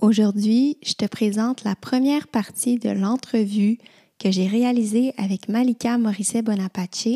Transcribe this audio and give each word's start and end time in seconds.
Aujourd'hui, 0.00 0.78
je 0.82 0.94
te 0.94 1.04
présente 1.04 1.62
la 1.62 1.76
première 1.76 2.26
partie 2.26 2.78
de 2.78 2.88
l'entrevue 2.88 3.76
que 4.18 4.30
j'ai 4.30 4.46
réalisée 4.46 5.12
avec 5.18 5.46
Malika 5.46 5.98
Morisset 5.98 6.40
Bonapace 6.40 7.06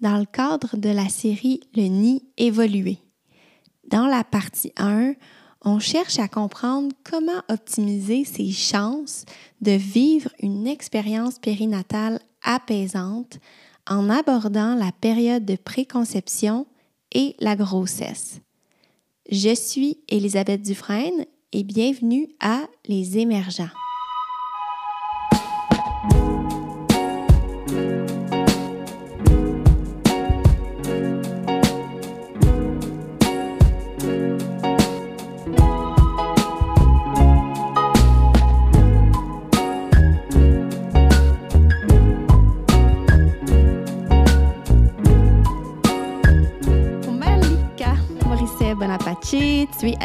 dans 0.00 0.16
le 0.16 0.26
cadre 0.26 0.76
de 0.76 0.90
la 0.90 1.08
série 1.08 1.58
Le 1.74 1.88
Nid 1.88 2.22
évolué. 2.36 2.98
Dans 3.90 4.06
la 4.06 4.22
partie 4.22 4.72
1, 4.76 5.14
on 5.64 5.80
cherche 5.80 6.20
à 6.20 6.28
comprendre 6.28 6.94
comment 7.02 7.42
optimiser 7.48 8.24
ses 8.24 8.52
chances 8.52 9.24
de 9.60 9.72
vivre 9.72 10.30
une 10.40 10.68
expérience 10.68 11.40
périnatale 11.40 12.20
apaisante 12.44 13.40
en 13.88 14.08
abordant 14.08 14.76
la 14.76 14.92
période 14.92 15.44
de 15.44 15.56
préconception 15.56 16.68
et 17.12 17.34
la 17.40 17.56
grossesse. 17.56 18.40
Je 19.32 19.52
suis 19.52 19.98
Elisabeth 20.08 20.62
Dufresne 20.62 21.26
et 21.52 21.64
bienvenue 21.64 22.28
à 22.40 22.68
Les 22.86 23.18
Émergents. 23.18 23.68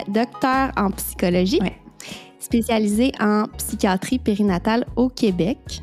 Docteur 0.07 0.71
en 0.77 0.91
psychologie, 0.91 1.59
spécialisée 2.39 3.11
en 3.19 3.45
psychiatrie 3.57 4.19
périnatale 4.19 4.85
au 4.95 5.09
Québec. 5.09 5.81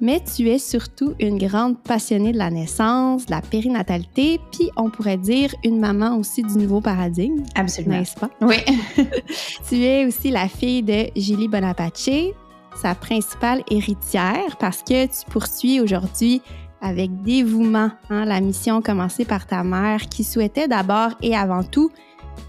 Mais 0.00 0.20
tu 0.20 0.48
es 0.48 0.58
surtout 0.58 1.14
une 1.18 1.38
grande 1.38 1.76
passionnée 1.82 2.32
de 2.32 2.38
la 2.38 2.50
naissance, 2.50 3.26
de 3.26 3.32
la 3.32 3.40
périnatalité, 3.40 4.38
puis 4.52 4.70
on 4.76 4.90
pourrait 4.90 5.16
dire 5.16 5.52
une 5.64 5.80
maman 5.80 6.16
aussi 6.16 6.42
du 6.42 6.56
nouveau 6.56 6.80
paradigme. 6.80 7.42
Absolument. 7.56 7.98
N'est-ce 7.98 8.14
pas? 8.14 8.30
Oui. 8.40 8.56
tu 9.68 9.82
es 9.82 10.06
aussi 10.06 10.30
la 10.30 10.46
fille 10.46 10.84
de 10.84 11.06
Julie 11.16 11.48
Bonapace, 11.48 12.10
sa 12.80 12.94
principale 12.94 13.64
héritière, 13.70 14.56
parce 14.60 14.84
que 14.84 15.06
tu 15.06 15.28
poursuis 15.30 15.80
aujourd'hui 15.80 16.42
avec 16.80 17.22
dévouement 17.22 17.90
hein, 18.08 18.24
la 18.24 18.40
mission 18.40 18.80
commencée 18.82 19.24
par 19.24 19.46
ta 19.46 19.64
mère 19.64 20.08
qui 20.08 20.22
souhaitait 20.22 20.68
d'abord 20.68 21.10
et 21.22 21.34
avant 21.36 21.64
tout 21.64 21.90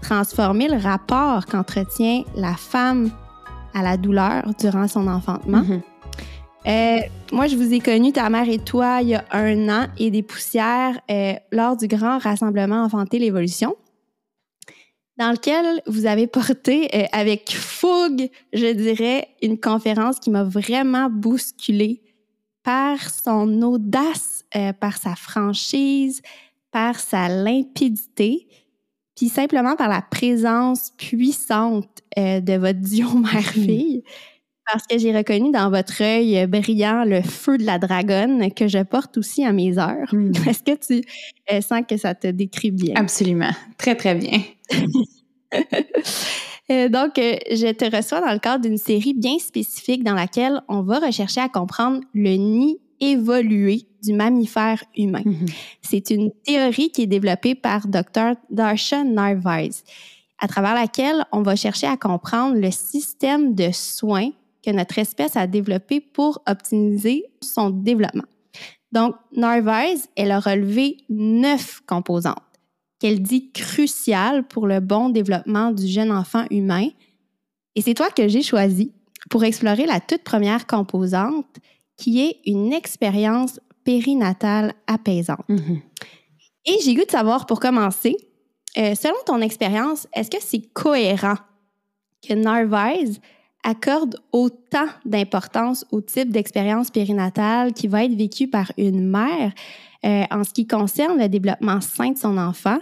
transformer 0.02 0.68
le 0.68 0.76
rapport 0.76 1.46
qu'entretient 1.46 2.22
la 2.34 2.54
femme 2.54 3.10
à 3.74 3.82
la 3.82 3.96
douleur 3.96 4.42
durant 4.58 4.88
son 4.88 5.06
enfantement. 5.06 5.62
Mhm. 5.62 5.82
Euh, 6.66 6.98
moi, 7.32 7.46
je 7.46 7.56
vous 7.56 7.72
ai 7.72 7.80
connu, 7.80 8.12
ta 8.12 8.28
mère 8.28 8.48
et 8.48 8.58
toi, 8.58 9.00
il 9.02 9.08
y 9.10 9.14
a 9.14 9.24
un 9.30 9.68
an 9.68 9.86
et 9.98 10.10
des 10.10 10.22
poussières 10.22 11.00
euh, 11.10 11.34
lors 11.52 11.76
du 11.76 11.86
grand 11.86 12.18
rassemblement 12.18 12.82
Enfanter 12.82 13.18
l'évolution, 13.18 13.76
dans 15.16 15.30
lequel 15.30 15.82
vous 15.86 16.06
avez 16.06 16.26
porté 16.26 16.88
euh, 16.94 17.04
avec 17.12 17.50
fougue, 17.52 18.28
je 18.52 18.72
dirais, 18.72 19.28
une 19.42 19.58
conférence 19.58 20.18
qui 20.18 20.30
m'a 20.30 20.44
vraiment 20.44 21.08
bousculée 21.08 22.02
par 22.62 22.98
son 23.08 23.62
audace, 23.62 24.44
par 24.80 24.98
sa 24.98 25.14
franchise, 25.14 26.20
par 26.70 26.98
sa 26.98 27.28
limpidité 27.28 28.48
puis 29.20 29.28
simplement 29.28 29.76
par 29.76 29.90
la 29.90 30.00
présence 30.00 30.92
puissante 30.96 31.90
euh, 32.18 32.40
de 32.40 32.54
votre 32.54 32.80
duo 32.80 33.18
mère-fille. 33.18 34.02
Parce 34.64 34.86
que 34.86 34.96
j'ai 34.96 35.14
reconnu 35.14 35.50
dans 35.50 35.68
votre 35.68 36.02
œil 36.02 36.46
brillant 36.46 37.04
le 37.04 37.20
feu 37.20 37.58
de 37.58 37.64
la 37.64 37.78
dragonne 37.78 38.50
que 38.54 38.66
je 38.66 38.82
porte 38.82 39.18
aussi 39.18 39.44
à 39.44 39.52
mes 39.52 39.76
heures. 39.78 40.08
Hmm. 40.10 40.32
Est-ce 40.48 40.62
que 40.62 40.74
tu 40.74 41.06
euh, 41.52 41.60
sens 41.60 41.82
que 41.86 41.98
ça 41.98 42.14
te 42.14 42.28
décrit 42.28 42.70
bien? 42.70 42.94
Absolument. 42.96 43.50
Très, 43.76 43.94
très 43.94 44.14
bien. 44.14 44.40
Euh, 46.70 46.88
donc, 46.88 47.14
je 47.16 47.72
te 47.72 47.96
reçois 47.96 48.20
dans 48.20 48.32
le 48.32 48.38
cadre 48.38 48.62
d'une 48.62 48.78
série 48.78 49.12
bien 49.12 49.40
spécifique 49.40 50.04
dans 50.04 50.14
laquelle 50.14 50.62
on 50.68 50.82
va 50.82 51.00
rechercher 51.00 51.40
à 51.40 51.48
comprendre 51.48 52.00
le 52.14 52.36
nid 52.36 52.78
évolué 53.00 53.86
du 54.02 54.12
mammifère 54.12 54.82
humain. 54.96 55.22
Mm-hmm. 55.24 55.54
C'est 55.82 56.10
une 56.10 56.30
théorie 56.44 56.90
qui 56.90 57.02
est 57.02 57.06
développée 57.06 57.54
par 57.54 57.86
Dr. 57.86 58.34
Darshan 58.50 59.04
Narvaez, 59.04 59.70
à 60.38 60.48
travers 60.48 60.74
laquelle 60.74 61.24
on 61.32 61.42
va 61.42 61.56
chercher 61.56 61.86
à 61.86 61.96
comprendre 61.96 62.56
le 62.56 62.70
système 62.70 63.54
de 63.54 63.70
soins 63.72 64.30
que 64.64 64.70
notre 64.70 64.98
espèce 64.98 65.36
a 65.36 65.46
développé 65.46 66.00
pour 66.00 66.42
optimiser 66.46 67.24
son 67.42 67.70
développement. 67.70 68.24
Donc, 68.92 69.14
Narvaez, 69.34 70.00
elle 70.16 70.32
a 70.32 70.40
relevé 70.40 70.98
neuf 71.08 71.80
composantes 71.86 72.42
qu'elle 72.98 73.22
dit 73.22 73.50
cruciales 73.52 74.46
pour 74.46 74.66
le 74.66 74.80
bon 74.80 75.08
développement 75.08 75.72
du 75.72 75.86
jeune 75.88 76.12
enfant 76.12 76.44
humain. 76.50 76.88
Et 77.74 77.80
c'est 77.80 77.94
toi 77.94 78.10
que 78.10 78.28
j'ai 78.28 78.42
choisi 78.42 78.92
pour 79.30 79.42
explorer 79.44 79.86
la 79.86 80.00
toute 80.00 80.22
première 80.22 80.66
composante 80.66 81.46
qui 82.00 82.22
est 82.22 82.40
une 82.46 82.72
expérience 82.72 83.60
périnatale 83.84 84.72
apaisante. 84.86 85.46
Mm-hmm. 85.48 85.80
Et 86.66 86.76
j'ai 86.82 86.94
goût 86.94 87.04
de 87.04 87.10
savoir, 87.10 87.46
pour 87.46 87.60
commencer, 87.60 88.16
euh, 88.78 88.94
selon 88.94 89.16
ton 89.26 89.40
expérience, 89.40 90.08
est-ce 90.14 90.30
que 90.30 90.38
c'est 90.40 90.62
cohérent 90.72 91.36
que 92.26 92.34
Narvaez 92.34 93.18
accorde 93.62 94.16
autant 94.32 94.86
d'importance 95.04 95.84
au 95.92 96.00
type 96.00 96.30
d'expérience 96.30 96.90
périnatale 96.90 97.74
qui 97.74 97.86
va 97.88 98.04
être 98.04 98.16
vécue 98.16 98.48
par 98.48 98.72
une 98.78 99.06
mère 99.06 99.52
euh, 100.04 100.24
en 100.30 100.44
ce 100.44 100.52
qui 100.54 100.66
concerne 100.66 101.20
le 101.20 101.28
développement 101.28 101.82
sain 101.82 102.12
de 102.12 102.18
son 102.18 102.38
enfant? 102.38 102.78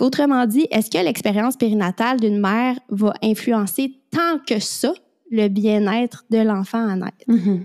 Autrement 0.00 0.46
dit, 0.46 0.68
est-ce 0.70 0.90
que 0.90 1.04
l'expérience 1.04 1.56
périnatale 1.56 2.20
d'une 2.20 2.40
mère 2.40 2.78
va 2.88 3.14
influencer 3.22 3.94
tant 4.12 4.38
que 4.46 4.60
ça 4.60 4.92
le 5.30 5.48
bien-être 5.48 6.24
de 6.30 6.38
l'enfant 6.38 6.88
à 6.88 6.94
naître? 6.94 7.26
Mm-hmm. 7.28 7.62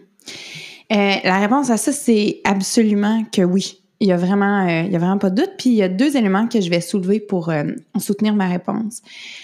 Euh, 0.92 1.16
la 1.24 1.40
réponse 1.40 1.70
à 1.70 1.78
ça, 1.78 1.92
c'est 1.92 2.42
absolument 2.44 3.24
que 3.32 3.42
oui. 3.42 3.84
Il 4.00 4.08
y 4.08 4.12
a 4.12 4.18
vraiment, 4.18 4.68
euh, 4.68 4.84
il 4.84 4.92
y 4.92 4.96
a 4.96 5.00
vraiment 5.00 5.18
pas 5.18 5.32
de 5.32 5.42
doute. 5.42 5.54
Puis 5.58 5.72
il 5.72 5.76
y 5.76 5.82
a 5.82 5.90
deux 5.90 6.16
éléments 6.16 6.48
que 6.48 6.62
je 6.62 6.70
vais 6.70 6.82
soulever 6.82 7.20
pour 7.20 7.50
euh, 7.50 7.64
soutenir 7.98 8.36
ma 8.36 8.48
réponse. 8.48 9.02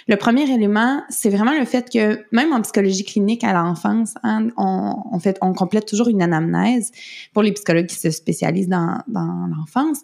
Le 0.08 0.16
premier 0.16 0.50
élément, 0.50 1.02
c'est 1.10 1.32
vraiment 1.32 1.58
le 1.58 1.66
fait 1.66 1.90
que 1.90 2.24
même 2.32 2.54
en 2.54 2.62
psychologie 2.62 3.04
clinique 3.04 3.44
à 3.44 3.54
l'enfance, 3.54 4.14
hein, 4.22 4.50
on, 4.58 5.18
fait, 5.20 5.40
on 5.42 5.54
complète 5.54 5.88
toujours 5.88 6.08
une 6.08 6.22
anamnèse 6.22 6.92
pour 7.34 7.42
les 7.42 7.52
psychologues 7.52 7.88
qui 7.88 7.96
se 7.96 8.12
spécialisent 8.12 8.70
dans, 8.70 9.00
dans 9.08 9.48
l'enfance. 9.58 10.02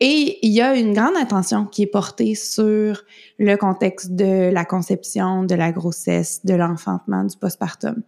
Et 0.00 0.38
il 0.46 0.52
y 0.52 0.60
a 0.60 0.76
une 0.76 0.92
grande 0.92 1.16
attention 1.16 1.66
qui 1.66 1.82
est 1.82 1.86
portée 1.86 2.34
sur 2.34 3.02
le 3.38 3.56
contexte 3.56 4.14
de 4.14 4.50
la 4.52 4.64
conception, 4.64 5.44
de 5.44 5.54
la 5.54 5.72
grossesse, 5.72 6.44
de 6.44 6.54
l'enfantement, 6.54 7.24
du 7.24 7.36
postpartum. 7.36 8.02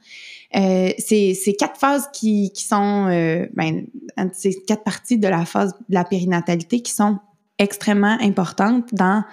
Euh, 0.57 0.91
c'est 0.99 1.57
quatre 1.59 1.79
phases 1.79 2.09
qui, 2.13 2.51
qui 2.53 2.65
sont, 2.65 3.09
euh, 3.11 3.47
ben, 3.55 3.87
c'est 4.33 4.55
quatre 4.67 4.85
parties 4.85 5.19
de 5.19 5.29
la 5.29 5.45
phase 5.45 5.75
de 5.89 5.95
la 5.95 6.05
périnatalité 6.05 6.81
qui 6.81 6.93
sont 6.93 7.19
extrêmement 7.59 8.17
importantes 8.21 8.89
dans 8.93 9.25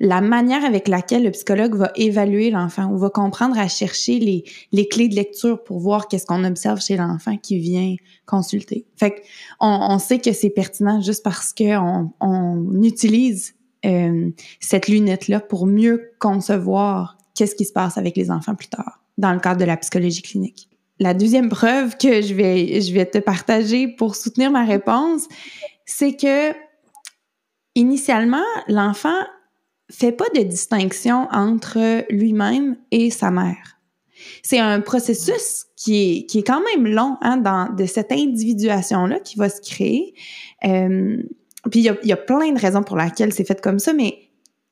la 0.00 0.20
manière 0.20 0.64
avec 0.64 0.86
laquelle 0.86 1.24
le 1.24 1.30
psychologue 1.32 1.74
va 1.74 1.90
évaluer 1.96 2.50
l'enfant 2.50 2.86
ou 2.86 2.98
va 2.98 3.10
comprendre 3.10 3.58
à 3.58 3.66
chercher 3.66 4.20
les, 4.20 4.44
les 4.70 4.86
clés 4.86 5.08
de 5.08 5.16
lecture 5.16 5.62
pour 5.64 5.80
voir 5.80 6.06
qu'est-ce 6.06 6.26
qu'on 6.26 6.44
observe 6.44 6.80
chez 6.80 6.96
l'enfant 6.96 7.36
qui 7.36 7.58
vient 7.58 7.96
consulter. 8.26 8.86
Fait 8.96 9.22
qu'on 9.58 9.66
on 9.66 9.98
sait 9.98 10.20
que 10.20 10.32
c'est 10.32 10.50
pertinent 10.50 11.00
juste 11.00 11.24
parce 11.24 11.52
qu'on 11.52 12.12
on 12.20 12.82
utilise 12.82 13.54
euh, 13.84 14.30
cette 14.60 14.88
lunette-là 14.88 15.40
pour 15.40 15.66
mieux 15.66 16.12
concevoir 16.20 17.16
qu'est-ce 17.34 17.56
qui 17.56 17.64
se 17.64 17.72
passe 17.72 17.98
avec 17.98 18.16
les 18.16 18.30
enfants 18.30 18.54
plus 18.54 18.68
tard 18.68 19.00
dans 19.18 19.32
le 19.32 19.40
cadre 19.40 19.60
de 19.60 19.64
la 19.66 19.76
psychologie 19.76 20.22
clinique. 20.22 20.68
La 21.00 21.14
deuxième 21.14 21.48
preuve 21.48 21.96
que 21.96 22.22
je 22.22 22.34
vais, 22.34 22.80
je 22.80 22.92
vais 22.92 23.06
te 23.06 23.18
partager 23.18 23.88
pour 23.88 24.16
soutenir 24.16 24.50
ma 24.50 24.64
réponse, 24.64 25.28
c'est 25.84 26.16
que 26.16 26.52
initialement, 27.74 28.44
l'enfant 28.66 29.20
fait 29.90 30.12
pas 30.12 30.26
de 30.34 30.42
distinction 30.42 31.28
entre 31.30 32.04
lui-même 32.12 32.76
et 32.90 33.10
sa 33.10 33.30
mère. 33.30 33.78
C'est 34.42 34.58
un 34.58 34.80
processus 34.80 35.66
qui 35.76 35.96
est, 35.96 36.26
qui 36.26 36.40
est 36.40 36.46
quand 36.46 36.62
même 36.74 36.86
long 36.86 37.16
hein, 37.20 37.36
dans, 37.36 37.72
de 37.72 37.86
cette 37.86 38.10
individuation-là 38.10 39.20
qui 39.20 39.38
va 39.38 39.48
se 39.48 39.60
créer. 39.60 40.14
Euh, 40.64 41.22
puis 41.70 41.80
il 41.80 41.96
y 42.02 42.08
y 42.08 42.12
a, 42.12 42.16
plein 42.16 42.52
de 42.52 42.58
raisons 42.58 42.82
pour 42.82 42.96
lesquelles 42.96 43.32
c'est 43.32 43.46
fait 43.46 43.60
comme 43.60 43.78
ça, 43.78 43.92
mais 43.92 44.27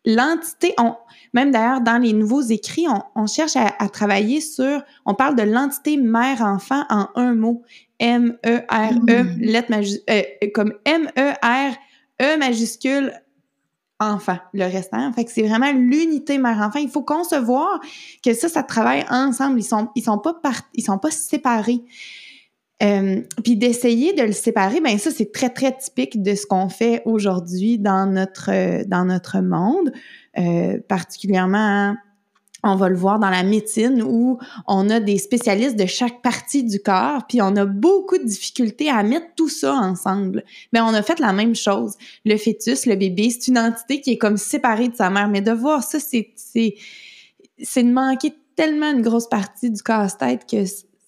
l'entité, 0.06 0.72
on, 0.78 0.94
même 1.34 1.50
d'ailleurs 1.50 1.82
dans 1.82 1.98
les 1.98 2.12
nouveaux 2.12 2.40
écrits, 2.40 2.86
on, 2.88 3.02
on 3.14 3.26
cherche 3.26 3.56
à, 3.56 3.74
à, 3.78 3.88
travailler 3.88 4.40
sur, 4.40 4.82
on 5.04 5.14
parle 5.14 5.34
de 5.34 5.42
l'entité 5.42 5.96
mère-enfant 5.98 6.84
en 6.88 7.08
un 7.16 7.34
mot, 7.34 7.62
M-E-R-E, 7.98 9.00
-E, 9.06 9.22
mm. 9.22 9.40
lettre 9.40 9.70
majuscule, 9.70 10.04
euh, 10.10 10.22
comme 10.54 10.72
M-E-R-E 10.84 12.38
majuscule 12.38 13.12
enfant, 13.98 14.38
le 14.52 14.64
restant. 14.64 15.12
Fait 15.12 15.24
que 15.24 15.30
c'est 15.30 15.46
vraiment 15.46 15.72
l'unité 15.72 16.38
mère-enfant. 16.38 16.78
Il 16.78 16.90
faut 16.90 17.02
concevoir 17.02 17.80
que 18.22 18.34
ça, 18.34 18.48
ça 18.48 18.62
travaille 18.62 19.04
ensemble. 19.10 19.58
Ils 19.58 19.64
sont, 19.64 19.88
ils 19.94 20.04
sont 20.04 20.18
pas 20.18 20.38
ils 20.74 20.84
sont 20.84 20.98
pas 20.98 21.10
séparés. 21.10 21.82
Euh, 22.82 23.22
puis 23.42 23.56
d'essayer 23.56 24.12
de 24.12 24.22
le 24.22 24.32
séparer, 24.32 24.82
ben 24.82 24.98
ça 24.98 25.10
c'est 25.10 25.32
très 25.32 25.48
très 25.48 25.74
typique 25.76 26.22
de 26.22 26.34
ce 26.34 26.44
qu'on 26.44 26.68
fait 26.68 27.00
aujourd'hui 27.06 27.78
dans 27.78 28.04
notre 28.04 28.84
dans 28.86 29.06
notre 29.06 29.40
monde, 29.40 29.92
euh, 30.38 30.78
particulièrement 30.86 31.96
on 32.62 32.76
va 32.76 32.88
le 32.88 32.96
voir 32.96 33.18
dans 33.18 33.30
la 33.30 33.42
médecine 33.42 34.02
où 34.02 34.38
on 34.66 34.90
a 34.90 35.00
des 35.00 35.18
spécialistes 35.18 35.76
de 35.76 35.86
chaque 35.86 36.22
partie 36.22 36.64
du 36.64 36.80
corps, 36.80 37.26
puis 37.28 37.40
on 37.40 37.54
a 37.56 37.64
beaucoup 37.64 38.18
de 38.18 38.24
difficultés 38.24 38.90
à 38.90 39.02
mettre 39.02 39.26
tout 39.36 39.48
ça 39.48 39.74
ensemble. 39.74 40.42
Mais 40.72 40.80
on 40.80 40.88
a 40.88 41.02
fait 41.02 41.20
la 41.20 41.32
même 41.32 41.54
chose. 41.54 41.94
Le 42.24 42.36
fœtus, 42.36 42.86
le 42.86 42.96
bébé, 42.96 43.30
c'est 43.30 43.48
une 43.48 43.58
entité 43.58 44.00
qui 44.00 44.12
est 44.12 44.18
comme 44.18 44.36
séparée 44.36 44.88
de 44.88 44.96
sa 44.96 45.10
mère. 45.10 45.28
Mais 45.28 45.40
de 45.40 45.52
voir 45.52 45.82
ça, 45.82 46.00
c'est 46.00 46.32
c'est 46.36 46.74
c'est 47.62 47.82
de 47.82 47.92
manquer 47.92 48.34
tellement 48.56 48.90
une 48.90 49.02
grosse 49.02 49.28
partie 49.28 49.70
du 49.70 49.82
casse-tête 49.82 50.46
que 50.50 50.64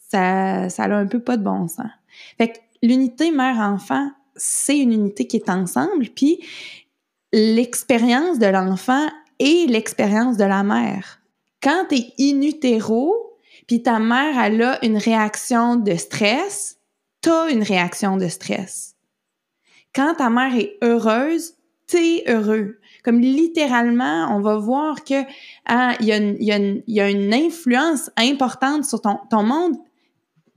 ça, 0.08 0.69
ça 0.69 0.84
a 0.84 0.94
un 0.94 1.06
peu 1.06 1.20
pas 1.20 1.37
de 1.37 1.43
bon 1.43 1.69
sens. 1.69 1.90
Fait 2.38 2.49
que 2.49 2.58
l'unité 2.82 3.31
mère-enfant, 3.31 4.10
c'est 4.37 4.78
une 4.78 4.93
unité 4.93 5.26
qui 5.26 5.37
est 5.37 5.50
ensemble, 5.50 6.08
puis 6.14 6.40
l'expérience 7.32 8.38
de 8.38 8.46
l'enfant 8.46 9.08
et 9.38 9.66
l'expérience 9.66 10.37
de 10.37 10.44
la 10.44 10.62
mère. 10.62 11.20
Quand 11.62 11.87
tu 11.88 11.96
es 11.96 12.14
in 12.20 12.43
utero, 12.43 13.37
puis 13.66 13.82
ta 13.82 13.99
mère 13.99 14.38
elle 14.38 14.62
a 14.62 14.84
une 14.84 14.96
réaction 14.96 15.76
de 15.76 15.94
stress, 15.94 16.78
tu 17.22 17.31
as 17.31 17.50
une 17.50 17.62
réaction 17.62 18.16
de 18.16 18.28
stress. 18.28 18.94
Quand 19.94 20.14
ta 20.14 20.31
mère 20.31 20.56
est 20.56 20.76
heureuse, 20.82 21.54
tu 21.87 21.96
es 21.96 22.25
heureux. 22.28 22.78
Comme 23.04 23.20
littéralement, 23.20 24.28
on 24.37 24.40
va 24.40 24.56
voir 24.58 25.02
que 25.04 25.22
ah, 25.66 25.94
il 26.00 26.06
y, 26.06 26.12
y, 26.12 26.82
y, 26.87 27.00
a 27.00 27.11
une 27.11 27.32
influence 27.32 28.11
importante 28.16 28.84
sur 28.84 29.00
ton, 29.00 29.19
ton 29.31 29.43
monde 29.43 29.76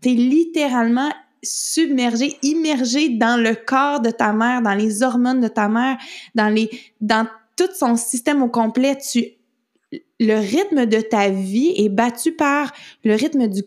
tu 0.01 0.09
es 0.09 0.13
littéralement 0.13 1.11
submergé, 1.43 2.37
immergé 2.43 3.09
dans 3.09 3.41
le 3.41 3.55
corps 3.55 3.99
de 3.99 4.11
ta 4.11 4.33
mère, 4.33 4.61
dans 4.61 4.75
les 4.75 5.03
hormones 5.03 5.41
de 5.41 5.47
ta 5.47 5.67
mère, 5.67 5.97
dans 6.35 6.49
les 6.49 6.69
dans 6.99 7.27
tout 7.57 7.69
son 7.77 7.95
système 7.95 8.41
au 8.41 8.49
complet, 8.49 8.97
tu 8.97 9.25
le 10.19 10.35
rythme 10.35 10.85
de 10.85 11.01
ta 11.01 11.29
vie 11.29 11.73
est 11.77 11.89
battu 11.89 12.31
par 12.31 12.71
le 13.03 13.15
rythme 13.15 13.47
du 13.47 13.63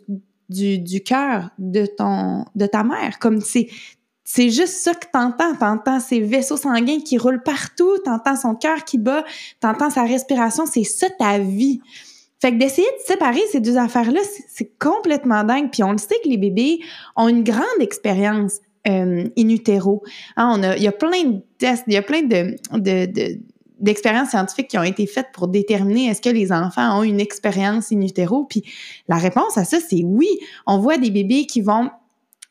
du, 0.50 0.78
du 0.78 1.02
cœur 1.02 1.50
de 1.58 1.86
ton 1.86 2.44
de 2.54 2.66
ta 2.66 2.84
mère 2.84 3.18
comme 3.18 3.40
c'est 3.40 3.68
c'est 4.24 4.48
juste 4.48 4.78
ça 4.78 4.94
que 4.94 5.06
t'entends. 5.12 5.54
T'entends 5.54 6.00
ses 6.00 6.20
vaisseaux 6.20 6.56
sanguins 6.56 7.00
qui 7.00 7.18
roulent 7.18 7.42
partout, 7.42 7.98
t'entends 8.04 8.36
son 8.36 8.54
cœur 8.54 8.84
qui 8.84 8.96
bat, 8.96 9.22
t'entends 9.60 9.90
sa 9.90 10.04
respiration. 10.04 10.64
C'est 10.64 10.84
ça 10.84 11.10
ta 11.10 11.38
vie. 11.38 11.80
Fait 12.40 12.52
que 12.52 12.58
d'essayer 12.58 12.86
de 12.86 13.06
séparer 13.06 13.40
ces 13.50 13.60
deux 13.60 13.78
affaires-là, 13.78 14.20
c'est 14.48 14.78
complètement 14.78 15.44
dingue. 15.44 15.70
Puis 15.70 15.82
on 15.82 15.92
le 15.92 15.98
sait 15.98 16.16
que 16.22 16.28
les 16.28 16.36
bébés 16.36 16.80
ont 17.16 17.28
une 17.28 17.42
grande 17.42 17.64
expérience 17.80 18.60
euh, 18.86 19.24
in 19.38 19.48
utero. 19.48 20.02
Hein, 20.36 20.56
on 20.58 20.62
a, 20.62 20.76
il 20.76 20.82
y 20.82 20.88
a 20.88 20.92
plein 20.92 21.24
de 21.24 21.40
tests, 21.58 21.84
il 21.86 21.94
y 21.94 21.96
a 21.96 22.02
plein 22.02 22.22
de, 22.22 22.56
de, 22.72 23.38
d'expériences 23.78 24.30
scientifiques 24.30 24.68
qui 24.68 24.78
ont 24.78 24.82
été 24.82 25.06
faites 25.06 25.28
pour 25.32 25.48
déterminer 25.48 26.08
est-ce 26.08 26.20
que 26.20 26.28
les 26.28 26.52
enfants 26.52 26.98
ont 26.98 27.02
une 27.02 27.20
expérience 27.20 27.92
in 27.92 28.00
utero. 28.00 28.44
Puis 28.44 28.62
la 29.08 29.16
réponse 29.16 29.56
à 29.56 29.64
ça, 29.64 29.78
c'est 29.80 30.02
oui. 30.04 30.28
On 30.66 30.78
voit 30.78 30.98
des 30.98 31.10
bébés 31.10 31.46
qui 31.46 31.60
vont 31.60 31.90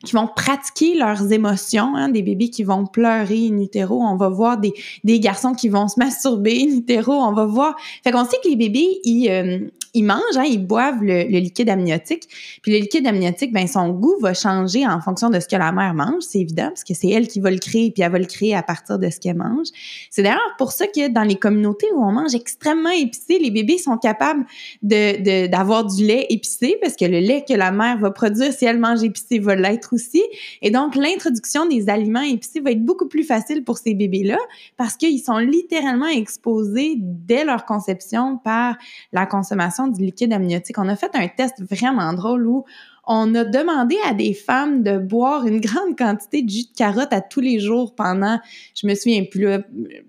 qui 0.03 0.13
vont 0.13 0.27
pratiquer 0.27 0.95
leurs 0.95 1.31
émotions, 1.31 1.95
hein, 1.95 2.09
des 2.09 2.21
bébés 2.21 2.49
qui 2.49 2.63
vont 2.63 2.85
pleurer 2.85 3.49
in 3.51 3.59
utero, 3.59 4.01
on 4.01 4.15
va 4.15 4.29
voir 4.29 4.57
des, 4.57 4.73
des 5.03 5.19
garçons 5.19 5.53
qui 5.53 5.69
vont 5.69 5.87
se 5.87 5.99
masturber 5.99 6.61
in 6.61 6.77
utero, 6.77 7.13
on 7.13 7.33
va 7.33 7.45
voir... 7.45 7.75
Fait 8.03 8.11
qu'on 8.11 8.25
sait 8.25 8.37
que 8.43 8.49
les 8.49 8.55
bébés, 8.55 8.99
ils, 9.03 9.29
euh, 9.29 9.59
ils 9.93 10.03
mangent, 10.03 10.37
hein, 10.37 10.45
ils 10.45 10.65
boivent 10.65 11.03
le, 11.03 11.23
liquide 11.23 11.69
amniotique. 11.69 12.27
Puis 12.61 12.71
le 12.71 12.79
liquide 12.79 13.05
amniotique, 13.05 13.53
ben 13.53 13.67
son 13.67 13.89
goût 13.89 14.17
va 14.19 14.33
changer 14.33 14.87
en 14.87 14.99
fonction 14.99 15.29
de 15.29 15.39
ce 15.39 15.47
que 15.47 15.55
la 15.55 15.71
mère 15.71 15.93
mange, 15.93 16.23
c'est 16.23 16.39
évident, 16.39 16.69
parce 16.69 16.83
que 16.83 16.93
c'est 16.93 17.09
elle 17.09 17.27
qui 17.27 17.39
va 17.39 17.51
le 17.51 17.59
créer, 17.59 17.91
puis 17.91 18.01
elle 18.01 18.11
va 18.11 18.19
le 18.19 18.25
créer 18.25 18.55
à 18.55 18.63
partir 18.63 18.97
de 18.97 19.09
ce 19.09 19.19
qu'elle 19.19 19.37
mange. 19.37 19.67
C'est 20.09 20.23
d'ailleurs 20.23 20.39
pour 20.57 20.71
ça 20.71 20.87
que 20.87 21.09
dans 21.09 21.23
les 21.23 21.35
communautés 21.35 21.87
où 21.93 22.03
on 22.03 22.11
mange 22.11 22.33
extrêmement 22.33 22.89
épicé, 22.89 23.37
les 23.39 23.51
bébés 23.51 23.77
sont 23.77 23.97
capables 23.97 24.45
de 24.81 25.47
d'avoir 25.47 25.85
du 25.85 26.05
lait 26.05 26.25
épicé, 26.29 26.77
parce 26.81 26.95
que 26.95 27.05
le 27.05 27.19
lait 27.19 27.45
que 27.47 27.53
la 27.53 27.71
mère 27.71 27.97
va 27.99 28.11
produire, 28.11 28.51
si 28.51 28.65
elle 28.65 28.79
mange 28.79 29.03
épicé, 29.03 29.39
va 29.39 29.55
l'être 29.55 29.93
aussi. 29.93 30.23
Et 30.61 30.71
donc 30.71 30.95
l'introduction 30.95 31.65
des 31.65 31.89
aliments 31.89 32.21
épicés 32.21 32.61
va 32.61 32.71
être 32.71 32.83
beaucoup 32.83 33.07
plus 33.07 33.23
facile 33.23 33.63
pour 33.63 33.77
ces 33.77 33.93
bébés-là, 33.93 34.37
parce 34.77 34.95
qu'ils 34.95 35.19
sont 35.19 35.37
littéralement 35.37 36.07
exposés 36.07 36.95
dès 36.97 37.45
leur 37.45 37.65
conception 37.65 38.37
par 38.37 38.75
la 39.11 39.25
consommation 39.25 39.82
du 39.87 40.03
liquide 40.03 40.33
amniotique. 40.33 40.77
On 40.77 40.87
a 40.87 40.95
fait 40.95 41.11
un 41.13 41.27
test 41.27 41.61
vraiment 41.61 42.13
drôle 42.13 42.47
où 42.47 42.65
on 43.05 43.35
a 43.35 43.43
demandé 43.43 43.97
à 44.05 44.13
des 44.13 44.33
femmes 44.33 44.81
de 44.81 44.97
boire 44.97 45.45
une 45.45 45.59
grande 45.59 45.97
quantité 45.97 46.41
de 46.41 46.49
jus 46.49 46.63
de 46.71 46.75
carotte 46.77 47.11
à 47.11 47.19
tous 47.19 47.41
les 47.41 47.59
jours 47.59 47.95
pendant, 47.95 48.39
je 48.75 48.87
me 48.87 48.95
souviens 48.95 49.25
plus, 49.25 49.47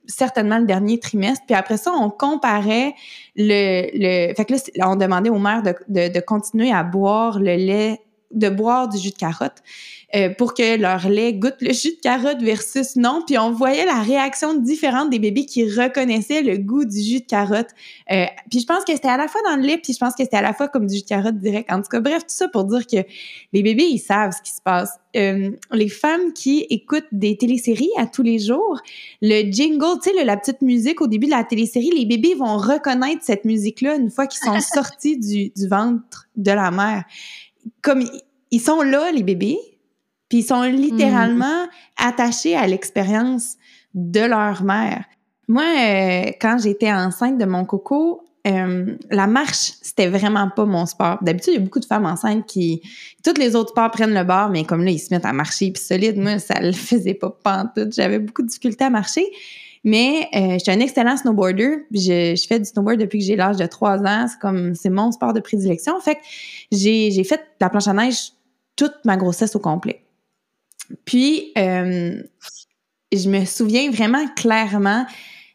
certainement 0.07 0.59
le 0.59 0.67
dernier 0.67 1.01
trimestre. 1.01 1.45
Puis 1.47 1.57
après 1.57 1.77
ça, 1.77 1.93
on 1.93 2.09
comparait 2.11 2.95
le, 3.35 4.33
fait 4.35 4.45
que 4.45 4.55
là, 4.77 4.91
on 4.91 4.97
demandait 4.97 5.31
aux 5.31 5.39
mères 5.39 5.63
de 5.89 6.21
continuer 6.21 6.73
à 6.73 6.85
boire 6.85 7.41
le 7.41 7.57
lait 7.57 8.01
de 8.31 8.49
boire 8.49 8.89
du 8.89 8.99
jus 8.99 9.11
de 9.11 9.17
carotte 9.17 9.63
euh, 10.15 10.31
pour 10.31 10.55
que 10.55 10.77
leur 10.77 11.09
lait 11.09 11.33
goûte 11.33 11.57
le 11.61 11.73
jus 11.73 11.97
de 11.97 12.01
carotte 12.01 12.41
versus 12.41 12.95
non. 12.95 13.23
Puis 13.27 13.37
on 13.37 13.51
voyait 13.51 13.85
la 13.85 14.01
réaction 14.01 14.55
différente 14.55 15.11
des 15.11 15.19
bébés 15.19 15.45
qui 15.45 15.65
reconnaissaient 15.65 16.43
le 16.43 16.57
goût 16.59 16.85
du 16.85 17.01
jus 17.01 17.21
de 17.21 17.27
carotte. 17.27 17.71
Euh, 18.13 18.27
puis 18.49 18.61
je 18.61 18.67
pense 18.67 18.85
que 18.85 18.93
c'était 18.93 19.09
à 19.09 19.17
la 19.17 19.27
fois 19.27 19.41
dans 19.49 19.57
le 19.57 19.63
lait, 19.63 19.79
puis 19.79 19.93
je 19.93 19.99
pense 19.99 20.15
que 20.15 20.23
c'était 20.23 20.37
à 20.37 20.43
la 20.43 20.53
fois 20.53 20.69
comme 20.69 20.87
du 20.87 20.97
jus 20.97 21.03
de 21.03 21.09
carotte 21.09 21.39
direct. 21.39 21.73
En 21.73 21.83
tout 21.83 21.89
cas, 21.89 22.01
bref, 22.01 22.23
tout 22.23 22.35
ça 22.35 22.49
pour 22.49 22.65
dire 22.65 22.87
que 22.87 22.99
les 23.53 23.63
bébés, 23.63 23.87
ils 23.91 23.99
savent 23.99 24.33
ce 24.33 24.43
qui 24.43 24.55
se 24.55 24.63
passe. 24.63 24.93
Euh, 25.17 25.51
les 25.73 25.89
femmes 25.89 26.33
qui 26.33 26.67
écoutent 26.71 27.09
des 27.11 27.37
téléséries 27.37 27.91
à 27.97 28.07
tous 28.07 28.23
les 28.23 28.39
jours, 28.39 28.81
le 29.21 29.51
jingle, 29.51 29.99
tu 30.03 30.11
sais, 30.11 30.25
la 30.25 30.37
petite 30.37 30.61
musique 30.61 31.01
au 31.01 31.07
début 31.09 31.27
de 31.27 31.33
la 31.33 31.45
télésérie, 31.45 31.91
les 31.91 32.05
bébés 32.05 32.35
vont 32.35 32.57
reconnaître 32.57 33.23
cette 33.23 33.45
musique-là 33.45 33.97
une 33.97 34.11
fois 34.11 34.29
qu'ils 34.29 34.45
sont 34.45 34.61
sortis 34.75 35.17
du, 35.19 35.51
du 35.57 35.69
ventre 35.69 36.29
de 36.37 36.53
la 36.53 36.71
mère 36.71 37.05
comme 37.83 38.05
ils 38.51 38.61
sont 38.61 38.83
là, 38.83 39.11
les 39.13 39.23
bébés, 39.23 39.59
puis 40.29 40.39
ils 40.39 40.45
sont 40.45 40.63
littéralement 40.63 41.65
mm. 41.65 41.69
attachés 41.99 42.57
à 42.57 42.67
l'expérience 42.67 43.57
de 43.95 44.21
leur 44.21 44.63
mère. 44.63 45.05
Moi, 45.49 45.63
euh, 45.63 46.31
quand 46.41 46.59
j'étais 46.59 46.91
enceinte 46.91 47.39
de 47.39 47.45
mon 47.45 47.65
coco, 47.65 48.23
euh, 48.47 48.97
la 49.11 49.27
marche, 49.27 49.73
c'était 49.83 50.09
vraiment 50.09 50.51
pas 50.51 50.65
mon 50.65 50.87
sport. 50.87 51.19
D'habitude, 51.23 51.55
il 51.55 51.57
y 51.57 51.61
a 51.61 51.65
beaucoup 51.65 51.81
de 51.81 51.85
femmes 51.85 52.07
enceintes 52.07 52.47
qui... 52.47 52.83
Toutes 53.25 53.39
les 53.39 53.57
autres 53.57 53.71
sports 53.71 53.91
prennent 53.91 54.15
le 54.15 54.25
bord, 54.25 54.51
mais 54.51 54.65
comme 54.65 54.85
là, 54.85 54.91
ils 54.91 54.99
se 54.99 55.13
mettent 55.13 55.25
à 55.25 55.33
marcher 55.33 55.71
puis 55.71 55.83
solide. 55.83 56.19
Moi, 56.19 56.39
ça 56.39 56.61
le 56.61 56.73
faisait 56.73 57.15
pas 57.15 57.31
pantoute. 57.31 57.95
J'avais 57.95 58.19
beaucoup 58.19 58.43
de 58.43 58.49
difficultés 58.49 58.85
à 58.85 58.91
marcher. 58.91 59.27
Mais 59.85 60.29
euh, 60.35 60.55
je 60.55 60.59
suis 60.59 60.73
un 60.73 60.81
excellent 60.81 61.17
snowboarder. 61.17 61.87
Je, 61.93 62.35
je 62.35 62.47
fais 62.47 62.59
du 62.59 62.65
snowboard 62.65 62.99
depuis 62.99 63.19
que 63.19 63.25
j'ai 63.25 63.37
l'âge 63.37 63.59
de 63.59 63.67
trois 63.67 63.99
ans. 64.01 64.27
C'est 64.29 64.39
comme 64.41 64.75
c'est 64.75 64.91
mon 64.91 65.13
sport 65.13 65.35
de 65.35 65.41
prédilection. 65.41 66.01
Fait 66.01 66.17
que 66.17 66.21
j'ai, 66.73 67.25
fait 67.25 67.41
la 67.61 67.69
planche 67.69 67.87
à 67.87 67.93
neige 67.93 68.33
toute 68.77 68.95
ma 69.05 69.17
grossesse 69.17 69.55
au 69.55 69.59
complet. 69.61 70.03
Puis 71.05 71.53
euh, 71.59 72.23
je 73.13 73.29
me 73.29 73.45
souviens 73.45 73.91
vraiment 73.91 74.27
clairement 74.35 75.07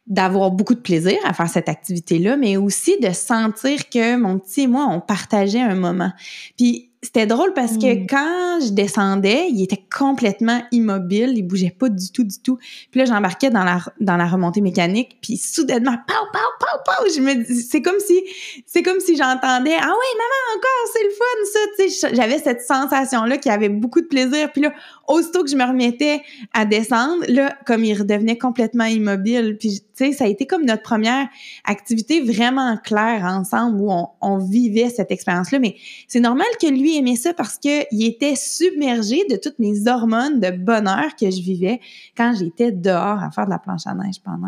d'avoir 0.06 0.52
beaucoup 0.52 0.74
de 0.74 0.80
plaisir 0.80 1.18
à 1.24 1.34
faire 1.34 1.50
cette 1.50 1.70
activité-là, 1.70 2.36
mais 2.36 2.58
aussi 2.58 3.00
de 3.00 3.12
sentir 3.12 3.90
que 3.90 4.16
mon 4.16 4.40
petit 4.40 4.62
et 4.62 4.68
moi, 4.68 4.88
on 4.90 5.00
partageait 5.00 5.62
un 5.62 5.76
moment. 5.76 6.12
Puis 6.58 6.89
c'était 7.02 7.26
drôle 7.26 7.54
parce 7.54 7.78
que 7.78 8.04
mm. 8.04 8.08
quand 8.08 8.60
je 8.62 8.72
descendais, 8.72 9.48
il 9.50 9.64
était 9.64 9.84
complètement 9.96 10.62
immobile, 10.72 11.32
il 11.36 11.44
bougeait 11.44 11.76
pas 11.78 11.88
du 11.88 12.12
tout, 12.12 12.26
du 12.26 12.40
tout. 12.40 12.58
Puis 12.92 13.00
là, 13.00 13.06
j'embarquais 13.06 13.50
dans 13.50 13.64
la 13.64 13.80
dans 14.02 14.18
la 14.18 14.28
remontée 14.28 14.60
mécanique, 14.60 15.18
puis 15.22 15.38
soudainement, 15.38 15.96
pow, 16.08 16.14
pow, 16.34 16.40
pow, 16.60 16.78
pow, 16.86 17.10
je 17.16 17.22
me 17.22 17.46
c'est 17.46 17.82
comme 17.82 18.00
si 18.00 18.22
c'est 18.66 18.84
comme 18.84 19.00
si 19.00 19.16
j'entendais 19.16 19.76
ah 19.76 19.88
ouais 19.88 20.14
maman 20.18 20.58
encore 20.58 20.90
c'est 20.94 21.04
le 21.04 21.10
fun 21.10 21.26
ça, 21.54 21.60
tu 21.78 21.90
sais, 21.90 22.16
j'avais 22.16 22.38
cette 22.38 22.62
sensation 22.62 23.24
là 23.24 23.38
qui 23.38 23.50
avait 23.50 23.70
beaucoup 23.70 24.02
de 24.02 24.08
plaisir. 24.08 24.52
Puis 24.52 24.62
là, 24.62 24.74
aussitôt 25.10 25.44
que 25.44 25.50
je 25.50 25.56
me 25.56 25.66
remettais 25.66 26.22
à 26.54 26.66
descendre, 26.66 27.26
là, 27.28 27.58
comme 27.66 27.84
il 27.84 27.98
redevenait 27.98 28.38
complètement 28.38 28.86
immobile, 28.86 29.58
puis 29.60 29.82
tu 29.82 30.06
sais, 30.06 30.12
ça 30.14 30.26
a 30.26 30.28
été 30.28 30.46
comme 30.46 30.64
notre 30.66 30.84
première 30.84 31.28
activité 31.66 32.22
vraiment 32.22 32.78
claire 32.78 33.26
ensemble 33.26 33.82
où 33.82 33.92
on, 33.92 34.08
on 34.22 34.38
vivait 34.38 34.90
cette 34.90 35.12
expérience-là. 35.12 35.60
Mais 35.60 35.76
c'est 36.08 36.20
normal 36.20 36.48
que 36.62 36.68
lui 36.68 36.96
aimait 36.96 37.16
ça 37.16 37.34
parce 37.34 37.58
que 37.58 37.84
il 37.92 38.06
était 38.06 38.36
submergé 38.36 39.26
de 39.30 39.36
toutes 39.36 39.58
mes 39.60 39.88
hormones 39.88 40.40
de 40.40 40.52
bonheur 40.52 41.16
que 41.20 41.30
je 41.32 41.42
vivais 41.42 41.82
quand 42.16 42.34
j'étais 42.38 42.72
dehors 42.72 43.22
à 43.24 43.32
faire 43.32 43.46
de 43.46 43.50
la 43.50 43.60
planche 43.60 43.88
à 43.88 43.96
neige 43.96 44.22
pendant 44.24 44.48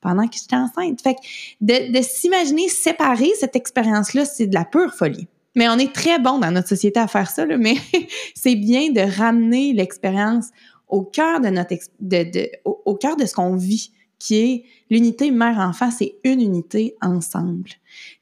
pendant 0.00 0.28
que 0.28 0.36
j'étais 0.36 0.56
enceinte. 0.56 1.00
Fait 1.00 1.14
que 1.14 1.20
de, 1.62 1.96
de 1.96 2.02
s'imaginer 2.02 2.68
séparer 2.68 3.30
cette 3.40 3.56
expérience-là, 3.56 4.26
c'est 4.26 4.46
de 4.46 4.54
la 4.54 4.66
pure 4.66 4.92
folie. 4.92 5.26
Mais 5.54 5.68
on 5.68 5.78
est 5.78 5.92
très 5.92 6.18
bon 6.18 6.38
dans 6.38 6.50
notre 6.50 6.68
société 6.68 6.98
à 6.98 7.06
faire 7.06 7.30
ça, 7.30 7.46
là, 7.46 7.56
mais 7.56 7.76
c'est 8.34 8.56
bien 8.56 8.90
de 8.90 9.00
ramener 9.00 9.72
l'expérience 9.72 10.46
au 10.88 11.02
cœur 11.02 11.40
de 11.40 11.48
notre 11.48 11.74
de, 12.00 12.30
de, 12.30 12.48
au, 12.64 12.94
cœur 12.94 13.16
de 13.16 13.26
ce 13.26 13.34
qu'on 13.34 13.56
vit, 13.56 13.92
qui 14.18 14.36
est 14.36 14.64
l'unité 14.90 15.30
mère-enfant, 15.30 15.90
c'est 15.90 16.14
une 16.24 16.40
unité 16.40 16.96
ensemble. 17.02 17.70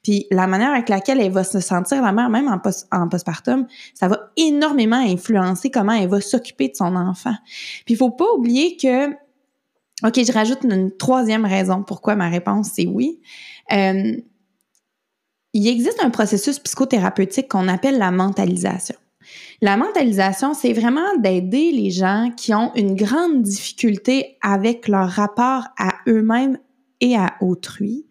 Puis 0.01 0.25
la 0.31 0.47
manière 0.47 0.71
avec 0.71 0.89
laquelle 0.89 1.21
elle 1.21 1.31
va 1.31 1.43
se 1.43 1.59
sentir, 1.59 2.01
la 2.01 2.11
mère, 2.11 2.29
même 2.29 2.47
en, 2.47 2.59
post, 2.59 2.87
en 2.91 3.07
postpartum, 3.07 3.67
ça 3.93 4.07
va 4.07 4.31
énormément 4.35 4.97
influencer 4.97 5.69
comment 5.69 5.93
elle 5.93 6.09
va 6.09 6.19
s'occuper 6.19 6.69
de 6.69 6.75
son 6.75 6.95
enfant. 6.95 7.35
Puis 7.85 7.93
il 7.93 7.97
faut 7.97 8.11
pas 8.11 8.31
oublier 8.35 8.75
que, 8.75 9.11
OK, 10.05 10.15
je 10.15 10.31
rajoute 10.31 10.63
une, 10.63 10.91
troisième 10.91 11.45
raison 11.45 11.83
pourquoi 11.83 12.15
ma 12.15 12.29
réponse 12.29 12.71
c'est 12.73 12.87
oui. 12.87 13.19
Euh, 13.71 14.17
il 15.53 15.67
existe 15.67 16.03
un 16.03 16.09
processus 16.09 16.59
psychothérapeutique 16.59 17.47
qu'on 17.47 17.67
appelle 17.67 17.97
la 17.97 18.11
mentalisation. 18.11 18.95
La 19.61 19.77
mentalisation, 19.77 20.53
c'est 20.53 20.73
vraiment 20.73 21.15
d'aider 21.19 21.71
les 21.71 21.91
gens 21.91 22.31
qui 22.35 22.53
ont 22.53 22.73
une 22.75 22.95
grande 22.95 23.41
difficulté 23.41 24.37
avec 24.41 24.87
leur 24.87 25.09
rapport 25.09 25.67
à 25.77 25.93
eux-mêmes 26.07 26.57
et 26.99 27.15
à 27.15 27.33
autrui. 27.41 28.05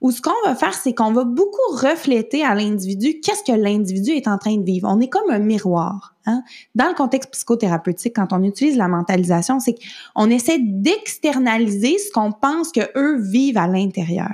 Ou 0.00 0.10
ce 0.10 0.20
qu'on 0.20 0.30
va 0.44 0.54
faire, 0.54 0.74
c'est 0.74 0.94
qu'on 0.94 1.12
va 1.12 1.24
beaucoup 1.24 1.72
refléter 1.72 2.44
à 2.44 2.54
l'individu 2.54 3.20
qu'est-ce 3.20 3.42
que 3.42 3.56
l'individu 3.56 4.10
est 4.10 4.28
en 4.28 4.38
train 4.38 4.56
de 4.56 4.64
vivre. 4.64 4.88
On 4.90 5.00
est 5.00 5.08
comme 5.08 5.30
un 5.30 5.38
miroir. 5.38 6.14
Hein? 6.26 6.42
Dans 6.74 6.88
le 6.88 6.94
contexte 6.94 7.30
psychothérapeutique, 7.32 8.14
quand 8.16 8.32
on 8.32 8.42
utilise 8.42 8.76
la 8.76 8.88
mentalisation, 8.88 9.60
c'est 9.60 9.74
qu'on 10.14 10.30
essaie 10.30 10.58
d'externaliser 10.60 11.98
ce 11.98 12.10
qu'on 12.12 12.32
pense 12.32 12.70
que 12.70 12.80
eux 12.96 13.20
vivent 13.20 13.58
à 13.58 13.66
l'intérieur. 13.66 14.32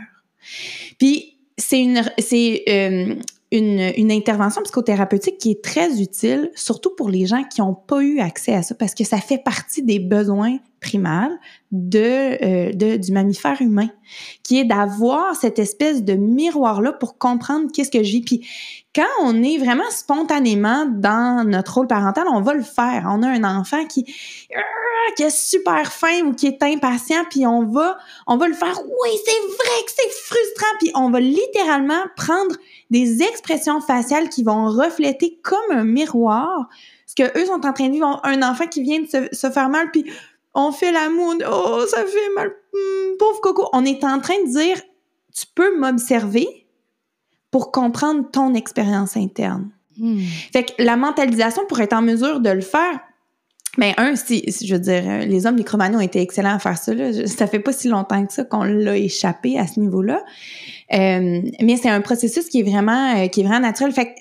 Puis 0.98 1.33
c'est 1.56 1.80
une, 1.80 2.02
c'est 2.18 2.64
euh, 2.68 3.14
une, 3.52 3.92
une, 3.96 4.10
intervention 4.10 4.62
psychothérapeutique 4.62 5.38
qui 5.38 5.52
est 5.52 5.62
très 5.62 6.00
utile, 6.00 6.50
surtout 6.54 6.94
pour 6.96 7.08
les 7.08 7.26
gens 7.26 7.44
qui 7.44 7.60
n'ont 7.60 7.74
pas 7.74 8.02
eu 8.02 8.18
accès 8.18 8.54
à 8.54 8.62
ça, 8.62 8.74
parce 8.74 8.94
que 8.94 9.04
ça 9.04 9.18
fait 9.18 9.38
partie 9.38 9.82
des 9.82 10.00
besoins 10.00 10.58
primaires 10.80 11.30
de, 11.70 11.98
euh, 12.44 12.72
de 12.72 12.96
du 12.96 13.12
mammifère 13.12 13.60
humain, 13.62 13.88
qui 14.42 14.58
est 14.58 14.64
d'avoir 14.64 15.36
cette 15.36 15.58
espèce 15.58 16.02
de 16.02 16.14
miroir-là 16.14 16.92
pour 16.92 17.18
comprendre 17.18 17.70
qu'est-ce 17.72 17.90
que 17.90 18.02
je 18.02 18.10
vis. 18.10 18.22
Puis 18.22 18.46
quand 18.94 19.02
on 19.20 19.42
est 19.42 19.58
vraiment 19.58 19.90
spontanément 19.90 20.86
dans 20.86 21.46
notre 21.46 21.74
rôle 21.74 21.86
parental, 21.86 22.24
on 22.30 22.40
va 22.40 22.54
le 22.54 22.62
faire. 22.62 23.06
On 23.08 23.22
a 23.22 23.28
un 23.28 23.44
enfant 23.44 23.84
qui, 23.86 24.04
qui 25.16 25.22
est 25.22 25.36
super 25.36 25.92
fin 25.92 26.22
ou 26.22 26.32
qui 26.32 26.46
est 26.46 26.62
impatient, 26.62 27.24
puis 27.28 27.46
on 27.46 27.64
va, 27.64 27.98
on 28.26 28.36
va 28.36 28.46
le 28.46 28.54
faire. 28.54 28.78
Oui, 28.84 29.10
c'est 29.24 29.40
vrai 29.40 29.84
que 29.84 29.92
c'est 29.96 30.10
frustrant, 30.10 30.76
puis 30.78 30.90
on 30.94 31.10
va 31.10 31.20
littéralement 31.20 32.02
prendre 32.16 32.54
des 32.90 33.22
expressions 33.22 33.80
faciales 33.80 34.28
qui 34.28 34.44
vont 34.44 34.66
refléter 34.66 35.38
comme 35.42 35.70
un 35.70 35.84
miroir 35.84 36.68
ce 37.06 37.14
que 37.14 37.38
eux 37.38 37.46
sont 37.46 37.66
en 37.66 37.72
train 37.72 37.88
de 37.88 37.92
vivre. 37.92 38.20
Un 38.24 38.42
enfant 38.42 38.66
qui 38.66 38.82
vient 38.82 39.00
de 39.00 39.06
se, 39.06 39.50
faire 39.50 39.68
mal, 39.68 39.90
puis 39.90 40.10
on 40.54 40.72
fait 40.72 40.92
l'amour, 40.92 41.34
oh, 41.50 41.84
ça 41.88 42.04
fait 42.04 42.30
mal, 42.34 42.54
hmm, 42.72 43.16
pauvre 43.18 43.40
coco. 43.40 43.68
On 43.72 43.84
est 43.84 44.04
en 44.04 44.20
train 44.20 44.40
de 44.44 44.50
dire, 44.50 44.80
tu 45.34 45.46
peux 45.54 45.76
m'observer, 45.78 46.63
pour 47.54 47.70
comprendre 47.70 48.28
ton 48.32 48.52
expérience 48.52 49.16
interne. 49.16 49.70
Hmm. 49.96 50.18
Fait 50.52 50.64
que 50.64 50.72
la 50.82 50.96
mentalisation, 50.96 51.62
pour 51.68 51.78
être 51.78 51.92
en 51.92 52.02
mesure 52.02 52.40
de 52.40 52.50
le 52.50 52.62
faire, 52.62 52.98
mais 53.78 53.94
un, 53.96 54.16
si, 54.16 54.44
je 54.66 54.74
veux 54.74 54.80
dire, 54.80 55.04
euh, 55.06 55.18
les 55.24 55.46
hommes, 55.46 55.56
les 55.56 55.96
ont 55.96 56.00
été 56.00 56.20
excellents 56.20 56.56
à 56.56 56.58
faire 56.58 56.76
ça. 56.76 56.92
Là. 56.92 57.28
Ça 57.28 57.46
fait 57.46 57.60
pas 57.60 57.72
si 57.72 57.86
longtemps 57.86 58.26
que 58.26 58.32
ça 58.32 58.42
qu'on 58.42 58.64
l'a 58.64 58.96
échappé 58.96 59.56
à 59.56 59.68
ce 59.68 59.78
niveau-là. 59.78 60.24
Euh, 60.94 61.42
mais 61.62 61.76
c'est 61.80 61.90
un 61.90 62.00
processus 62.00 62.48
qui 62.48 62.58
est 62.58 62.68
vraiment, 62.68 63.18
euh, 63.18 63.28
qui 63.28 63.42
est 63.42 63.44
vraiment 63.44 63.60
naturel. 63.60 63.92
Fait 63.92 64.06
que, 64.06 64.20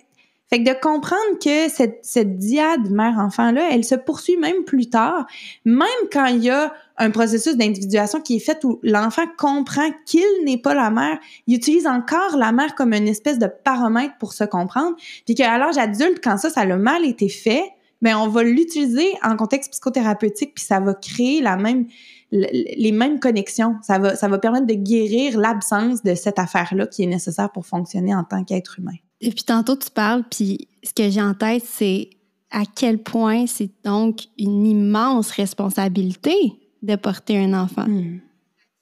fait 0.51 0.63
que 0.63 0.69
de 0.69 0.79
comprendre 0.79 1.39
que 1.43 1.73
cette, 1.73 2.01
cette 2.03 2.37
diade 2.37 2.91
mère-enfant-là, 2.91 3.69
elle 3.71 3.83
se 3.83 3.95
poursuit 3.95 4.37
même 4.37 4.63
plus 4.63 4.91
tard, 4.91 5.25
même 5.65 5.87
quand 6.11 6.27
il 6.27 6.43
y 6.43 6.51
a 6.51 6.71
un 6.97 7.11
processus 7.11 7.55
d'individuation 7.55 8.21
qui 8.21 8.35
est 8.35 8.39
fait 8.39 8.63
où 8.63 8.79
l'enfant 8.83 9.23
comprend 9.37 9.89
qu'il 10.05 10.23
n'est 10.45 10.57
pas 10.57 10.73
la 10.73 10.89
mère, 10.89 11.17
il 11.47 11.55
utilise 11.55 11.87
encore 11.87 12.37
la 12.37 12.51
mère 12.51 12.75
comme 12.75 12.93
une 12.93 13.07
espèce 13.07 13.39
de 13.39 13.47
paramètre 13.47 14.13
pour 14.19 14.33
se 14.33 14.43
comprendre, 14.43 14.95
puis 15.25 15.35
qu'à 15.35 15.57
l'âge 15.57 15.77
adulte, 15.77 16.19
quand 16.23 16.37
ça, 16.37 16.49
ça 16.49 16.61
a 16.61 16.77
mal 16.77 17.05
été 17.05 17.29
fait, 17.29 17.63
ben 18.01 18.17
on 18.17 18.27
va 18.27 18.43
l'utiliser 18.43 19.07
en 19.23 19.35
contexte 19.35 19.71
psychothérapeutique, 19.71 20.55
puis 20.55 20.63
ça 20.63 20.79
va 20.79 20.93
créer 20.93 21.41
la 21.41 21.55
même 21.55 21.87
les 22.33 22.91
mêmes 22.91 23.19
connexions. 23.19 23.75
Ça 23.83 23.99
va, 23.99 24.15
ça 24.15 24.27
va 24.27 24.39
permettre 24.39 24.65
de 24.65 24.73
guérir 24.73 25.37
l'absence 25.37 26.01
de 26.01 26.15
cette 26.15 26.39
affaire-là 26.39 26.87
qui 26.87 27.03
est 27.03 27.07
nécessaire 27.07 27.51
pour 27.51 27.67
fonctionner 27.67 28.15
en 28.15 28.23
tant 28.23 28.43
qu'être 28.43 28.79
humain. 28.79 28.95
Et 29.21 29.29
puis 29.29 29.43
tantôt, 29.43 29.75
tu 29.75 29.91
parles, 29.91 30.23
puis 30.29 30.67
ce 30.83 30.93
que 30.93 31.11
j'ai 31.11 31.21
en 31.21 31.35
tête, 31.35 31.63
c'est 31.63 32.09
à 32.49 32.63
quel 32.75 32.97
point 32.97 33.45
c'est 33.45 33.69
donc 33.83 34.21
une 34.39 34.65
immense 34.65 35.29
responsabilité 35.29 36.53
de 36.83 36.95
porter 36.95 37.37
un 37.37 37.53
enfant. 37.53 37.85
Hmm. 37.87 38.19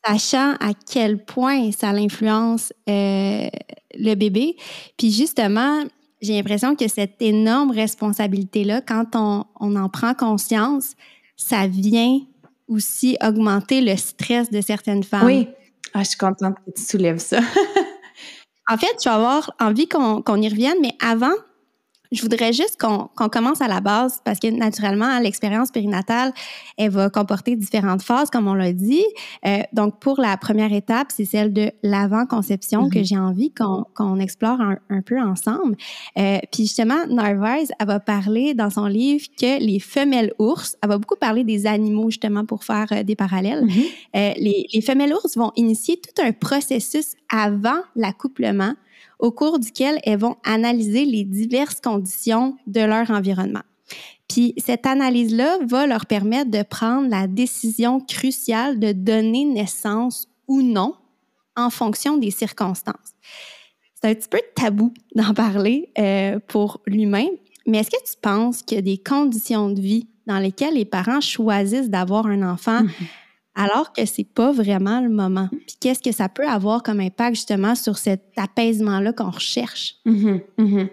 Sachant 0.06 0.54
à 0.60 0.74
quel 0.92 1.24
point 1.24 1.72
ça 1.72 1.94
l'influence 1.94 2.74
euh, 2.90 3.48
le 3.94 4.16
bébé. 4.16 4.58
Puis 4.98 5.12
justement, 5.12 5.84
j'ai 6.22 6.34
l'impression 6.34 6.76
que 6.76 6.88
cette 6.88 7.22
énorme 7.22 7.72
responsabilité-là, 7.72 8.82
quand 8.82 9.16
on, 9.16 9.46
on, 9.60 9.76
en 9.76 9.90
prend 9.90 10.14
conscience, 10.16 10.96
ça 11.36 11.68
vient 11.68 12.20
aussi 12.68 13.18
augmenter 13.24 13.82
le 13.82 13.96
stress 13.96 14.50
de 14.50 14.62
certaines 14.62 15.04
femmes. 15.04 15.26
Oui. 15.26 15.48
Ah, 15.94 16.04
je 16.04 16.10
suis 16.10 16.18
contente 16.18 16.56
que 16.66 16.72
tu 16.72 16.82
soulèves 16.82 17.20
ça. 17.20 17.40
en 18.70 18.78
fait, 18.78 18.96
tu 19.00 19.10
vas 19.10 19.16
avoir 19.16 19.52
envie 19.60 19.88
qu'on 19.88 20.42
y 20.42 20.50
revienne, 20.50 20.78
mais 20.82 20.94
avant, 21.02 21.34
je 22.12 22.22
voudrais 22.22 22.52
juste 22.52 22.78
qu'on 22.80 23.30
commence 23.30 23.62
à 23.62 23.68
la 23.68 23.80
base 23.80 24.22
parce 24.26 24.40
que 24.40 24.48
naturellement, 24.48 25.20
l'expérience 25.20 25.72
périnatale, 25.72 26.34
elle 26.78 26.90
va 26.90 27.10
comporter 27.10 27.56
différentes 27.56 28.02
phases, 28.02 28.30
comme 28.30 28.48
on 28.48 28.54
l'a 28.54 28.74
dit. 28.74 29.06
Euh, 29.46 29.60
donc, 29.72 30.00
pour 30.00 30.20
la 30.20 30.36
première 30.36 30.74
étape, 30.74 31.08
c'est 31.16 31.26
celle 31.26 31.54
de 31.54 31.72
l'avant-conception 31.84 32.90
que 32.90 33.00
mm-hmm. 33.00 33.08
j'ai 33.08 33.18
envie 33.18 33.54
qu'on 33.54 34.20
explore 34.20 34.60
un, 34.62 35.02
peu 35.02 35.20
ensemble. 35.20 35.78
Euh, 36.18 36.40
puis 36.52 36.64
justement, 36.64 37.06
Narvaez, 37.08 37.68
elle 37.80 37.88
va 37.88 38.00
parler 38.00 38.54
dans 38.54 38.70
son 38.70 38.88
livre 38.88 39.26
que 39.40 39.64
les 39.64 39.80
femelles 39.80 40.34
ours, 40.38 40.76
elle 40.84 40.90
va 40.90 40.98
beaucoup 40.98 41.16
parler 41.16 41.44
des 41.44 41.66
animaux 41.66 42.10
justement 42.10 42.46
pour 42.46 42.64
faire 42.64 42.88
euh, 42.92 43.04
des 43.04 43.16
parallèles. 43.16 43.66
Euh, 44.16 44.34
les, 44.38 44.68
les 44.74 44.82
femelles 44.82 45.14
ours 45.14 45.38
vont 45.38 45.52
initier 45.56 46.00
tout 46.00 46.22
un 46.22 46.34
processus 46.34 47.14
avant 47.30 47.80
l'accouplement 47.96 48.74
au 49.22 49.32
cours 49.32 49.60
duquel 49.60 50.00
elles 50.04 50.20
vont 50.20 50.36
analyser 50.44 51.06
les 51.06 51.24
diverses 51.24 51.80
conditions 51.80 52.58
de 52.68 52.82
leur 52.82 53.10
environnement. 53.12 53.62
Puis 54.28 54.54
cette 54.58 54.86
analyse-là 54.86 55.60
va 55.66 55.88
leur 55.88 56.06
permettre 56.06 56.50
de 56.50 56.64
prendre 56.64 57.10
la 57.10 57.28
décision 57.28 58.00
cruciale 58.00 58.80
de 58.80 58.92
donner 58.92 59.46
naissance 59.46 60.28
ou 60.48 60.62
non 60.62 60.96
en 61.56 61.70
fonction 61.70 62.18
des 62.18 62.32
circonstances. 62.32 63.14
C'est 63.96 64.10
un 64.10 64.16
petit 64.16 64.30
peu 64.30 64.42
tabou 64.56 64.94
d'en 65.16 65.34
parler 65.34 65.92
euh, 66.00 66.40
pour 66.48 66.82
l'humain, 66.88 67.28
mais 67.68 67.80
est-ce 67.80 67.92
que 67.92 68.04
tu 68.04 68.18
penses 68.22 68.64
qu'il 68.64 68.78
y 68.78 68.80
a 68.80 68.82
des 68.82 68.98
conditions 68.98 69.70
de 69.70 69.80
vie 69.80 70.08
dans 70.26 70.40
lesquelles 70.40 70.74
les 70.74 70.86
parents 70.86 71.22
choisissent 71.22 71.90
d'avoir 71.90 72.26
un 72.26 72.42
enfant 72.42 72.84
mm-hmm 72.84 73.21
alors 73.62 73.94
que 73.94 74.06
c'est 74.06 74.24
pas 74.24 74.52
vraiment 74.52 75.02
le 75.02 75.10
moment. 75.10 75.48
Puis 75.52 75.76
qu'est-ce 75.80 76.02
que 76.02 76.12
ça 76.12 76.30
peut 76.30 76.48
avoir 76.48 76.82
comme 76.82 77.00
impact 77.00 77.36
justement 77.36 77.76
sur 77.76 77.98
cet 78.00 78.24
apaisement-là 78.36 79.14
qu'on 79.14 79.30
recherche? 79.30 79.98
Mm-hmm, 80.08 80.42
mm-hmm. 80.58 80.88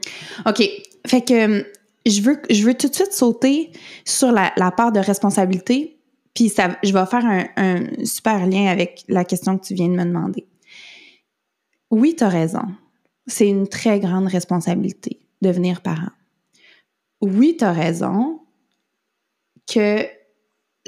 OK. 0.47 0.71
Fait 1.07 1.25
que 1.25 1.67
je 2.05 2.21
veux, 2.21 2.43
je 2.51 2.63
veux 2.65 2.75
tout 2.75 2.89
de 2.89 2.95
suite 2.95 3.13
sauter 3.13 3.73
sur 4.05 4.33
la, 4.33 4.71
part 4.77 4.93
de 4.93 5.01
responsabilité, 5.01 5.97
puis 6.35 6.51
ça, 6.51 6.77
je 6.85 6.93
vais 6.93 7.07
faire 7.07 7.25
un, 7.25 7.47
un, 7.57 8.05
super 8.05 8.47
lien 8.47 8.67
avec 8.67 9.03
la 9.09 9.25
question 9.25 9.57
que 9.57 9.65
tu 9.65 9.75
viens 9.75 9.89
de 9.89 9.95
me 9.95 10.05
demander. 10.05 10.47
Oui, 11.91 12.15
tu 12.17 12.25
as 12.25 12.29
raison. 12.29 12.63
C'est 13.27 13.49
une 13.49 13.67
très 13.67 13.99
grande 13.99 14.27
responsabilité 14.27 15.21
devenir 15.41 15.81
parent. 15.81 16.11
Oui, 17.23 17.57
tu 17.59 17.65
as 17.65 17.73
raison 17.73 18.41
que 19.67 20.07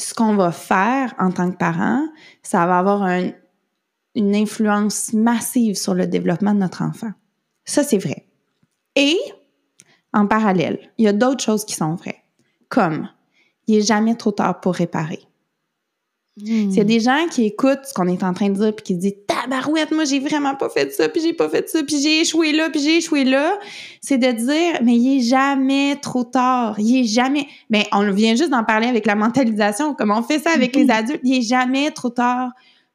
ce 0.00 0.14
qu'on 0.14 0.34
va 0.34 0.50
faire 0.50 1.14
en 1.18 1.30
tant 1.30 1.50
que 1.50 1.56
parent, 1.56 2.06
ça 2.42 2.66
va 2.66 2.78
avoir 2.78 3.06
une 4.14 4.34
influence 4.34 5.12
massive 5.12 5.76
sur 5.76 5.94
le 5.94 6.06
développement 6.06 6.54
de 6.54 6.60
notre 6.60 6.82
enfant. 6.82 7.12
Ça, 7.64 7.84
c'est 7.84 7.98
vrai. 7.98 8.26
Et, 8.96 9.18
en 10.12 10.26
parallèle, 10.26 10.80
il 10.98 11.04
y 11.04 11.08
a 11.08 11.12
d'autres 11.12 11.44
choses 11.44 11.64
qui 11.64 11.74
sont 11.74 11.94
vraies, 11.94 12.22
comme 12.68 13.08
il 13.66 13.76
n'est 13.76 13.84
jamais 13.84 14.16
trop 14.16 14.32
tard 14.32 14.60
pour 14.60 14.74
réparer. 14.74 15.20
S'il 16.44 16.74
y 16.74 16.80
a 16.80 16.84
des 16.84 17.00
gens 17.00 17.26
qui 17.30 17.44
écoutent 17.44 17.84
ce 17.84 17.94
qu'on 17.94 18.08
est 18.08 18.22
en 18.22 18.32
train 18.32 18.48
de 18.48 18.54
dire 18.54 18.74
puis 18.74 18.84
qui 18.84 18.94
se 18.94 18.98
disent 18.98 19.16
tabarouette, 19.26 19.90
moi 19.90 20.04
j'ai 20.04 20.20
vraiment 20.20 20.54
pas 20.54 20.68
fait 20.68 20.92
ça, 20.92 21.08
puis 21.08 21.20
j'ai 21.20 21.32
pas 21.32 21.48
fait 21.48 21.68
ça, 21.68 21.82
puis 21.82 22.00
j'ai 22.00 22.20
échoué 22.20 22.52
là, 22.52 22.70
puis 22.70 22.80
j'ai 22.80 22.96
échoué 22.96 23.24
là, 23.24 23.58
c'est 24.00 24.18
de 24.18 24.30
dire 24.30 24.80
mais 24.82 24.96
il 24.96 25.18
est 25.18 25.22
jamais 25.22 25.96
trop 25.96 26.24
tard, 26.24 26.78
il 26.78 27.00
est 27.00 27.04
jamais 27.04 27.46
mais 27.68 27.86
on 27.92 28.10
vient 28.12 28.34
juste 28.34 28.50
d'en 28.50 28.64
parler 28.64 28.86
avec 28.86 29.06
la 29.06 29.14
mentalisation, 29.14 29.94
comme 29.94 30.10
on 30.10 30.22
fait 30.22 30.38
ça 30.38 30.50
avec 30.50 30.74
les 30.74 30.90
adultes, 30.90 31.20
il 31.24 31.38
est 31.38 31.42
jamais 31.42 31.90
trop 31.90 32.10
tard 32.10 32.50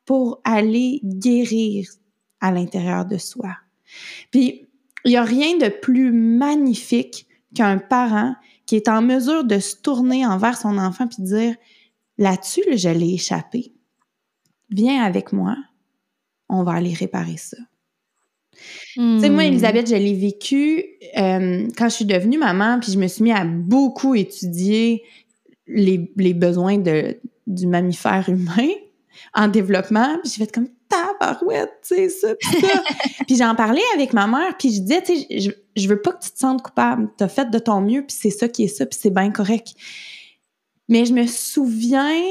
pour 0.06 0.42
aller 0.44 1.02
guérir 1.04 1.88
à 2.42 2.52
l'intérieur 2.52 3.06
de 3.06 3.18
soi. 3.18 3.50
Puis 4.32 4.68
il 5.04 5.12
y 5.12 5.18
a 5.18 5.24
rien 5.24 5.58
de 5.58 5.70
plus 5.70 6.12
magnifique 6.12 7.28
qu'un 7.54 7.78
parent 7.78 8.36
qui 8.66 8.76
est 8.76 8.90
en 8.90 9.02
mesure 9.02 9.44
de 9.44 9.60
se 9.60 9.76
tourner 9.76 10.26
envers 10.26 10.58
son 10.58 10.78
enfant 10.78 11.08
puis 11.08 11.24
dire 11.24 11.56
Là-dessus, 12.18 12.64
je 12.78 12.90
l'ai 12.90 13.14
échappé. 13.14 13.74
viens 14.70 15.04
avec 15.04 15.34
moi, 15.34 15.56
on 16.50 16.64
va 16.64 16.74
aller 16.74 16.94
réparer 16.94 17.38
ça. 17.38 17.58
Tu 18.96 19.20
sais, 19.20 19.30
moi, 19.30 19.44
Hmm. 19.44 19.48
Elisabeth, 19.48 19.90
je 19.90 19.96
l'ai 19.96 20.14
vécu 20.14 20.86
euh, 21.18 21.68
quand 21.78 21.90
je 21.90 21.96
suis 21.96 22.06
devenue 22.06 22.38
maman, 22.38 22.80
puis 22.80 22.92
je 22.92 22.98
me 22.98 23.08
suis 23.08 23.24
mis 23.24 23.32
à 23.34 23.44
beaucoup 23.44 24.16
étudier 24.16 25.04
les, 25.68 26.10
les 26.16 26.34
besoins 26.34 26.78
de, 26.78 27.20
du 27.48 27.68
mammifère 27.68 28.30
humain 28.30 28.70
en 29.34 29.50
développement. 29.50 30.18
Puis 30.24 30.34
j'ai 30.38 30.46
fait 30.46 30.52
comme 30.54 30.70
tabarouette, 30.88 31.74
tu 31.86 31.96
sais, 31.96 32.10
ça, 32.10 32.30
ça. 32.42 32.84
puis 33.28 33.36
j'en 33.36 33.56
parlais 33.56 33.82
avec 33.96 34.14
ma 34.14 34.28
mère, 34.28 34.56
puis 34.58 34.74
je 34.74 34.82
disais, 34.82 35.02
tu 35.02 35.18
sais, 35.18 35.40
je, 35.40 35.52
je 35.76 35.88
veux 35.90 36.02
pas 36.02 36.14
que 36.14 36.24
tu 36.24 36.32
te 36.32 36.40
sentes 36.40 36.62
coupable. 36.62 37.10
T'as 37.18 37.28
fait 37.28 37.50
de 37.50 37.60
ton 37.60 37.82
mieux, 37.82 38.04
puis 38.04 38.16
c'est 38.18 38.30
ça 38.30 38.48
qui 38.48 38.64
est 38.64 38.68
ça, 38.70 38.86
puis 38.86 38.98
c'est 39.02 39.10
bien 39.14 39.32
correct. 39.32 39.74
Mais 40.90 41.06
je 41.06 41.14
me 41.14 41.26
souviens 41.26 42.22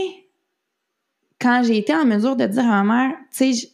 quand 1.40 1.62
j'ai 1.64 1.78
été 1.78 1.94
en 1.94 2.04
mesure 2.04 2.37
de 2.37 2.46
dire 2.46 2.64
à 2.64 2.82
ma 2.82 3.08
mère, 3.08 3.16
tu 3.30 3.52
sais, 3.52 3.68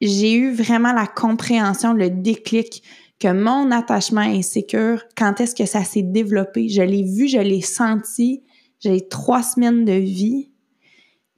j'ai 0.00 0.34
eu 0.34 0.52
vraiment 0.52 0.92
la 0.92 1.06
compréhension, 1.06 1.92
le 1.92 2.10
déclic 2.10 2.82
que 3.20 3.32
mon 3.32 3.70
attachement 3.70 4.20
insécure, 4.20 5.02
quand 5.16 5.40
est-ce 5.40 5.54
que 5.54 5.66
ça 5.66 5.84
s'est 5.84 6.02
développé? 6.02 6.68
Je 6.68 6.82
l'ai 6.82 7.02
vu, 7.02 7.28
je 7.28 7.38
l'ai 7.38 7.60
senti. 7.60 8.42
J'ai 8.80 9.08
trois 9.08 9.42
semaines 9.42 9.84
de 9.84 9.92
vie. 9.92 10.50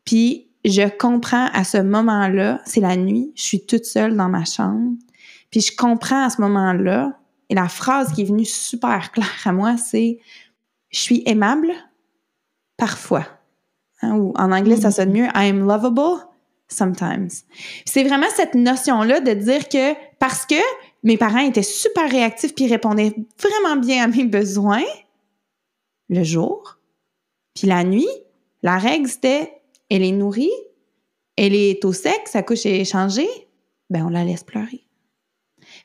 Puis 0.05 0.51
je 0.65 0.89
comprends 0.89 1.47
à 1.53 1.65
ce 1.65 1.79
moment-là, 1.79 2.61
c'est 2.67 2.81
la 2.81 2.97
nuit, 2.97 3.33
je 3.35 3.43
suis 3.43 3.65
toute 3.65 3.87
seule 3.87 4.17
dans 4.17 4.29
ma 4.29 4.45
chambre. 4.45 4.93
Puis 5.51 5.63
je 5.63 5.77
comprends 5.77 6.25
à 6.25 6.31
ce 6.31 6.41
moment-là, 6.43 7.19
et 7.49 7.55
la 7.55 7.69
phrase 7.69 8.13
qui 8.13 8.23
est 8.23 8.27
venue 8.27 8.45
super 8.45 9.11
claire 9.13 9.43
à 9.45 9.53
moi, 9.53 9.77
c'est 9.77 10.19
«Je 10.91 10.99
suis 10.99 11.23
aimable, 11.27 11.73
parfois. 12.81 13.27
Hein, 14.03 14.17
ou 14.17 14.33
en 14.37 14.51
anglais, 14.51 14.77
ça 14.77 14.91
sonne 14.91 15.13
mieux 15.13 15.27
«I 15.35 15.51
am 15.51 15.67
lovable, 15.67 16.27
sometimes». 16.69 17.29
C'est 17.85 18.03
vraiment 18.03 18.27
cette 18.35 18.55
notion-là 18.55 19.21
de 19.21 19.35
dire 19.35 19.69
que 19.69 19.95
parce 20.19 20.47
que 20.47 20.55
mes 21.03 21.19
parents 21.19 21.47
étaient 21.47 21.63
super 21.63 22.11
réactifs 22.11 22.55
puis 22.55 22.67
répondaient 22.67 23.15
vraiment 23.39 23.77
bien 23.77 24.05
à 24.05 24.07
mes 24.09 24.25
besoins 24.25 24.83
le 26.09 26.25
jour, 26.25 26.79
puis 27.55 27.69
la 27.69 27.85
nuit, 27.85 28.09
la 28.63 28.79
règle 28.79 29.09
c'était 29.09 29.53
elle 29.91 30.03
est 30.03 30.13
nourrie, 30.13 30.51
elle 31.37 31.55
est 31.55 31.85
au 31.85 31.93
sec, 31.93 32.23
sa 32.27 32.43
couche 32.43 32.65
est 32.65 32.85
changée, 32.85 33.29
ben 33.91 34.07
on 34.07 34.09
la 34.09 34.25
laisse 34.25 34.45
pleurer. 34.45 34.85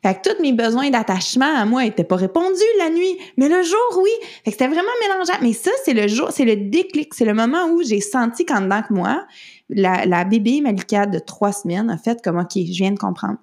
Fait 0.05 0.21
que 0.21 0.29
tous 0.29 0.39
mes 0.39 0.53
besoins 0.53 0.91
d'attachement 0.91 1.51
à 1.57 1.65
moi 1.65 1.83
n'étaient 1.83 2.03
pas 2.03 2.15
répondus 2.15 2.61
la 2.77 2.91
nuit, 2.91 3.17
mais 3.37 3.49
le 3.49 3.63
jour, 3.63 4.03
oui. 4.03 4.11
Fait 4.43 4.51
que 4.51 4.51
c'était 4.51 4.67
vraiment 4.67 4.83
mélangeant. 5.01 5.33
Mais 5.41 5.53
ça, 5.53 5.71
c'est 5.83 5.95
le 5.95 6.07
jour, 6.07 6.29
c'est 6.29 6.45
le 6.45 6.55
déclic, 6.69 7.11
c'est 7.15 7.25
le 7.25 7.33
moment 7.33 7.65
où 7.71 7.81
j'ai 7.81 8.01
senti 8.01 8.45
qu'en 8.45 8.61
dedans 8.61 8.83
que 8.87 8.93
moi, 8.93 9.25
la, 9.67 10.23
bébé 10.23 10.61
Malika 10.61 11.07
de 11.07 11.17
trois 11.17 11.51
semaines 11.51 11.89
a 11.89 11.97
fait 11.97 12.21
comme, 12.23 12.37
OK, 12.37 12.51
je 12.53 12.77
viens 12.77 12.91
de 12.91 12.99
comprendre. 12.99 13.39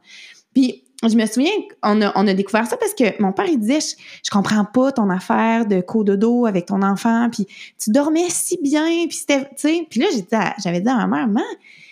Puis, 0.54 0.84
je 1.02 1.16
me 1.16 1.26
souviens 1.26 1.50
qu'on 1.80 2.00
a, 2.00 2.12
on 2.14 2.28
a 2.28 2.32
découvert 2.32 2.68
ça 2.68 2.76
parce 2.76 2.94
que 2.94 3.20
mon 3.20 3.32
père, 3.32 3.46
il 3.46 3.58
disait, 3.58 3.80
je, 4.24 4.30
comprends 4.30 4.64
pas 4.64 4.92
ton 4.92 5.10
affaire 5.10 5.66
de 5.66 5.80
cododo 5.80 6.46
avec 6.46 6.66
ton 6.66 6.82
enfant, 6.82 7.28
puis 7.28 7.48
tu 7.82 7.90
dormais 7.90 8.28
si 8.28 8.56
bien, 8.62 9.08
puis 9.08 9.16
c'était, 9.16 9.46
tu 9.46 9.48
sais. 9.56 9.86
Puis 9.90 9.98
là, 9.98 10.52
j'avais 10.62 10.80
dit 10.80 10.88
à 10.88 10.94
ma 10.94 11.06
mère, 11.08 11.26
maman, 11.26 11.46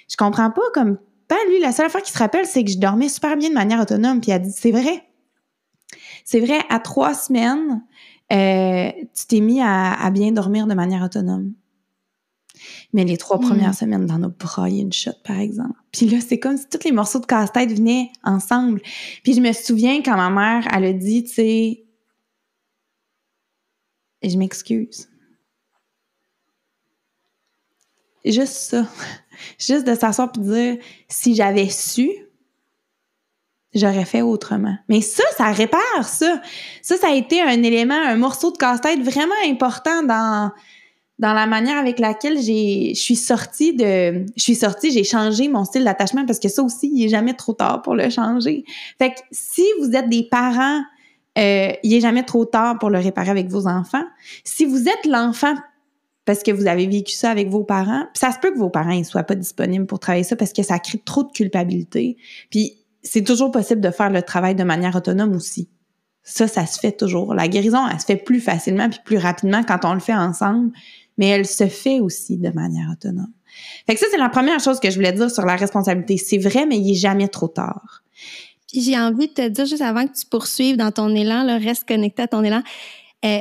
je 0.08 0.16
comprends 0.16 0.52
pas 0.52 0.62
comme 0.74 0.96
pas 1.30 1.42
lui. 1.48 1.60
La 1.60 1.72
seule 1.72 1.86
affaire 1.86 2.02
qu'il 2.02 2.12
se 2.12 2.18
rappelle, 2.18 2.44
c'est 2.44 2.64
que 2.64 2.70
je 2.70 2.78
dormais 2.78 3.08
super 3.08 3.36
bien 3.36 3.48
de 3.48 3.54
manière 3.54 3.80
autonome. 3.80 4.20
Puis 4.20 4.32
elle 4.32 4.36
a 4.42 4.44
dit, 4.44 4.52
c'est 4.52 4.72
vrai. 4.72 5.02
C'est 6.24 6.40
vrai, 6.40 6.58
à 6.68 6.78
trois 6.80 7.14
semaines, 7.14 7.82
euh, 8.32 8.90
tu 9.14 9.26
t'es 9.26 9.40
mis 9.40 9.60
à, 9.60 9.92
à 9.94 10.10
bien 10.10 10.32
dormir 10.32 10.66
de 10.66 10.74
manière 10.74 11.02
autonome. 11.02 11.54
Mais 12.92 13.04
les 13.04 13.16
trois 13.16 13.38
Mm. 13.38 13.42
premières 13.42 13.74
semaines, 13.74 14.06
dans 14.06 14.18
nos 14.18 14.28
braillé 14.28 14.82
une 14.82 14.92
shot, 14.92 15.12
par 15.24 15.38
exemple. 15.38 15.78
Puis 15.92 16.06
là, 16.06 16.18
c'est 16.20 16.38
comme 16.38 16.56
si 16.56 16.68
tous 16.68 16.84
les 16.84 16.92
morceaux 16.92 17.20
de 17.20 17.26
casse-tête 17.26 17.72
venaient 17.72 18.10
ensemble. 18.24 18.80
Puis 19.22 19.34
je 19.34 19.40
me 19.40 19.52
souviens 19.52 20.02
quand 20.02 20.16
ma 20.16 20.30
mère, 20.30 20.68
elle 20.74 20.84
a 20.84 20.92
dit, 20.92 21.24
tu 21.24 21.30
sais, 21.30 21.84
je 24.22 24.36
m'excuse. 24.36 25.08
Juste 28.24 28.52
ça. 28.52 28.86
Juste 29.58 29.86
de 29.86 29.94
s'asseoir 29.94 30.30
et 30.36 30.40
dire, 30.40 30.76
si 31.08 31.34
j'avais 31.34 31.68
su, 31.68 32.10
j'aurais 33.74 34.04
fait 34.04 34.22
autrement. 34.22 34.76
Mais 34.88 35.00
ça, 35.00 35.24
ça 35.36 35.50
répare 35.52 36.04
ça. 36.04 36.40
Ça, 36.82 36.96
ça 36.96 37.08
a 37.08 37.14
été 37.14 37.40
un 37.40 37.62
élément, 37.62 37.94
un 37.94 38.16
morceau 38.16 38.50
de 38.50 38.58
casse-tête 38.58 39.00
vraiment 39.00 39.34
important 39.46 40.02
dans, 40.02 40.50
dans 41.18 41.32
la 41.32 41.46
manière 41.46 41.78
avec 41.78 41.98
laquelle 41.98 42.40
j'ai, 42.40 42.92
je 42.94 43.00
suis 43.00 43.16
sortie 43.16 43.74
de, 43.74 44.26
je 44.36 44.42
suis 44.42 44.54
sortie, 44.54 44.90
j'ai 44.90 45.04
changé 45.04 45.48
mon 45.48 45.64
style 45.64 45.84
d'attachement 45.84 46.26
parce 46.26 46.38
que 46.38 46.48
ça 46.48 46.62
aussi, 46.62 46.90
il 46.92 47.04
est 47.04 47.08
jamais 47.08 47.34
trop 47.34 47.52
tard 47.52 47.82
pour 47.82 47.94
le 47.94 48.10
changer. 48.10 48.64
Fait 48.98 49.10
que 49.10 49.20
si 49.30 49.64
vous 49.80 49.92
êtes 49.92 50.08
des 50.08 50.24
parents, 50.24 50.80
euh, 51.38 51.72
il 51.82 51.94
est 51.94 52.00
jamais 52.00 52.24
trop 52.24 52.44
tard 52.44 52.78
pour 52.78 52.90
le 52.90 52.98
réparer 52.98 53.30
avec 53.30 53.48
vos 53.48 53.66
enfants. 53.66 54.04
Si 54.44 54.64
vous 54.64 54.88
êtes 54.88 55.06
l'enfant 55.06 55.54
parce 56.30 56.44
que 56.44 56.52
vous 56.52 56.68
avez 56.68 56.86
vécu 56.86 57.12
ça 57.12 57.28
avec 57.28 57.48
vos 57.48 57.64
parents, 57.64 58.04
puis 58.14 58.20
ça 58.20 58.30
se 58.30 58.38
peut 58.38 58.52
que 58.52 58.56
vos 58.56 58.70
parents 58.70 58.96
ne 58.96 59.02
soient 59.02 59.24
pas 59.24 59.34
disponibles 59.34 59.86
pour 59.86 59.98
travailler 59.98 60.22
ça 60.22 60.36
parce 60.36 60.52
que 60.52 60.62
ça 60.62 60.78
crée 60.78 61.02
trop 61.04 61.24
de 61.24 61.32
culpabilité. 61.32 62.18
Puis 62.50 62.84
c'est 63.02 63.24
toujours 63.24 63.50
possible 63.50 63.80
de 63.80 63.90
faire 63.90 64.10
le 64.10 64.22
travail 64.22 64.54
de 64.54 64.62
manière 64.62 64.94
autonome 64.94 65.34
aussi. 65.34 65.68
Ça, 66.22 66.46
ça 66.46 66.66
se 66.66 66.78
fait 66.78 66.92
toujours. 66.92 67.34
La 67.34 67.48
guérison, 67.48 67.80
elle 67.92 67.98
se 67.98 68.04
fait 68.04 68.14
plus 68.14 68.38
facilement 68.38 68.88
puis 68.88 69.00
plus 69.04 69.16
rapidement 69.16 69.64
quand 69.64 69.80
on 69.82 69.92
le 69.92 69.98
fait 69.98 70.14
ensemble, 70.14 70.70
mais 71.18 71.26
elle 71.26 71.46
se 71.46 71.66
fait 71.66 71.98
aussi 71.98 72.36
de 72.38 72.50
manière 72.50 72.88
autonome. 72.92 73.32
Fait 73.88 73.94
que 73.94 73.98
ça, 73.98 74.06
c'est 74.08 74.16
la 74.16 74.28
première 74.28 74.60
chose 74.60 74.78
que 74.78 74.88
je 74.88 74.94
voulais 74.94 75.12
dire 75.12 75.32
sur 75.32 75.44
la 75.44 75.56
responsabilité. 75.56 76.16
C'est 76.16 76.38
vrai, 76.38 76.64
mais 76.64 76.78
il 76.78 76.92
est 76.92 77.00
jamais 77.00 77.26
trop 77.26 77.48
tard. 77.48 78.04
J'ai 78.72 78.96
envie 78.96 79.26
de 79.26 79.32
te 79.32 79.48
dire, 79.48 79.66
juste 79.66 79.82
avant 79.82 80.06
que 80.06 80.12
tu 80.16 80.26
poursuives 80.26 80.76
dans 80.76 80.92
ton 80.92 81.12
élan, 81.12 81.42
le 81.42 81.60
reste 81.60 81.88
connecté 81.88 82.22
à 82.22 82.28
ton 82.28 82.44
élan, 82.44 82.62
euh, 83.24 83.40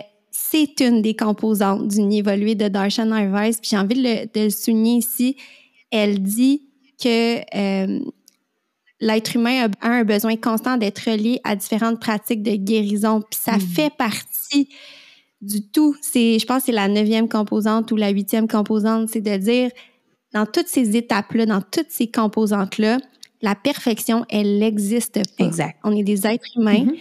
c'est 0.52 0.80
une 0.82 1.02
des 1.02 1.16
composantes 1.16 1.88
du 1.88 2.02
nid 2.02 2.20
évolué 2.20 2.56
de 2.56 2.68
Darshan 2.68 3.12
Harvest. 3.12 3.62
Puis 3.62 3.70
j'ai 3.72 3.78
envie 3.78 3.96
de 3.96 4.04
le, 4.04 4.26
de 4.34 4.46
le 4.46 4.50
souligner 4.50 4.98
ici. 4.98 5.36
Elle 5.92 6.22
dit 6.22 6.64
que 7.02 7.40
euh, 7.56 8.00
l'être 9.00 9.36
humain 9.36 9.68
a, 9.82 9.88
un 9.88 10.04
besoin 10.04 10.36
constant 10.36 10.78
d'être 10.78 11.00
relié 11.10 11.40
à 11.44 11.56
différentes 11.56 12.00
pratiques 12.00 12.44
de 12.44 12.56
guérison. 12.56 13.22
Puis 13.22 13.40
ça 13.42 13.54
Mhm. 13.54 13.62
fait 13.62 13.94
partie 13.96 14.70
du 15.42 15.62
tout. 15.70 15.96
C'est, 16.02 16.38
je 16.40 16.46
pense 16.46 16.60
que 16.60 16.66
c'est 16.68 16.72
la 16.72 16.88
neuvième 16.88 17.30
composante 17.30 17.92
ou 17.92 17.96
la 17.96 18.10
huitième 18.10 18.48
composante, 18.48 19.10
c'est 19.10 19.22
de 19.22 19.38
dire, 19.38 19.72
dans 20.34 20.46
toutes 20.46 20.68
ces 20.68 20.98
étapes-là, 20.98 21.46
dans 21.46 21.62
toutes 21.62 21.90
ces 21.90 22.08
composantes-là, 22.12 22.98
la 23.42 23.56
perfection, 23.56 24.26
elle 24.30 24.60
n'existe 24.60 25.20
pas. 25.38 25.46
Exact. 25.46 25.78
On 25.84 25.96
est 25.96 26.04
des 26.04 26.28
êtres 26.28 26.46
humains, 26.58 26.84
Mhm. 26.84 26.96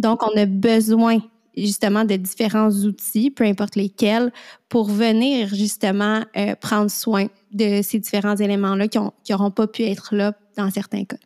donc 0.00 0.22
on 0.24 0.36
a 0.36 0.44
besoin 0.46 1.18
justement 1.56 2.04
de 2.04 2.16
différents 2.16 2.70
outils, 2.70 3.30
peu 3.30 3.44
importe 3.44 3.76
lesquels, 3.76 4.32
pour 4.68 4.86
venir 4.90 5.48
justement 5.54 6.22
euh, 6.36 6.54
prendre 6.56 6.90
soin 6.90 7.26
de 7.52 7.80
ces 7.82 7.98
différents 7.98 8.36
éléments-là 8.36 8.88
qui 8.88 8.98
n'auront 9.30 9.50
pas 9.50 9.66
pu 9.66 9.82
être 9.84 10.14
là 10.14 10.32
dans 10.56 10.70
certains 10.70 11.04
cas. 11.04 11.16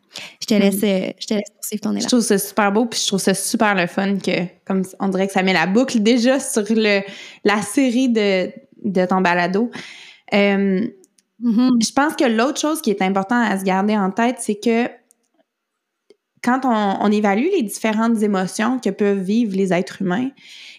Je 0.41 0.45
te 0.47 0.53
laisse, 0.53 0.81
euh, 0.83 1.11
je 1.19 1.27
te 1.27 1.33
laisse 1.33 1.49
poursuivre 1.55 1.81
ton 1.81 1.91
Je 1.93 1.97
élan. 1.99 2.07
trouve 2.07 2.21
ça 2.21 2.37
super 2.37 2.71
beau, 2.71 2.85
puis 2.85 2.99
je 3.01 3.07
trouve 3.07 3.19
ça 3.19 3.33
super 3.33 3.75
le 3.75 3.87
fun 3.87 4.17
que, 4.17 4.45
comme 4.65 4.83
on 4.99 5.07
dirait 5.09 5.27
que 5.27 5.33
ça 5.33 5.43
met 5.43 5.53
la 5.53 5.67
boucle 5.67 5.99
déjà 5.99 6.39
sur 6.39 6.63
le, 6.69 7.01
la 7.43 7.61
série 7.61 8.09
de, 8.09 8.49
de 8.83 9.05
ton 9.05 9.21
balado. 9.21 9.69
Euh, 10.33 10.87
Mhm. 11.41 11.81
je 11.81 11.91
pense 11.93 12.17
que 12.17 12.25
l'autre 12.25 12.59
chose 12.59 12.81
qui 12.81 12.89
est 12.89 13.01
important 13.01 13.41
à 13.41 13.57
se 13.57 13.63
garder 13.63 13.95
en 13.95 14.11
tête, 14.11 14.35
c'est 14.39 14.59
que 14.59 14.89
quand 16.43 16.61
on, 16.63 17.11
évalue 17.11 17.47
les 17.55 17.63
différentes 17.63 18.21
émotions 18.21 18.79
que 18.79 18.89
peuvent 18.89 19.19
vivre 19.19 19.55
les 19.55 19.73
êtres 19.73 20.01
humains, 20.01 20.29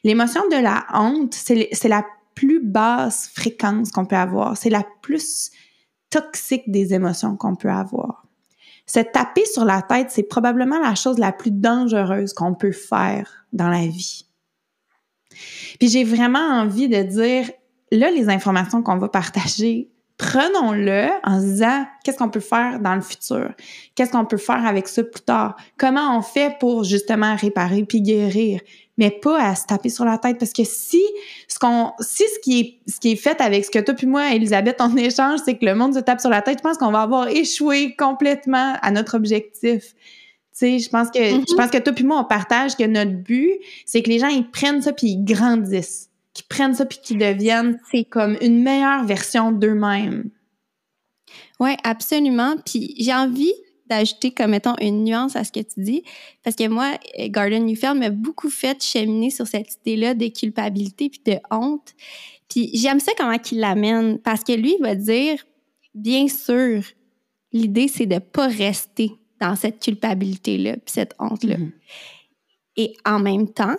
l'émotion 0.04 0.42
de 0.50 0.56
la 0.56 0.86
honte, 0.94 1.34
c'est 1.34 1.68
c'est 1.72 1.88
la 1.88 2.04
plus 2.34 2.60
basse 2.60 3.30
fréquence 3.34 3.90
qu'on 3.90 4.06
peut 4.06 4.16
avoir. 4.16 4.56
C'est 4.56 4.70
la 4.70 4.84
plus 5.02 5.50
toxique 6.08 6.70
des 6.70 6.94
émotions 6.94 7.36
qu'on 7.36 7.54
peut 7.54 7.70
avoir. 7.70 8.26
Se 8.86 9.00
taper 9.00 9.44
sur 9.44 9.64
la 9.64 9.82
tête, 9.82 10.10
c'est 10.10 10.24
probablement 10.24 10.78
la 10.80 10.94
chose 10.94 11.18
la 11.18 11.32
plus 11.32 11.52
dangereuse 11.52 12.32
qu'on 12.32 12.54
peut 12.54 12.72
faire 12.72 13.46
dans 13.52 13.68
la 13.68 13.86
vie. 13.86 14.26
Puis 15.78 15.88
j'ai 15.88 16.02
vraiment 16.02 16.40
envie 16.40 16.88
de 16.88 17.02
dire, 17.02 17.50
là, 17.92 18.10
les 18.10 18.28
informations 18.28 18.82
qu'on 18.82 18.98
va 18.98 19.08
partager, 19.08 19.90
prenons-le 20.20 21.08
en 21.24 21.40
se 21.40 21.46
disant 21.46 21.86
qu'est-ce 22.04 22.18
qu'on 22.18 22.28
peut 22.28 22.40
faire 22.40 22.78
dans 22.78 22.94
le 22.94 23.00
futur, 23.00 23.52
qu'est-ce 23.94 24.12
qu'on 24.12 24.26
peut 24.26 24.36
faire 24.36 24.66
avec 24.66 24.86
ça 24.86 25.02
plus 25.02 25.22
tard, 25.22 25.56
comment 25.78 26.14
on 26.16 26.20
fait 26.20 26.58
pour 26.60 26.84
justement 26.84 27.34
réparer 27.36 27.84
puis 27.84 28.02
guérir, 28.02 28.60
mais 28.98 29.10
pas 29.10 29.42
à 29.42 29.54
se 29.54 29.64
taper 29.64 29.88
sur 29.88 30.04
la 30.04 30.18
tête 30.18 30.36
parce 30.38 30.52
que 30.52 30.62
si 30.62 31.02
ce 31.48 31.58
qu'on 31.58 31.92
si 32.00 32.24
ce 32.34 32.38
qui 32.40 32.60
est 32.60 32.90
ce 32.90 33.00
qui 33.00 33.12
est 33.12 33.16
fait 33.16 33.40
avec 33.40 33.64
ce 33.64 33.70
que 33.70 33.78
toi 33.78 33.94
puis 33.94 34.06
moi 34.06 34.34
Elisabeth 34.34 34.76
on 34.80 34.94
échange 34.98 35.40
c'est 35.42 35.56
que 35.56 35.64
le 35.64 35.74
monde 35.74 35.94
se 35.94 36.00
tape 36.00 36.20
sur 36.20 36.30
la 36.30 36.42
tête, 36.42 36.58
je 36.58 36.62
pense 36.62 36.76
qu'on 36.76 36.92
va 36.92 37.00
avoir 37.00 37.28
échoué 37.28 37.96
complètement 37.96 38.74
à 38.82 38.90
notre 38.90 39.16
objectif. 39.16 39.94
Tu 40.52 40.66
sais, 40.66 40.78
je 40.80 40.90
pense 40.90 41.10
que 41.10 41.18
je 41.18 41.54
pense 41.56 41.70
que 41.70 41.78
toi 41.78 41.94
puis 41.94 42.04
moi 42.04 42.18
on 42.20 42.24
partage 42.24 42.76
que 42.76 42.84
notre 42.84 43.16
but 43.16 43.58
c'est 43.86 44.02
que 44.02 44.10
les 44.10 44.18
gens 44.18 44.28
ils 44.28 44.50
prennent 44.50 44.82
ça 44.82 44.92
puis 44.92 45.12
ils 45.12 45.24
grandissent, 45.24 46.09
qu'ils 46.34 46.46
prennent 46.46 46.74
ça 46.74 46.86
puis 46.86 46.98
qu'ils 47.02 47.18
deviennent 47.18 47.78
C'est 47.90 48.04
comme 48.04 48.36
une 48.40 48.62
meilleure 48.62 49.04
version 49.04 49.52
d'eux-mêmes. 49.52 50.30
Oui, 51.58 51.70
absolument. 51.84 52.56
Puis 52.64 52.94
j'ai 52.98 53.14
envie 53.14 53.52
d'ajouter 53.90 54.30
comme 54.30 54.54
étant 54.54 54.76
une 54.80 55.04
nuance 55.04 55.34
à 55.36 55.44
ce 55.44 55.50
que 55.50 55.60
tu 55.60 55.80
dis, 55.80 56.04
parce 56.44 56.54
que 56.54 56.68
moi, 56.68 56.92
Garden 57.18 57.66
Newfield 57.66 57.98
m'a 57.98 58.10
beaucoup 58.10 58.48
fait 58.48 58.82
cheminer 58.82 59.30
sur 59.30 59.46
cette 59.46 59.78
idée-là 59.80 60.14
de 60.14 60.28
culpabilité 60.28 61.10
puis 61.10 61.20
de 61.26 61.38
honte. 61.50 61.94
Puis 62.48 62.70
j'aime 62.74 63.00
ça 63.00 63.12
comment 63.18 63.36
il 63.50 63.58
l'amène, 63.58 64.18
parce 64.20 64.44
que 64.44 64.52
lui 64.52 64.76
il 64.78 64.82
va 64.82 64.94
dire, 64.94 65.44
bien 65.94 66.28
sûr, 66.28 66.84
l'idée 67.52 67.88
c'est 67.88 68.06
de 68.06 68.20
pas 68.20 68.46
rester 68.46 69.10
dans 69.40 69.56
cette 69.56 69.82
culpabilité-là 69.82 70.74
puis 70.74 70.92
cette 70.92 71.14
honte-là. 71.18 71.56
Mm-hmm. 71.56 71.72
Et 72.76 72.96
en 73.04 73.18
même 73.18 73.52
temps, 73.52 73.76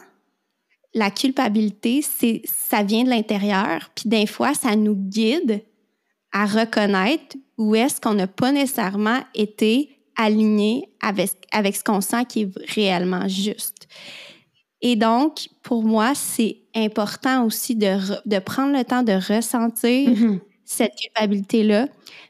la 0.94 1.10
culpabilité, 1.10 2.02
c'est 2.02 2.42
ça 2.46 2.84
vient 2.84 3.04
de 3.04 3.10
l'intérieur, 3.10 3.90
puis 3.96 4.10
des 4.10 4.26
fois, 4.26 4.54
ça 4.54 4.76
nous 4.76 4.96
guide 4.96 5.64
à 6.34 6.46
reconnaître 6.46 7.38
où 7.58 7.76
est-ce 7.76 8.02
qu'on 8.02 8.14
n'a 8.14 8.28
pas 8.28 8.52
nécessairement 8.52 9.20
été 9.34 9.90
aligné 10.18 10.90
avec, 11.02 11.32
avec 11.52 11.76
ce 11.76 11.84
qu'on 11.84 12.02
sent 12.02 12.26
qui 12.26 12.42
est 12.42 12.74
réellement 12.74 13.28
juste. 13.28 13.88
Et 14.82 14.96
donc, 14.96 15.48
pour 15.62 15.84
moi, 15.84 16.14
c'est 16.16 16.58
important 16.76 17.46
aussi 17.46 17.76
de, 17.76 17.98
de, 18.26 18.40
prendre 18.40 18.76
le 18.76 18.84
temps 18.84 19.04
de 19.04 19.14
ressentir 19.14 20.10
mm-hmm. 20.10 20.40
cette 20.66 20.94
culpabilité-là, 20.96 21.88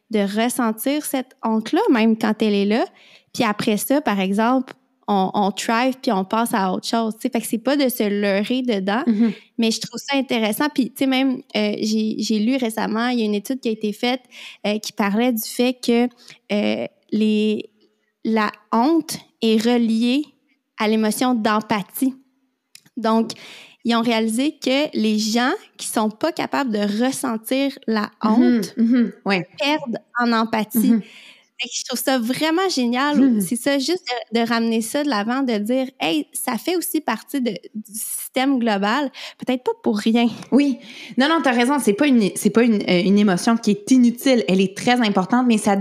de 0.10 0.20
ressentir 0.20 1.06
cette 1.06 1.36
honte-là, 1.44 1.82
même 1.90 2.18
quand 2.18 2.42
elle 2.42 2.54
est 2.54 2.66
là. 2.66 2.86
Puis 3.34 3.44
après 3.44 3.78
ça, 3.78 4.02
par 4.02 4.20
exemple, 4.20 4.74
on, 5.12 5.30
on 5.34 5.52
thrive 5.52 5.96
puis 6.02 6.12
on 6.12 6.24
passe 6.24 6.54
à 6.54 6.72
autre 6.72 6.88
chose. 6.88 7.14
Fait 7.20 7.30
que 7.30 7.46
c'est 7.46 7.58
pas 7.58 7.76
de 7.76 7.90
se 7.90 8.08
leurrer 8.08 8.62
dedans, 8.62 9.04
mm-hmm. 9.06 9.34
mais 9.58 9.72
je 9.72 9.82
trouve 9.82 10.00
ça 10.00 10.18
intéressant. 10.18 10.70
Puis, 10.74 10.90
tu 10.90 11.00
sais, 11.00 11.06
même, 11.08 11.42
euh, 11.56 11.76
j'ai 11.80 12.40
lu 12.40 12.56
récemment, 12.56 13.10
il 13.10 13.20
y 13.20 13.22
a 13.24 13.26
une 13.26 13.36
étude 13.36 13.60
qui 13.60 13.68
a 13.68 13.72
été 13.72 13.92
faite 13.92 14.22
euh, 14.66 14.80
qui 14.80 14.94
parlait 14.94 15.34
du 15.34 15.44
fait 15.44 15.74
que 15.74 16.08
euh, 16.52 16.88
les, 17.12 17.70
la 18.24 18.52
honte 18.72 19.18
est 19.42 19.62
reliée 19.62 20.24
à 20.78 20.88
l'émotion 20.88 21.36
d'empathie. 21.36 22.16
Donc, 22.96 23.32
ils 23.84 23.96
ont 23.96 24.02
réalisé 24.02 24.58
que 24.64 24.96
les 24.96 25.18
gens 25.18 25.52
qui 25.78 25.88
sont 25.88 26.10
pas 26.10 26.32
capables 26.32 26.72
de 26.72 27.04
ressentir 27.04 27.78
la 27.86 28.12
mm-hmm. 28.24 28.30
honte 28.30 28.76
mm-hmm. 28.78 29.44
perdent 29.60 30.00
en 30.20 30.32
empathie. 30.32 30.94
Je 31.64 31.84
trouve 31.84 32.00
ça 32.00 32.18
vraiment 32.18 32.68
génial. 32.70 33.42
C'est 33.42 33.56
ça, 33.56 33.78
juste 33.78 34.06
de, 34.34 34.40
ramener 34.40 34.82
ça 34.82 35.04
de 35.04 35.10
l'avant, 35.10 35.42
de 35.42 35.58
dire, 35.58 35.88
hey, 36.00 36.28
ça 36.34 36.58
fait 36.58 36.76
aussi 36.76 37.02
partie 37.02 37.42
du 37.42 37.54
système 37.86 38.60
global. 38.60 39.12
Peut-être 39.38 39.64
pas 39.64 39.72
pour 39.84 39.98
rien. 39.98 40.28
Oui. 40.52 40.80
Non, 41.18 41.28
non, 41.30 41.40
t'as 41.44 41.52
raison. 41.52 41.78
C'est 41.80 41.94
pas 41.94 42.08
une, 42.08 42.32
c'est 42.36 42.50
pas 42.50 42.64
une, 42.64 42.82
euh, 42.82 43.02
une 43.04 43.20
émotion 43.20 43.58
qui 43.58 43.72
est 43.72 43.92
inutile. 43.92 44.44
Elle 44.48 44.62
est 44.62 44.76
très 44.76 45.02
importante, 45.02 45.46
mais 45.48 45.58
ça 45.58 45.78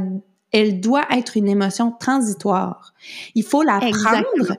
elle 0.53 0.81
doit 0.81 1.07
être 1.13 1.37
une 1.37 1.49
émotion 1.49 1.93
transitoire. 1.93 2.93
Il 3.35 3.45
faut 3.45 3.63
la 3.63 3.79
prendre. 3.79 4.57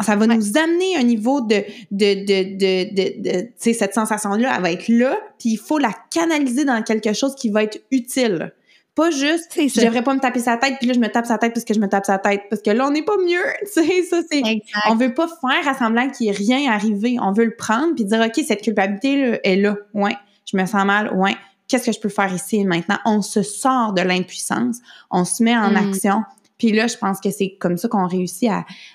Ça 0.00 0.16
va 0.16 0.26
nous 0.26 0.58
amener 0.58 0.96
un 0.96 1.04
niveau 1.04 1.40
de, 1.40 1.64
de, 1.90 2.14
de, 2.24 2.56
de, 2.56 3.22
de, 3.22 3.40
tu 3.42 3.52
sais, 3.56 3.72
cette 3.72 3.94
sensation-là, 3.94 4.54
elle 4.56 4.62
va 4.62 4.72
être 4.72 4.88
là, 4.88 5.16
puis 5.38 5.50
il 5.50 5.58
faut 5.58 5.78
la 5.78 5.94
canaliser 6.10 6.64
dans 6.64 6.82
quelque 6.82 7.12
chose 7.12 7.34
qui 7.36 7.50
va 7.50 7.62
être 7.62 7.78
utile. 7.90 8.52
Pas 8.98 9.12
juste, 9.12 9.52
je 9.54 9.84
devrais 9.84 10.02
pas 10.02 10.12
me 10.12 10.18
taper 10.18 10.40
sa 10.40 10.56
tête, 10.56 10.74
puis 10.80 10.88
là, 10.88 10.92
je 10.92 10.98
me 10.98 11.06
tape 11.06 11.24
sa 11.24 11.38
tête 11.38 11.54
parce 11.54 11.64
que 11.64 11.72
je 11.72 11.78
me 11.78 11.86
tape 11.86 12.04
sa 12.04 12.18
tête, 12.18 12.42
parce 12.50 12.60
que 12.60 12.70
là, 12.70 12.84
on 12.84 12.90
n'est 12.90 13.04
pas 13.04 13.16
mieux, 13.16 13.44
tu 13.72 13.86
sais, 13.86 14.02
ça, 14.02 14.22
c'est... 14.28 14.42
On 14.88 14.96
veut 14.96 15.14
pas 15.14 15.28
faire 15.28 15.68
à 15.68 15.78
semblant 15.78 16.10
qu'il 16.10 16.26
n'y 16.26 16.32
ait 16.32 16.36
rien 16.36 16.72
arrivé. 16.72 17.16
On 17.22 17.30
veut 17.30 17.44
le 17.44 17.54
prendre, 17.54 17.94
puis 17.94 18.04
dire, 18.04 18.20
OK, 18.20 18.44
cette 18.44 18.60
culpabilité 18.60 19.30
là, 19.30 19.38
est 19.44 19.54
là, 19.54 19.76
ouais, 19.94 20.16
je 20.50 20.56
me 20.56 20.66
sens 20.66 20.84
mal, 20.84 21.14
ouais, 21.14 21.36
qu'est-ce 21.68 21.86
que 21.86 21.92
je 21.92 22.00
peux 22.00 22.08
faire 22.08 22.34
ici 22.34 22.56
et 22.56 22.64
maintenant? 22.64 22.98
On 23.04 23.22
se 23.22 23.42
sort 23.42 23.92
de 23.92 24.02
l'impuissance, 24.02 24.78
on 25.12 25.24
se 25.24 25.44
met 25.44 25.56
en 25.56 25.70
mm. 25.70 25.76
action. 25.76 26.24
Puis 26.58 26.72
là, 26.72 26.88
je 26.88 26.96
pense 26.96 27.20
que 27.20 27.30
c'est 27.30 27.56
comme 27.60 27.76
ça 27.76 27.86
qu'on 27.86 28.08
réussit 28.08 28.50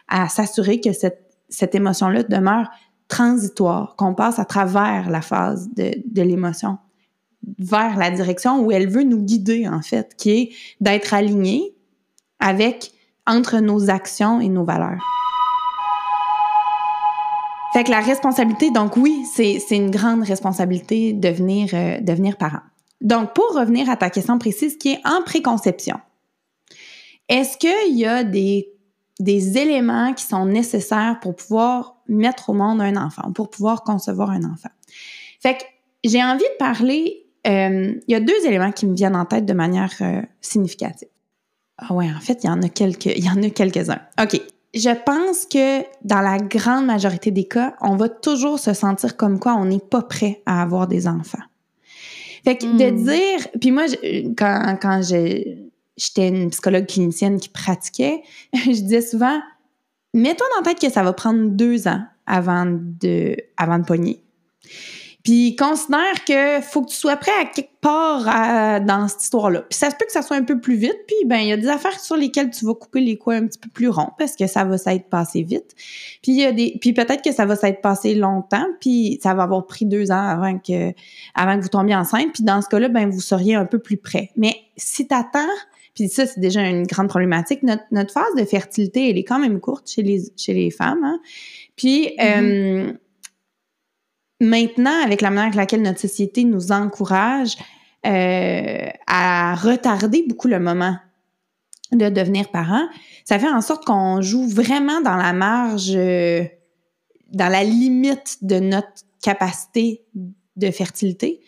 à, 0.10 0.28
s'assurer 0.28 0.82
que 0.82 0.92
cette, 0.92 1.32
cette 1.48 1.76
émotion-là 1.76 2.24
demeure 2.24 2.70
transitoire, 3.08 3.96
qu'on 3.96 4.16
passe 4.16 4.38
à 4.38 4.44
travers 4.44 5.10
la 5.10 5.22
phase 5.22 5.70
de, 5.78 5.94
de 6.06 6.22
l'émotion 6.24 6.78
vers 7.60 7.98
la 7.98 8.12
direction 8.12 8.62
où 8.62 8.72
elle 8.72 8.90
veut 8.90 9.04
nous 9.04 9.22
guider, 9.22 9.68
en 9.68 9.82
fait, 9.82 10.16
qui 10.18 10.32
est 10.32 10.50
d'être 10.82 11.14
aligné 11.14 11.74
avec 12.40 12.92
entre 13.26 13.60
nos 13.60 13.90
actions 13.90 14.40
et 14.42 14.50
nos 14.50 14.64
valeurs. 14.64 15.02
Fait 17.74 17.84
que 17.84 17.90
la 17.90 18.02
responsabilité, 18.02 18.70
donc 18.70 18.98
oui, 18.98 19.26
c'est 19.34 19.60
une 19.72 19.90
grande 19.90 20.24
responsabilité 20.24 21.14
de 21.14 21.28
devenir, 21.28 21.70
euh, 21.74 22.00
devenir 22.02 22.38
parent. 22.38 22.62
Donc, 23.02 23.34
pour 23.34 23.56
revenir 23.56 23.90
à 23.90 23.98
ta 23.98 24.10
question 24.10 24.38
précise 24.38 24.78
qui 24.78 24.94
est 24.94 25.02
en 25.06 25.24
préconception, 25.24 25.98
est-ce 27.30 27.58
qu'il 27.58 27.98
y 27.98 28.06
a 28.06 28.24
des, 28.24 28.70
des 29.20 29.58
éléments 29.58 30.14
qui 30.14 30.24
sont 30.24 30.46
nécessaires 30.46 31.20
pour 31.20 31.36
pouvoir 31.36 31.96
mettre 32.08 32.52
au 32.52 32.54
monde 32.54 32.80
un 32.80 32.96
enfant, 32.96 33.32
pour 33.34 33.50
pouvoir 33.50 33.84
concevoir 33.84 34.30
un 34.30 34.44
enfant? 34.44 34.70
Fait 35.42 35.58
que 35.58 35.64
j'ai 36.04 36.24
envie 36.24 36.44
de 36.44 36.58
parler, 36.60 37.23
euh, 37.48 37.94
il 38.08 38.12
y 38.12 38.16
a 38.16 38.20
deux 38.20 38.46
éléments 38.46 38.72
qui 38.72 38.86
me 38.86 38.96
viennent 38.96 39.16
en 39.16 39.26
tête 39.26 39.46
de 39.46 39.54
manière 39.54 39.94
euh, 40.02 40.22
significative. 40.42 41.10
Ah 41.78 41.94
ouais, 41.94 42.10
en 42.16 42.20
fait, 42.20 42.44
il 42.44 42.48
y 42.48 42.50
en 42.50 42.62
a 42.62 42.70
quelques, 42.70 43.06
il 43.06 43.24
y 43.24 43.30
en 43.30 43.42
a 43.44 43.50
quelques-uns. 43.50 44.02
OK 44.22 44.40
je 44.74 44.90
pense 44.90 45.46
que 45.46 45.84
dans 46.04 46.22
la 46.22 46.38
grande 46.38 46.86
majorité 46.86 47.32
des 47.32 47.48
cas, 47.48 47.76
on 47.82 47.96
va 47.96 48.10
toujours 48.10 48.58
se 48.58 48.74
sentir 48.74 49.18
comme 49.18 49.40
quoi 49.40 49.54
on 49.54 49.66
n'est 49.66 49.80
pas 49.80 50.02
prêt 50.02 50.42
à 50.46 50.62
avoir 50.62 50.88
des 50.88 51.08
enfants. 51.08 51.44
Fait 52.44 52.58
que 52.58 52.66
de 52.66 52.92
hmm. 52.92 53.04
dire, 53.04 53.48
puis 53.62 53.72
moi, 53.72 53.86
quand, 54.36 54.78
quand 54.82 55.02
j'étais 55.02 56.28
une 56.28 56.50
psychologue 56.50 56.88
clinicienne 56.88 57.40
qui 57.40 57.50
pratiquait, 57.50 58.24
je 58.54 58.72
disais 58.72 59.02
souvent, 59.02 59.40
mets-toi 60.14 60.48
dans 60.56 60.66
la 60.66 60.74
tête 60.74 60.82
que 60.82 60.92
ça 60.92 61.04
va 61.04 61.14
prendre 61.14 61.50
deux 61.50 61.88
ans 61.88 62.02
avant 62.26 62.66
de, 62.68 63.38
avant 63.58 63.80
de 63.80 63.86
pogner. 63.86 64.24
Puis 65.24 65.56
considère 65.56 66.26
que 66.28 66.60
faut 66.62 66.82
que 66.82 66.90
tu 66.90 66.98
sois 66.98 67.16
prêt 67.16 67.32
à 67.42 67.46
quelque 67.46 67.80
part 67.80 68.82
dans 68.82 69.08
cette 69.08 69.24
histoire-là. 69.24 69.62
Puis 69.62 69.80
ça 69.80 69.90
se 69.90 69.96
peut 69.96 70.06
que 70.06 70.12
ça 70.12 70.22
soit 70.22 70.36
un 70.36 70.44
peu 70.44 70.60
plus 70.60 70.76
vite. 70.76 70.98
Puis 71.08 71.16
ben 71.26 71.38
il 71.38 71.48
y 71.48 71.52
a 71.54 71.58
des 71.58 71.70
affaires 71.70 71.98
sur 71.98 72.18
lesquelles 72.18 72.50
tu 72.50 72.66
vas 72.66 72.74
couper 72.74 73.00
les 73.00 73.18
coins 73.18 73.38
un 73.38 73.48
petit 73.48 73.60
peu 73.60 73.70
plus 73.70 73.88
ronds 73.88 74.12
parce 74.18 74.36
que 74.36 74.48
ça 74.48 74.66
va 74.66 74.78
s'être 74.78 75.10
passé 75.10 75.44
vite. 75.44 75.76
Puis 76.22 76.34
il 76.34 76.42
y 76.42 76.46
a 76.46 76.52
des 76.52 76.78
puis 76.82 76.92
peut-être 76.92 77.24
que 77.24 77.32
ça 77.32 77.46
va 77.46 77.56
s'être 77.56 77.82
passé 77.82 78.16
longtemps. 78.16 78.66
Puis 78.82 79.18
ça 79.24 79.34
va 79.34 79.44
avoir 79.44 79.66
pris 79.66 79.86
deux 79.86 80.12
ans 80.12 80.28
avant 80.28 80.60
que 80.60 80.92
avant 81.36 81.58
que 81.58 81.62
vous 81.62 81.70
tombiez 81.70 81.96
enceinte. 81.96 82.34
Puis 82.34 82.44
dans 82.44 82.62
ce 82.62 82.68
cas-là 82.68 82.90
ben 82.90 83.10
vous 83.10 83.22
seriez 83.22 83.56
un 83.56 83.66
peu 83.66 83.80
plus 83.80 83.98
prêt. 83.98 84.30
Mais 84.36 84.56
si 84.76 85.08
t'attends 85.08 85.40
puis 85.96 86.10
ça, 86.10 86.26
c'est 86.26 86.40
déjà 86.40 86.62
une 86.68 86.88
grande 86.88 87.08
problématique. 87.08 87.62
Notre, 87.62 87.84
notre, 87.92 88.12
phase 88.12 88.34
de 88.36 88.44
fertilité, 88.46 89.12
elle 89.12 89.18
est 89.20 89.24
quand 89.24 89.38
même 89.38 89.60
courte 89.60 89.88
chez 89.88 90.02
les, 90.02 90.24
chez 90.36 90.54
les 90.54 90.72
femmes. 90.72 91.04
Hein? 91.04 91.20
Puis, 91.76 92.16
mm-hmm. 92.18 92.90
euh, 92.90 92.94
maintenant, 94.42 95.04
avec 95.04 95.22
la 95.22 95.30
manière 95.30 95.46
avec 95.46 95.56
laquelle 95.56 95.82
notre 95.82 96.00
société 96.00 96.44
nous 96.44 96.72
encourage 96.72 97.56
euh, 98.06 98.90
à 99.08 99.56
retarder 99.56 100.26
beaucoup 100.28 100.48
le 100.48 100.60
moment 100.60 100.98
de 101.92 102.10
devenir 102.10 102.50
parent, 102.50 102.88
ça 103.24 103.40
fait 103.40 103.50
en 103.50 103.62
sorte 103.62 103.86
qu'on 103.86 104.22
joue 104.22 104.48
vraiment 104.48 105.00
dans 105.02 105.16
la 105.16 105.32
marge, 105.32 105.92
euh, 105.96 106.44
dans 107.32 107.50
la 107.50 107.64
limite 107.64 108.38
de 108.42 108.60
notre 108.60 109.04
capacité 109.22 110.02
de 110.56 110.72
fertilité. 110.72 111.42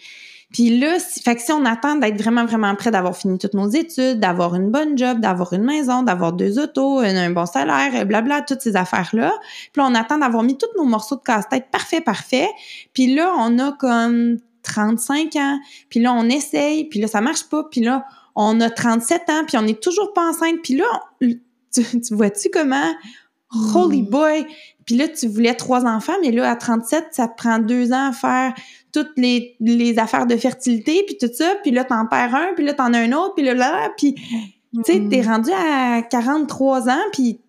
Puis 0.52 0.80
là, 0.80 1.00
si, 1.00 1.22
fait 1.22 1.36
que 1.36 1.42
si 1.42 1.52
on 1.52 1.66
attend 1.66 1.96
d'être 1.96 2.22
vraiment, 2.22 2.46
vraiment 2.46 2.74
prêt 2.76 2.92
d'avoir 2.92 3.18
fini 3.18 3.38
toutes 3.38 3.56
nos 3.56 3.70
études, 3.70 4.20
d'avoir 4.20 4.56
une 4.56 4.72
bonne 4.72 4.98
job, 4.98 5.20
d'avoir 5.20 5.54
une 5.54 5.64
maison, 5.64 6.04
d'avoir 6.04 6.34
deux 6.34 6.60
autos, 6.60 7.00
un, 7.00 7.30
bon 7.32 7.46
salaire, 7.46 8.06
blabla, 8.06 8.42
toutes 8.42 8.62
ces 8.62 8.76
affaires-là. 8.76 9.34
Puis 9.74 9.82
là, 9.82 9.88
on 9.90 9.96
attend 9.96 10.18
d'avoir 10.18 10.44
mis 10.44 10.58
tous 10.58 10.68
nos 10.78 10.86
morceaux 10.86 11.16
de 11.16 11.24
casse-tête 11.24 11.66
parfait, 11.72 12.02
parfait. 12.02 12.50
Puis 12.94 13.14
là, 13.14 13.34
on 13.38 13.60
a 13.60 13.72
comme 13.74 14.38
35 14.64 15.36
ans. 15.36 15.60
Puis 15.90 16.00
là, 16.00 16.14
on 16.14 16.30
essaye. 16.30 16.86
Puis 16.86 17.00
là, 17.00 17.08
ça 17.08 17.22
marche 17.22 17.50
pas. 17.50 17.64
Puis 17.70 17.82
là, 17.82 18.06
on 18.36 18.62
a 18.62 18.70
37 18.70 19.30
ans. 19.30 19.44
Puis 19.48 19.58
on 19.58 19.64
n'est 19.64 19.74
toujours 19.74 20.14
pas 20.14 20.30
enceinte. 20.30 20.60
Puis 20.64 20.76
là, 20.76 20.86
tu, 21.74 21.84
vois-tu 22.12 22.50
comment... 22.54 22.94
Holy 23.74 24.02
hmm. 24.02 24.10
boy! 24.10 24.46
Puis 24.86 24.96
là, 24.96 25.08
tu 25.08 25.28
voulais 25.28 25.54
trois 25.56 25.86
enfants, 25.86 26.14
mais 26.22 26.32
là, 26.32 26.50
à 26.50 26.56
37, 26.56 27.08
ça 27.12 27.28
te 27.28 27.36
prend 27.36 27.60
deux 27.60 27.94
ans 27.94 28.10
à 28.10 28.12
faire 28.12 28.54
toutes 28.96 29.18
les, 29.18 29.58
les 29.60 30.00
affaires 30.00 30.26
de 30.26 30.38
fertilité, 30.38 31.04
puis 31.06 31.18
tout 31.20 31.34
ça, 31.34 31.56
puis 31.62 31.72
là, 31.72 31.84
t'en 31.84 32.06
perds 32.06 32.34
un, 32.34 32.54
puis 32.56 32.64
là, 32.64 32.74
t'en 32.74 32.94
as 32.94 33.00
un 33.00 33.12
autre, 33.12 33.34
puis 33.36 33.44
là, 33.44 33.54
là, 33.54 33.90
puis, 33.98 34.16
tu 34.16 34.84
sais, 34.86 35.02
t'es 35.10 35.22
mm. 35.22 35.28
rendu 35.28 35.52
à 35.52 36.02
43 36.02 36.90
ans, 36.90 37.04
puis 37.12 37.42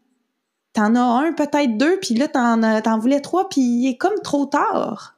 t'en 0.72 0.96
as 0.96 1.00
un, 1.00 1.32
peut-être 1.32 1.76
deux, 1.76 1.98
puis 2.00 2.14
là, 2.14 2.26
t'en, 2.26 2.80
t'en 2.82 2.98
voulais 2.98 3.20
trois, 3.20 3.48
puis 3.48 3.60
il 3.60 3.88
est 3.90 3.96
comme 3.96 4.18
trop 4.24 4.46
tard. 4.46 5.16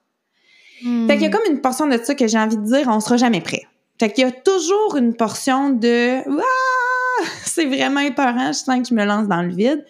Fait 0.81 1.15
qu'il 1.15 1.23
y 1.23 1.25
a 1.25 1.29
mm. 1.29 1.31
comme 1.31 1.51
une 1.51 1.61
portion 1.63 1.87
de 1.87 1.97
ça 1.97 2.15
que 2.15 2.27
j'ai 2.27 2.39
envie 2.39 2.59
de 2.59 2.65
dire, 2.65 2.87
on 2.89 3.01
sera 3.01 3.17
jamais 3.17 3.41
prêt. 3.41 3.63
Fait 3.99 4.13
qu'il 4.13 4.25
y 4.25 4.27
a 4.27 4.31
toujours 4.31 4.97
une 4.97 5.15
portion 5.15 5.71
de 5.71 6.19
ah, 6.29 7.25
c'est 7.45 7.65
vraiment 7.65 8.01
épeurant, 8.01 8.49
je 8.49 8.59
sens 8.59 8.81
que 8.83 8.89
je 8.89 8.95
me 8.95 9.05
lance 9.07 9.27
dans 9.29 9.43
le 9.43 9.49
vide. 9.49 9.83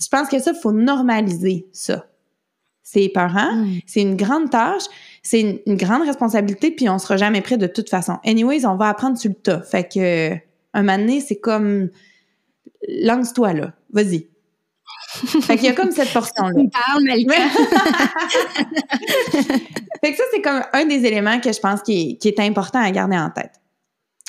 Je 0.00 0.08
pense 0.08 0.28
que 0.28 0.40
ça, 0.40 0.50
il 0.54 0.60
faut 0.60 0.72
normaliser 0.72 1.66
ça. 1.72 2.04
C'est 2.82 3.04
épeurant, 3.04 3.54
mm. 3.54 3.78
c'est 3.86 4.02
une 4.02 4.16
grande 4.16 4.50
tâche, 4.50 4.84
c'est 5.24 5.62
une, 5.66 5.76
grande 5.76 6.02
responsabilité, 6.02 6.70
puis 6.70 6.88
on 6.88 6.98
sera 6.98 7.16
jamais 7.16 7.40
prêt 7.40 7.56
de 7.56 7.66
toute 7.66 7.88
façon. 7.88 8.18
Anyways, 8.24 8.66
on 8.66 8.76
va 8.76 8.90
apprendre 8.90 9.16
sur 9.18 9.30
le 9.30 9.34
tas. 9.34 9.62
Fait 9.62 9.88
que 9.88 10.34
Un 10.74 10.82
moment 10.82 10.98
donné, 10.98 11.20
c'est 11.20 11.40
comme, 11.40 11.88
lance-toi 12.86 13.54
là, 13.54 13.72
vas-y. 13.90 14.28
fait 15.42 15.56
qu'il 15.56 15.66
y 15.66 15.68
a 15.68 15.72
comme 15.72 15.92
cette 15.92 16.12
portion-là. 16.12 16.52
parle, 16.70 17.08
fait 20.02 20.10
que 20.12 20.16
ça, 20.16 20.24
c'est 20.32 20.42
comme 20.42 20.62
un 20.72 20.84
des 20.84 21.06
éléments 21.06 21.40
que 21.40 21.52
je 21.52 21.60
pense 21.60 21.80
qui 21.82 22.18
est, 22.22 22.40
important 22.40 22.80
à 22.80 22.90
garder 22.90 23.16
en 23.16 23.30
tête. 23.30 23.52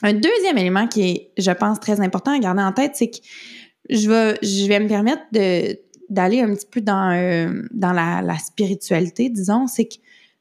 Un 0.02 0.14
deuxième 0.14 0.58
élément 0.58 0.88
qui 0.88 1.10
est, 1.10 1.32
je 1.38 1.52
pense, 1.52 1.80
très 1.80 2.00
important 2.00 2.32
à 2.32 2.40
garder 2.40 2.62
en 2.62 2.72
tête, 2.72 2.92
c'est 2.96 3.10
que 3.10 3.18
je 3.90 4.10
vais, 4.10 4.38
je 4.42 4.68
vais 4.68 4.80
me 4.80 4.88
permettre 4.88 5.24
de, 5.34 5.78
d'aller 6.10 6.40
un 6.42 6.54
petit 6.54 6.68
peu 6.72 6.80
dans, 6.82 7.12
euh, 7.12 7.64
dans 7.72 7.92
la, 7.92 8.22
la, 8.22 8.38
spiritualité, 8.38 9.30
disons, 9.30 9.68
c'est 9.68 9.86
que 9.86 9.96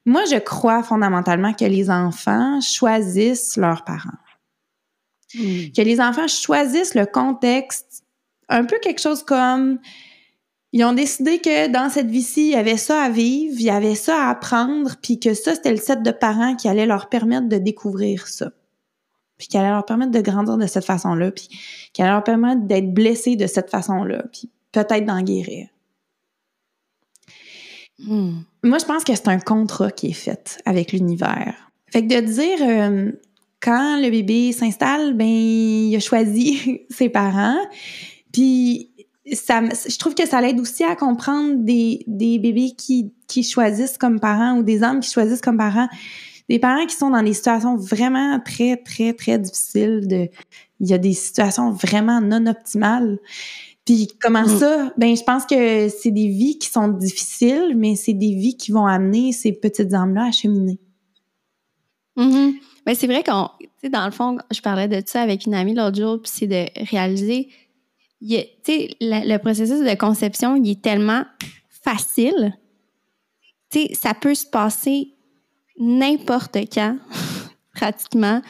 moi, 0.05 0.23
je 0.25 0.37
crois 0.37 0.83
fondamentalement 0.83 1.53
que 1.53 1.65
les 1.65 1.89
enfants 1.89 2.61
choisissent 2.61 3.57
leurs 3.57 3.83
parents. 3.83 4.19
Hmm. 5.33 5.71
Que 5.75 5.81
les 5.81 5.99
enfants 5.99 6.27
choisissent 6.27 6.95
le 6.95 7.05
contexte, 7.05 8.03
un 8.49 8.65
peu 8.65 8.77
quelque 8.79 9.01
chose 9.01 9.23
comme 9.23 9.79
ils 10.71 10.83
ont 10.83 10.93
décidé 10.93 11.39
que 11.39 11.67
dans 11.71 11.89
cette 11.89 12.09
vie-ci, 12.09 12.47
il 12.47 12.51
y 12.51 12.55
avait 12.55 12.77
ça 12.77 13.01
à 13.01 13.09
vivre, 13.09 13.55
il 13.57 13.65
y 13.65 13.69
avait 13.69 13.95
ça 13.95 14.25
à 14.25 14.29
apprendre, 14.29 14.95
puis 15.01 15.19
que 15.19 15.33
ça, 15.33 15.55
c'était 15.55 15.71
le 15.71 15.77
set 15.77 16.03
de 16.03 16.11
parents 16.11 16.55
qui 16.55 16.67
allait 16.67 16.85
leur 16.85 17.07
permettre 17.07 17.47
de 17.47 17.57
découvrir 17.57 18.27
ça. 18.27 18.51
Puis 19.37 19.47
qui 19.47 19.57
allait 19.57 19.69
leur 19.69 19.85
permettre 19.85 20.11
de 20.11 20.19
grandir 20.19 20.57
de 20.57 20.67
cette 20.67 20.83
façon-là, 20.85 21.31
puis 21.31 21.47
qui 21.93 22.01
allait 22.01 22.11
leur 22.11 22.23
permettre 22.23 22.61
d'être 22.63 22.93
blessés 22.93 23.37
de 23.37 23.47
cette 23.47 23.69
façon-là, 23.69 24.23
puis 24.33 24.51
peut-être 24.73 25.05
d'en 25.05 25.21
guérir. 25.21 25.69
Hmm. 27.99 28.39
Moi, 28.63 28.77
je 28.77 28.85
pense 28.85 29.03
que 29.03 29.15
c'est 29.15 29.27
un 29.27 29.39
contrat 29.39 29.91
qui 29.91 30.07
est 30.07 30.13
fait 30.13 30.59
avec 30.65 30.91
l'univers. 30.91 31.53
Fait 31.87 32.05
que 32.05 32.13
de 32.13 32.25
dire 32.25 32.57
euh, 32.61 33.11
quand 33.61 34.01
le 34.01 34.09
bébé 34.09 34.51
s'installe, 34.51 35.13
ben 35.13 35.27
il 35.27 35.95
a 35.95 35.99
choisi 35.99 36.81
ses 36.89 37.09
parents, 37.09 37.57
puis 38.31 38.91
ça, 39.33 39.61
je 39.63 39.97
trouve 39.97 40.13
que 40.13 40.27
ça 40.27 40.41
l'aide 40.41 40.59
aussi 40.59 40.83
à 40.83 40.95
comprendre 40.95 41.55
des, 41.55 42.03
des 42.07 42.37
bébés 42.37 42.73
qui, 42.77 43.13
qui 43.27 43.43
choisissent 43.43 43.97
comme 43.97 44.19
parents 44.19 44.57
ou 44.57 44.63
des 44.63 44.83
hommes 44.83 44.99
qui 44.99 45.09
choisissent 45.09 45.41
comme 45.41 45.57
parents. 45.57 45.87
Des 46.47 46.59
parents 46.59 46.85
qui 46.85 46.95
sont 46.95 47.09
dans 47.09 47.23
des 47.23 47.33
situations 47.33 47.75
vraiment 47.75 48.39
très, 48.39 48.77
très, 48.77 49.13
très 49.13 49.39
difficiles. 49.39 50.07
De, 50.07 50.29
il 50.79 50.87
y 50.87 50.93
a 50.93 50.99
des 50.99 51.13
situations 51.13 51.71
vraiment 51.71 52.21
non 52.21 52.45
optimales. 52.45 53.17
Puis 53.85 54.07
comment 54.19 54.43
mm. 54.43 54.59
ça? 54.59 54.93
Ben, 54.97 55.15
je 55.15 55.23
pense 55.23 55.45
que 55.45 55.89
c'est 55.89 56.11
des 56.11 56.27
vies 56.27 56.57
qui 56.57 56.69
sont 56.69 56.87
difficiles, 56.87 57.73
mais 57.75 57.95
c'est 57.95 58.13
des 58.13 58.33
vies 58.33 58.57
qui 58.57 58.71
vont 58.71 58.87
amener 58.87 59.31
ces 59.31 59.53
petites 59.53 59.93
âmes-là 59.93 60.25
à 60.25 60.31
cheminer. 60.31 60.79
Mm-hmm. 62.17 62.53
Ben, 62.85 62.95
c'est 62.95 63.07
vrai 63.07 63.23
qu'on, 63.23 63.49
tu 63.59 63.67
sais, 63.83 63.89
dans 63.89 64.05
le 64.05 64.11
fond, 64.11 64.37
je 64.51 64.61
parlais 64.61 64.87
de 64.87 65.01
ça 65.05 65.21
avec 65.21 65.45
une 65.45 65.53
amie 65.53 65.75
l'autre 65.75 65.97
jour, 65.97 66.21
puis 66.21 66.31
c'est 66.33 66.47
de 66.47 66.65
réaliser 66.89 67.49
le 68.21 69.37
processus 69.37 69.81
de 69.81 69.95
conception, 69.95 70.55
il 70.55 70.69
est 70.71 70.81
tellement 70.81 71.23
facile. 71.69 72.57
sais, 73.69 73.89
ça 73.93 74.13
peut 74.13 74.35
se 74.35 74.45
passer 74.45 75.13
n'importe 75.77 76.57
quand, 76.73 76.97
pratiquement, 77.75 78.41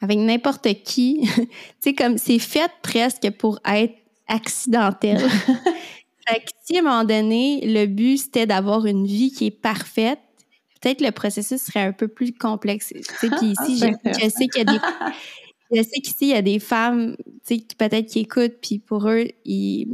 avec 0.00 0.18
n'importe 0.18 0.68
qui. 0.84 1.28
sais, 1.80 1.94
comme 1.94 2.18
c'est 2.18 2.38
fait 2.38 2.70
presque 2.82 3.30
pour 3.38 3.58
être 3.64 3.94
accidentel. 4.28 5.18
fait 6.28 6.40
que 6.40 6.50
si 6.64 6.76
à 6.76 6.80
un 6.80 6.82
moment 6.82 7.04
donné, 7.04 7.60
le 7.64 7.86
but 7.86 8.18
c'était 8.18 8.46
d'avoir 8.46 8.86
une 8.86 9.06
vie 9.06 9.32
qui 9.32 9.46
est 9.46 9.50
parfaite, 9.50 10.20
peut-être 10.80 11.00
le 11.00 11.10
processus 11.10 11.60
serait 11.62 11.82
un 11.82 11.92
peu 11.92 12.08
plus 12.08 12.32
complexe. 12.32 12.92
Puis 13.18 13.28
ici, 13.42 13.78
je, 13.78 14.10
je, 14.12 14.28
sais 14.28 14.46
qu'il 14.46 14.58
y 14.58 14.60
a 14.60 14.72
des 14.72 14.78
je 15.72 15.82
sais 15.82 16.00
qu'ici, 16.00 16.16
il 16.22 16.28
y 16.28 16.34
a 16.34 16.42
des 16.42 16.58
femmes, 16.58 17.16
qui 17.46 17.66
peut-être 17.76 18.06
qui 18.06 18.20
écoutent, 18.20 18.58
puis 18.62 18.78
pour 18.78 19.08
eux, 19.08 19.26
ils, 19.44 19.86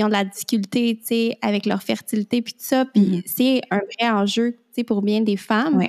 ont 0.00 0.06
de 0.06 0.12
la 0.12 0.24
difficulté, 0.24 0.98
tu 1.00 1.06
sais, 1.06 1.38
avec 1.40 1.66
leur 1.66 1.82
fertilité, 1.82 2.42
puis 2.42 2.54
tout 2.54 2.60
ça. 2.60 2.84
Puis 2.84 3.02
mm-hmm. 3.02 3.22
c'est 3.26 3.62
un 3.70 3.78
vrai 3.78 4.10
enjeu, 4.10 4.52
tu 4.52 4.58
sais, 4.72 4.84
pour 4.84 5.02
bien 5.02 5.20
des 5.22 5.36
femmes. 5.36 5.82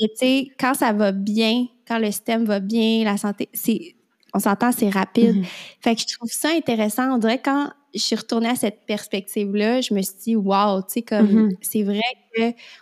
Et 0.00 0.08
tu 0.08 0.16
sais, 0.16 0.48
quand 0.58 0.74
ça 0.74 0.92
va 0.92 1.12
bien, 1.12 1.66
quand 1.86 1.98
le 1.98 2.06
système 2.06 2.44
va 2.44 2.60
bien, 2.60 3.04
la 3.04 3.16
santé, 3.16 3.48
c'est, 3.52 3.94
on 4.34 4.38
s'entend, 4.38 4.72
c'est 4.72 4.90
rapide. 4.90 5.36
Mm-hmm. 5.36 5.46
Fait 5.80 5.94
que 5.94 6.02
je 6.02 6.16
trouve 6.16 6.30
ça 6.30 6.50
intéressant. 6.50 7.14
On 7.14 7.18
dirait 7.18 7.40
quand 7.40 7.70
je 7.94 8.00
suis 8.00 8.16
retournée 8.16 8.50
à 8.50 8.54
cette 8.54 8.84
perspective-là, 8.86 9.80
je 9.80 9.94
me 9.94 10.02
suis 10.02 10.14
dit, 10.22 10.36
wow, 10.36 10.82
tu 10.82 10.86
sais, 10.88 11.02
comme, 11.02 11.48
mm-hmm. 11.48 11.56
c'est 11.62 11.82
vrai 11.82 12.02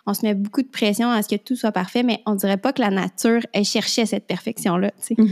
qu'on 0.05 0.15
se 0.15 0.27
met 0.27 0.35
beaucoup 0.35 0.63
de 0.63 0.69
pression 0.69 1.11
à 1.11 1.23
ce 1.23 1.29
que 1.29 1.37
tout 1.37 1.57
soit 1.57 1.73
parfait, 1.73 2.03
mais 2.03 2.21
on 2.27 2.35
dirait 2.35 2.57
pas 2.57 2.73
que 2.73 2.83
la 2.83 2.91
nature, 2.91 3.41
elle 3.53 3.65
cherchait 3.65 4.07
cette 4.07 4.27
perfection-là, 4.27 4.91
tu 5.07 5.15
sais. 5.15 5.23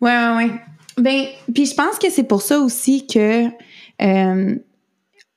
Ouais, 0.00 0.10
ouais, 0.10 0.36
ouais. 0.36 0.50
Ben, 0.98 1.26
puis 1.52 1.66
je 1.66 1.74
pense 1.74 1.98
que 1.98 2.10
c'est 2.10 2.24
pour 2.24 2.42
ça 2.42 2.58
aussi 2.58 3.06
que 3.06 3.46
euh, 4.02 4.56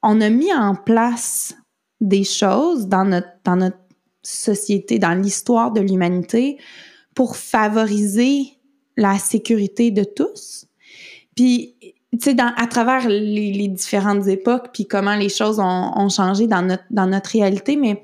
on 0.03 0.21
a 0.21 0.29
mis 0.29 0.53
en 0.53 0.75
place 0.75 1.55
des 2.01 2.23
choses 2.23 2.87
dans 2.87 3.05
notre, 3.05 3.27
dans 3.43 3.57
notre 3.57 3.77
société, 4.21 4.99
dans 4.99 5.13
l'histoire 5.13 5.71
de 5.71 5.81
l'humanité, 5.81 6.57
pour 7.13 7.35
favoriser 7.35 8.58
la 8.99 9.17
sécurité 9.17 9.91
de 9.91 10.03
tous. 10.03 10.65
Puis 11.35 11.75
tu 12.11 12.31
sais, 12.31 12.35
à 12.39 12.67
travers 12.67 13.07
les, 13.07 13.67
différentes 13.67 14.27
époques, 14.27 14.69
puis 14.73 14.87
comment 14.87 15.15
les 15.15 15.29
choses 15.29 15.59
ont, 15.59 16.09
changé 16.09 16.47
dans 16.47 16.61
notre, 16.61 16.83
dans 16.89 17.07
notre 17.07 17.29
réalité, 17.31 17.75
mais 17.75 18.03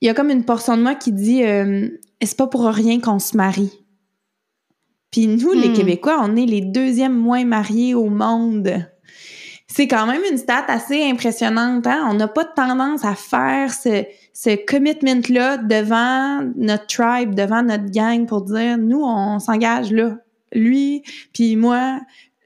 il 0.00 0.06
y 0.06 0.08
a 0.08 0.14
comme 0.14 0.30
une 0.30 0.44
portion 0.44 0.76
de 0.76 0.82
moi 0.82 0.94
qui 0.94 1.12
dit 1.12 1.44
euh, 1.44 1.88
c'est 2.20 2.36
pas 2.36 2.48
pour 2.48 2.64
rien 2.64 3.00
qu'on 3.00 3.18
se 3.18 3.36
marie. 3.36 3.70
Puis 5.10 5.26
nous, 5.26 5.52
les 5.52 5.68
hmm. 5.68 5.74
Québécois, 5.74 6.20
on 6.22 6.34
est 6.36 6.46
les 6.46 6.62
deuxièmes 6.62 7.16
moins 7.16 7.44
mariés 7.44 7.94
au 7.94 8.08
monde. 8.08 8.86
C'est 9.68 9.86
quand 9.86 10.06
même 10.06 10.22
une 10.30 10.38
stat 10.38 10.64
assez 10.68 11.02
impressionnante. 11.04 11.86
Hein? 11.86 12.08
On 12.10 12.14
n'a 12.14 12.28
pas 12.28 12.44
de 12.44 12.52
tendance 12.56 13.04
à 13.04 13.14
faire 13.14 13.72
ce, 13.72 14.04
ce 14.32 14.56
commitment-là 14.64 15.58
devant 15.58 16.42
notre 16.56 16.86
tribe, 16.86 17.34
devant 17.34 17.62
notre 17.62 17.90
gang 17.90 18.26
pour 18.26 18.42
dire 18.42 18.78
nous, 18.78 19.02
on 19.02 19.38
s'engage 19.38 19.92
là 19.92 20.16
lui, 20.54 21.02
puis 21.32 21.56
moi, 21.56 22.00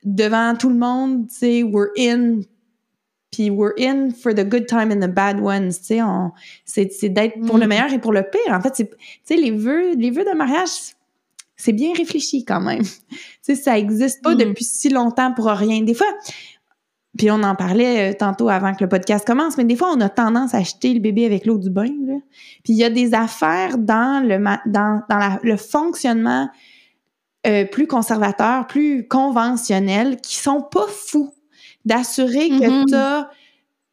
devant 0.04 0.54
tout 0.56 0.68
le 0.68 0.76
monde, 0.76 1.28
tu 1.28 1.36
sais, 1.36 1.62
we're 1.62 1.90
in, 1.98 2.40
puis 3.32 3.50
we're 3.50 3.74
in 3.78 4.10
for 4.10 4.34
the 4.34 4.44
good 4.44 4.66
time 4.66 4.90
and 4.90 5.00
the 5.00 5.12
bad 5.12 5.40
ones, 5.40 5.72
tu 5.72 6.00
sais, 6.64 6.88
c'est 6.90 7.08
d'être 7.08 7.40
pour 7.46 7.58
le 7.58 7.66
mm. 7.66 7.68
meilleur 7.68 7.92
et 7.92 7.98
pour 7.98 8.12
le 8.12 8.22
pire. 8.22 8.52
En 8.52 8.60
fait, 8.60 8.72
tu 8.72 8.86
sais, 9.24 9.36
les 9.36 9.50
vœux, 9.50 9.94
les 9.94 10.10
vœux 10.10 10.24
de 10.24 10.36
mariage, 10.36 10.70
c'est 11.56 11.72
bien 11.72 11.92
réfléchi 11.94 12.44
quand 12.44 12.60
même. 12.60 12.82
tu 13.10 13.18
sais, 13.42 13.54
ça 13.56 13.78
existe 13.78 14.22
pas 14.22 14.34
mm. 14.34 14.38
depuis 14.38 14.64
si 14.64 14.88
longtemps 14.88 15.32
pour 15.32 15.46
rien. 15.46 15.82
Des 15.82 15.94
fois, 15.94 16.12
puis 17.16 17.30
on 17.30 17.42
en 17.42 17.54
parlait 17.54 18.10
euh, 18.10 18.14
tantôt 18.16 18.48
avant 18.48 18.74
que 18.74 18.82
le 18.82 18.88
podcast 18.88 19.26
commence, 19.26 19.56
mais 19.56 19.64
des 19.64 19.76
fois, 19.76 19.92
on 19.92 20.00
a 20.00 20.08
tendance 20.08 20.54
à 20.54 20.58
acheter 20.58 20.92
le 20.92 21.00
bébé 21.00 21.24
avec 21.24 21.46
l'eau 21.46 21.58
du 21.58 21.70
bain. 21.70 21.92
Là. 22.06 22.14
Puis 22.64 22.72
il 22.72 22.76
y 22.76 22.84
a 22.84 22.90
des 22.90 23.14
affaires 23.14 23.78
dans 23.78 24.22
le, 24.26 24.42
dans, 24.66 25.02
dans 25.08 25.38
le 25.42 25.56
fonctionnement 25.56 26.48
euh, 27.46 27.64
plus 27.64 27.86
conservateurs, 27.86 28.66
plus 28.66 29.06
conventionnels, 29.06 30.20
qui 30.20 30.36
sont 30.36 30.62
pas 30.62 30.86
fous 30.88 31.32
d'assurer 31.84 32.48
que 32.48 32.54
mm-hmm. 32.54 32.86
tu 32.88 32.94
as 32.94 33.30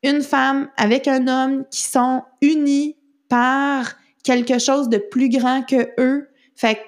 une 0.01 0.21
femme 0.21 0.69
avec 0.75 1.07
un 1.07 1.27
homme 1.27 1.65
qui 1.69 1.83
sont 1.83 2.23
unis 2.41 2.97
par 3.29 3.93
quelque 4.23 4.57
chose 4.59 4.89
de 4.89 4.97
plus 4.97 5.29
grand 5.29 5.61
que 5.63 5.89
eux, 5.99 6.29
fait 6.55 6.79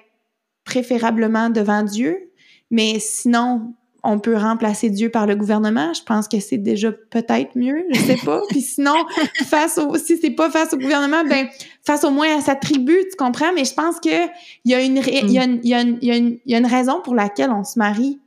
préférablement 0.63 1.50
devant 1.50 1.84
Dieu, 1.84 2.32
mais 2.71 2.98
sinon 3.00 3.74
on 4.06 4.20
peut 4.20 4.38
remplacer 4.38 4.89
Dieu 4.89 5.10
par 5.10 5.26
le 5.26 5.36
gouvernement, 5.36 5.94
je 5.94 6.04
pense 6.04 6.28
que 6.28 6.39
c'est 6.39 6.58
déjà 6.58 6.91
peut-être 6.91 7.56
mieux, 7.56 7.84
je 7.91 8.00
sais 8.00 8.18
pas. 8.24 8.41
Puis 8.50 8.62
sinon, 8.62 8.94
face 9.46 9.78
au, 9.78 9.98
si 9.98 10.18
c'est 10.18 10.32
pas 10.32 10.50
face 10.50 10.74
au 10.74 10.78
gouvernement, 10.78 11.24
ben 11.24 11.48
face 11.84 12.04
au 12.04 12.12
moins 12.12 12.38
à 12.38 12.41
sa 12.41 12.56
tribu, 12.56 12.98
tu 13.10 13.18
comprends? 13.18 13.52
Mais 13.54 13.65
je 13.65 13.74
pense 13.74 14.00
que 14.00 14.28
il 14.63 14.72
y 14.72 14.76
a 14.76 14.82
une, 14.82 14.98
il 14.98 15.32
y 15.32 15.39
a 15.39 15.44
une, 15.44 15.60
il 15.63 15.70
y 15.70 15.74
a 15.74 15.82
une, 15.82 15.98
il 16.02 16.52
y 16.52 16.56
a 16.56 16.58
une, 16.58 16.65
raison 16.65 17.02
pour 17.02 17.15
laquelle 17.15 17.52
on 17.52 17.63
se 17.63 17.78
marie 17.80 18.20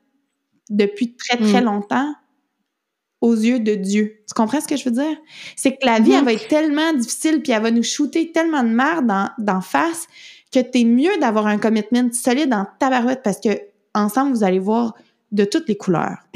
depuis 0.68 1.14
très 1.14 1.38
très 1.38 1.60
mm. 1.60 1.64
longtemps 1.64 2.14
aux 3.20 3.34
yeux 3.34 3.60
de 3.60 3.74
Dieu. 3.74 4.22
Tu 4.28 4.34
comprends 4.34 4.60
ce 4.60 4.68
que 4.68 4.76
je 4.76 4.84
veux 4.84 4.94
dire? 4.94 5.16
C'est 5.56 5.72
que 5.72 5.84
la 5.84 5.98
vie, 5.98 6.12
elle 6.12 6.24
va 6.24 6.32
être 6.32 6.48
tellement 6.48 6.92
difficile, 6.92 7.42
puis 7.42 7.52
elle 7.52 7.62
va 7.62 7.70
nous 7.70 7.82
shooter 7.82 8.30
tellement 8.32 8.62
de 8.62 8.68
merde 8.68 9.10
d'en 9.38 9.60
face 9.60 10.06
que 10.52 10.60
t'es 10.60 10.84
mieux 10.84 11.18
d'avoir 11.20 11.46
un 11.46 11.58
commitment 11.58 12.10
solide 12.12 12.54
en 12.54 12.66
tabarouette 12.78 13.22
parce 13.22 13.40
que 13.40 13.60
ensemble, 13.94 14.32
vous 14.32 14.44
allez 14.44 14.58
voir 14.58 14.94
de 15.32 15.44
toutes 15.44 15.68
les 15.68 15.76
couleurs. 15.76 16.18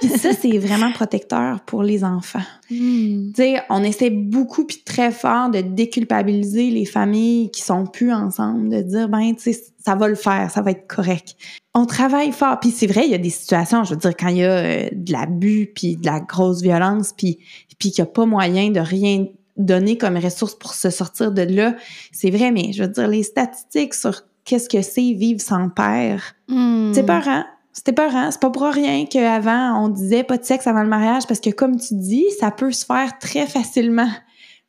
puis 0.00 0.08
ça, 0.08 0.32
c'est 0.32 0.58
vraiment 0.58 0.92
protecteur 0.92 1.60
pour 1.60 1.82
les 1.82 2.04
enfants. 2.04 2.42
Hmm. 2.70 3.32
Tu 3.32 3.34
sais, 3.36 3.62
on 3.70 3.82
essaie 3.82 4.10
beaucoup 4.10 4.64
puis 4.64 4.82
très 4.84 5.10
fort 5.10 5.50
de 5.50 5.60
déculpabiliser 5.60 6.70
les 6.70 6.84
familles 6.84 7.50
qui 7.50 7.62
sont 7.62 7.86
plus 7.86 8.12
ensemble, 8.12 8.68
de 8.68 8.82
dire, 8.82 9.08
ben, 9.08 9.34
tu 9.34 9.52
sais, 9.52 9.60
ça 9.84 9.94
va 9.94 10.08
le 10.08 10.14
faire, 10.14 10.50
ça 10.50 10.62
va 10.62 10.72
être 10.72 10.86
correct. 10.86 11.36
On 11.74 11.86
travaille 11.86 12.32
fort. 12.32 12.60
Puis 12.60 12.70
c'est 12.70 12.86
vrai, 12.86 13.04
il 13.06 13.10
y 13.10 13.14
a 13.14 13.18
des 13.18 13.30
situations, 13.30 13.84
je 13.84 13.90
veux 13.90 14.00
dire, 14.00 14.16
quand 14.16 14.28
il 14.28 14.38
y 14.38 14.44
a 14.44 14.50
euh, 14.50 14.88
de 14.92 15.12
l'abus 15.12 15.70
puis 15.74 15.96
de 15.96 16.06
la 16.06 16.20
grosse 16.20 16.62
violence 16.62 17.12
puis, 17.16 17.38
puis 17.78 17.90
qu'il 17.90 18.02
n'y 18.02 18.08
a 18.08 18.12
pas 18.12 18.26
moyen 18.26 18.70
de 18.70 18.80
rien 18.80 19.26
donner 19.56 19.98
comme 19.98 20.16
ressource 20.16 20.54
pour 20.54 20.74
se 20.74 20.90
sortir 20.90 21.32
de 21.32 21.42
là, 21.42 21.74
c'est 22.12 22.30
vrai, 22.30 22.50
mais 22.50 22.72
je 22.72 22.82
veux 22.82 22.88
dire, 22.88 23.08
les 23.08 23.22
statistiques 23.22 23.94
sur 23.94 24.22
qu'est-ce 24.44 24.68
que 24.68 24.82
c'est 24.82 25.12
vivre 25.12 25.40
sans 25.40 25.68
père? 25.68 26.34
Hmm. 26.48 26.92
C'est 26.94 27.04
peurant. 27.04 27.44
C'était 27.72 27.92
peurant. 27.92 28.30
C'est 28.30 28.40
pas 28.40 28.50
pour 28.50 28.64
rien 28.64 29.06
qu'avant, 29.06 29.84
on 29.84 29.88
disait 29.88 30.24
pas 30.24 30.36
de 30.36 30.44
sexe 30.44 30.66
avant 30.66 30.82
le 30.82 30.88
mariage 30.88 31.26
parce 31.26 31.40
que, 31.40 31.50
comme 31.50 31.78
tu 31.78 31.94
dis, 31.94 32.26
ça 32.38 32.50
peut 32.50 32.72
se 32.72 32.84
faire 32.84 33.18
très 33.18 33.46
facilement. 33.46 34.10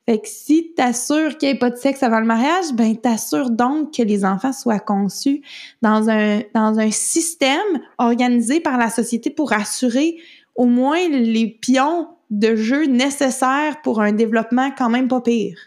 Fait 0.08 0.20
que 0.20 0.28
si 0.28 0.74
t'assures 0.76 1.38
qu'il 1.38 1.50
n'y 1.50 1.56
ait 1.56 1.60
pas 1.60 1.70
de 1.70 1.76
sexe 1.76 2.02
avant 2.02 2.20
le 2.20 2.26
mariage, 2.26 2.74
ben 2.74 2.96
t'assures 2.98 3.52
donc 3.52 3.94
que 3.94 4.02
les 4.02 4.26
enfants 4.26 4.54
soient 4.54 4.80
conçus 4.80 5.42
dans 5.82 6.10
un, 6.10 6.42
dans 6.56 6.80
un 6.80 6.90
système 6.90 7.82
organisé 8.00 8.60
par 8.60 8.78
la 8.78 8.90
société 8.90 9.30
pour 9.30 9.54
assurer 9.54 10.18
au 10.56 10.66
moins 10.66 11.08
les 11.08 11.48
pions 11.48 12.08
de 12.32 12.56
jeu 12.56 12.86
nécessaires 12.86 13.82
pour 13.84 14.02
un 14.02 14.12
développement 14.12 14.72
quand 14.76 14.90
même 14.90 15.08
pas 15.08 15.22
pire. 15.22 15.58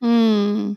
Hmm. 0.00 0.74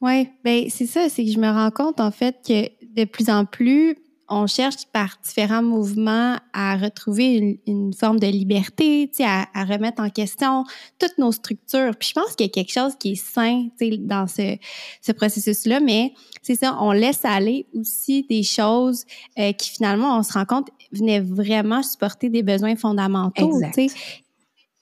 Oui, 0.00 0.28
ben 0.44 0.64
c'est 0.70 0.86
ça, 0.86 1.08
c'est 1.08 1.24
que 1.24 1.30
je 1.30 1.38
me 1.38 1.48
rends 1.48 1.70
compte 1.70 2.00
en 2.00 2.10
fait 2.10 2.36
que 2.46 2.68
de 2.94 3.04
plus 3.04 3.28
en 3.28 3.44
plus, 3.44 3.96
on 4.30 4.46
cherche 4.46 4.86
par 4.92 5.16
différents 5.24 5.62
mouvements 5.62 6.36
à 6.52 6.76
retrouver 6.76 7.60
une, 7.66 7.92
forme 7.92 8.20
de 8.20 8.28
liberté, 8.28 9.10
à, 9.20 9.46
à 9.52 9.64
remettre 9.64 10.00
en 10.00 10.08
question 10.08 10.64
toutes 11.00 11.18
nos 11.18 11.32
structures. 11.32 11.96
Puis 11.98 12.10
je 12.10 12.14
pense 12.14 12.36
qu'il 12.36 12.46
y 12.46 12.48
a 12.48 12.52
quelque 12.52 12.72
chose 12.72 12.94
qui 12.96 13.12
est 13.12 13.14
sain 13.16 13.68
dans 13.98 14.28
ce, 14.28 14.56
ce 15.02 15.10
processus-là, 15.10 15.80
mais 15.80 16.14
c'est 16.42 16.54
ça, 16.54 16.78
on 16.80 16.92
laisse 16.92 17.24
aller 17.24 17.66
aussi 17.74 18.22
des 18.22 18.44
choses 18.44 19.04
euh, 19.38 19.52
qui 19.52 19.70
finalement, 19.70 20.16
on 20.16 20.22
se 20.22 20.32
rend 20.32 20.44
compte, 20.44 20.68
venaient 20.92 21.20
vraiment 21.20 21.82
supporter 21.82 22.30
des 22.30 22.44
besoins 22.44 22.76
fondamentaux. 22.76 23.60
Exact. 23.60 23.92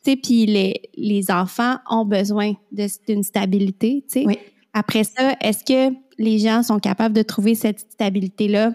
Puis 0.04 0.46
les, 0.46 0.90
les 0.94 1.30
enfants 1.30 1.76
ont 1.90 2.04
besoin 2.04 2.52
d'une 2.70 3.22
stabilité. 3.22 4.04
Oui. 4.26 4.38
Après 4.78 5.02
ça, 5.02 5.34
est-ce 5.40 5.64
que 5.64 5.92
les 6.18 6.38
gens 6.38 6.62
sont 6.62 6.78
capables 6.78 7.12
de 7.12 7.22
trouver 7.22 7.56
cette 7.56 7.80
stabilité-là 7.80 8.74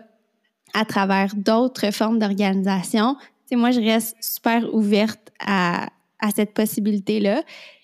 à 0.74 0.84
travers 0.84 1.34
d'autres 1.34 1.92
formes 1.92 2.20
d'organisation? 2.20 3.16
Tu 3.50 3.56
moi, 3.56 3.72
je 3.72 3.80
reste 3.80 4.18
super 4.20 4.74
ouverte 4.74 5.32
à, 5.40 5.88
à 6.20 6.32
cette 6.36 6.54
possibilité-là, 6.54 7.42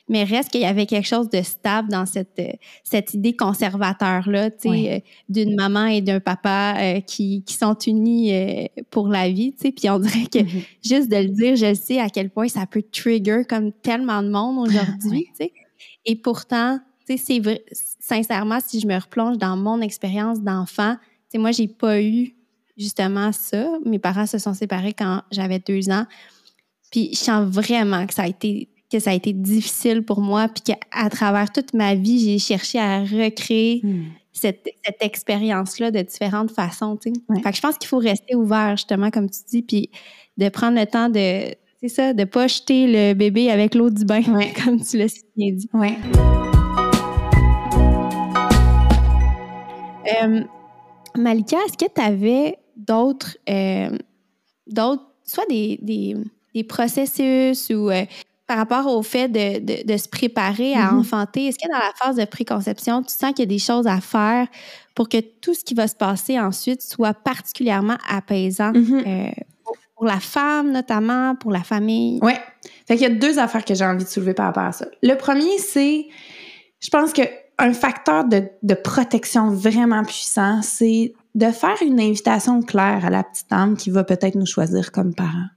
mais 0.10 0.26
reste 0.26 0.50
qu'il 0.50 0.60
y 0.60 0.66
avait 0.66 0.86
quelque 0.86 1.08
chose 1.08 1.30
de 1.30 1.42
stable 1.42 1.88
dans 1.88 2.06
cette, 2.06 2.42
cette 2.84 3.14
idée 3.14 3.38
conservateur-là, 3.38 4.52
tu 4.52 4.70
sais, 4.70 4.92
euh, 4.92 5.00
d'une 5.30 5.56
maman 5.56 5.86
et 5.86 6.02
d'un 6.02 6.20
papa 6.20 6.76
euh, 6.78 7.00
qui, 7.00 7.46
qui, 7.46 7.54
sont 7.54 7.78
unis 7.88 8.36
euh, 8.36 8.66
pour 8.90 9.08
la 9.08 9.30
vie, 9.30 9.54
tu 9.54 9.68
sais. 9.68 9.72
Puis 9.72 9.90
on 9.90 10.00
dirait 10.00 10.26
que 10.26 10.40
mm-hmm. 10.40 10.66
juste 10.84 11.10
de 11.10 11.16
le 11.16 11.30
dire, 11.30 11.56
je 11.56 11.74
sais 11.74 12.02
à 12.02 12.10
quel 12.10 12.32
point 12.32 12.50
ça 12.50 12.66
peut 12.66 12.84
trigger 12.92 13.44
comme 13.48 13.72
tellement 13.72 14.22
de 14.22 14.30
monde 14.30 14.68
aujourd'hui, 14.68 15.28
tu 15.30 15.46
sais. 15.46 15.54
Et 16.06 16.18
pourtant, 16.18 16.80
c'est 17.18 17.40
vrai, 17.40 17.64
sincèrement, 18.00 18.60
si 18.66 18.80
je 18.80 18.88
me 18.88 18.96
replonge 18.96 19.38
dans 19.38 19.58
mon 19.58 19.82
expérience 19.82 20.42
d'enfant, 20.42 20.96
tu 21.32 21.38
moi, 21.38 21.52
j'ai 21.52 21.68
pas 21.68 22.02
eu 22.02 22.36
justement 22.78 23.32
ça. 23.32 23.68
Mes 23.86 24.00
parents 24.00 24.26
se 24.26 24.38
sont 24.38 24.54
séparés 24.54 24.94
quand 24.94 25.22
j'avais 25.32 25.60
deux 25.60 25.90
ans. 25.90 26.06
Puis 26.92 27.10
je 27.14 27.20
sens 27.20 27.48
vraiment 27.48 28.08
que 28.08 28.14
ça 28.14 28.24
a 28.24 28.28
été 28.28 28.70
que 28.92 29.00
ça 29.00 29.12
a 29.12 29.14
été 29.14 29.34
difficile 29.34 30.04
pour 30.04 30.20
moi, 30.20 30.48
puis 30.48 30.74
qu'à 30.74 31.10
travers 31.10 31.52
toute 31.52 31.76
ma 31.76 31.94
vie, 31.94 32.20
j'ai 32.20 32.40
cherché 32.40 32.80
à 32.80 33.02
recréer 33.02 33.82
hmm. 33.84 34.06
cette, 34.34 34.68
cette 34.84 35.02
expérience-là 35.02 35.92
de 35.92 36.02
différentes 36.02 36.52
façons. 36.52 36.98
Tu 36.98 37.14
sais. 37.14 37.42
Fait 37.44 37.52
que 37.52 37.56
je 37.56 37.62
pense 37.62 37.78
qu'il 37.78 37.88
faut 37.88 38.00
rester 38.00 38.36
ouvert, 38.36 38.78
justement, 38.78 39.12
comme 39.12 39.30
tu 39.30 39.42
dis, 39.48 39.62
puis 39.62 39.92
de 40.38 40.50
prendre 40.50 40.80
le 40.80 40.88
temps 40.88 41.10
de, 41.10 41.54
c'est 41.82 41.90
ça, 41.90 42.14
de 42.14 42.24
pas 42.24 42.48
jeter 42.48 42.88
le 42.88 43.14
bébé 43.14 43.52
avec 43.52 43.76
l'eau 43.76 43.90
du 43.90 44.06
bain, 44.06 44.22
comme 44.64 44.82
tu 44.84 44.98
l'as 44.98 45.10
si 45.10 45.24
bien 45.36 45.52
dit. 45.52 45.70
Ouais. 45.74 45.98
Euh, 50.22 50.42
Malika, 51.16 51.58
est-ce 51.66 51.78
que 51.78 51.92
tu 51.94 52.02
avais 52.02 52.58
d'autres, 52.76 53.38
euh, 53.50 53.90
d'autres, 54.68 55.04
soit 55.24 55.46
des, 55.50 55.80
des, 55.82 56.16
des, 56.54 56.64
processus 56.64 57.70
ou 57.70 57.90
euh, 57.90 58.06
par 58.48 58.58
rapport 58.58 58.88
au 58.88 59.04
fait 59.04 59.28
de, 59.28 59.60
de, 59.60 59.86
de 59.86 59.98
se 59.98 60.08
préparer 60.08 60.74
à 60.74 60.88
mm-hmm. 60.88 61.00
enfanter, 61.00 61.48
est-ce 61.48 61.58
que 61.58 61.72
dans 61.72 61.78
la 61.78 61.92
phase 61.96 62.16
de 62.16 62.26
préconception, 62.26 63.04
tu 63.04 63.14
sens 63.14 63.32
qu'il 63.34 63.40
y 63.40 63.44
a 63.44 63.46
des 63.46 63.60
choses 63.60 63.86
à 63.86 64.02
faire 64.02 64.48
pour 64.96 65.08
que 65.08 65.20
tout 65.20 65.54
ce 65.54 65.64
qui 65.64 65.76
va 65.76 65.88
se 65.88 65.96
passer 65.96 66.40
ensuite 66.40 66.82
soit 66.82 67.14
particulièrement 67.14 67.98
apaisant 68.10 68.74
euh, 68.76 69.30
pour 69.96 70.06
la 70.06 70.20
femme 70.20 70.72
notamment, 70.72 71.36
pour 71.36 71.52
la 71.52 71.62
famille? 71.62 72.20
Oui. 72.24 72.34
Fait 72.88 72.96
qu'il 72.96 73.04
y 73.04 73.12
a 73.12 73.14
deux 73.14 73.38
affaires 73.38 73.64
que 73.64 73.76
j'ai 73.76 73.86
envie 73.86 74.04
de 74.04 74.10
soulever 74.10 74.34
par 74.34 74.48
rapport 74.48 74.64
à 74.64 74.72
ça. 74.72 74.88
Le 75.04 75.14
premier, 75.16 75.58
c'est, 75.60 76.08
je 76.80 76.90
pense 76.90 77.14
que 77.14 77.22
un 77.60 77.74
facteur 77.74 78.26
de, 78.26 78.74
protection 78.74 79.52
vraiment 79.52 80.04
puissant, 80.04 80.62
c'est 80.62 81.14
de 81.36 81.52
faire 81.52 81.78
une 81.82 82.00
invitation 82.00 82.62
claire 82.62 83.06
à 83.06 83.10
la 83.10 83.24
petite 83.24 83.52
âme 83.52 83.78
qui 83.78 83.92
va 83.92 84.04
peut-être 84.04 84.36
nous 84.36 84.46
choisir 84.46 84.92
comme 84.92 85.14
parents. 85.14 85.48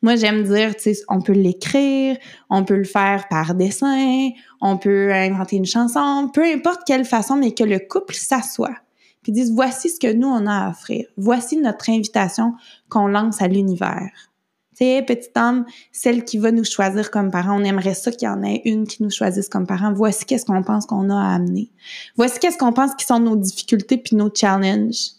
Moi, 0.00 0.16
j'aime 0.16 0.44
dire, 0.44 0.74
tu 0.74 0.94
sais, 0.94 1.02
on 1.08 1.20
peut 1.20 1.32
l'écrire, 1.32 2.16
on 2.48 2.64
peut 2.64 2.76
le 2.76 2.84
faire 2.84 3.26
par 3.28 3.54
dessin, 3.54 4.30
on 4.60 4.78
peut 4.78 5.12
inventer 5.12 5.56
une 5.56 5.66
chanson, 5.66 6.30
peu 6.32 6.44
importe 6.44 6.82
quelle 6.86 7.04
façon, 7.04 7.36
mais 7.36 7.52
que 7.52 7.64
le 7.64 7.78
couple 7.78 8.14
s'assoie 8.14 8.74
puis 9.22 9.32
dise 9.32 9.52
voici 9.52 9.90
ce 9.90 10.00
que 10.00 10.12
nous 10.12 10.28
on 10.28 10.46
a 10.46 10.66
à 10.66 10.70
offrir, 10.70 11.04
voici 11.16 11.56
notre 11.58 11.90
invitation 11.90 12.54
qu'on 12.88 13.08
lance 13.08 13.42
à 13.42 13.48
l'univers. 13.48 14.10
Sais, 14.78 15.02
petite 15.04 15.36
âme, 15.36 15.64
celle 15.90 16.24
qui 16.24 16.38
va 16.38 16.52
nous 16.52 16.62
choisir 16.62 17.10
comme 17.10 17.32
parents, 17.32 17.60
on 17.60 17.64
aimerait 17.64 17.94
ça 17.94 18.12
qu'il 18.12 18.28
y 18.28 18.30
en 18.30 18.44
ait 18.44 18.62
une 18.64 18.86
qui 18.86 19.02
nous 19.02 19.10
choisisse 19.10 19.48
comme 19.48 19.66
parents. 19.66 19.92
Voici 19.92 20.24
qu'est-ce 20.24 20.44
qu'on 20.44 20.62
pense 20.62 20.86
qu'on 20.86 21.10
a 21.10 21.16
à 21.16 21.34
amener. 21.34 21.72
Voici 22.16 22.38
qu'est-ce 22.38 22.58
qu'on 22.58 22.72
pense 22.72 22.94
qui 22.94 23.04
sont 23.04 23.18
nos 23.18 23.34
difficultés 23.34 23.96
puis 23.96 24.14
nos 24.14 24.30
challenges 24.32 25.18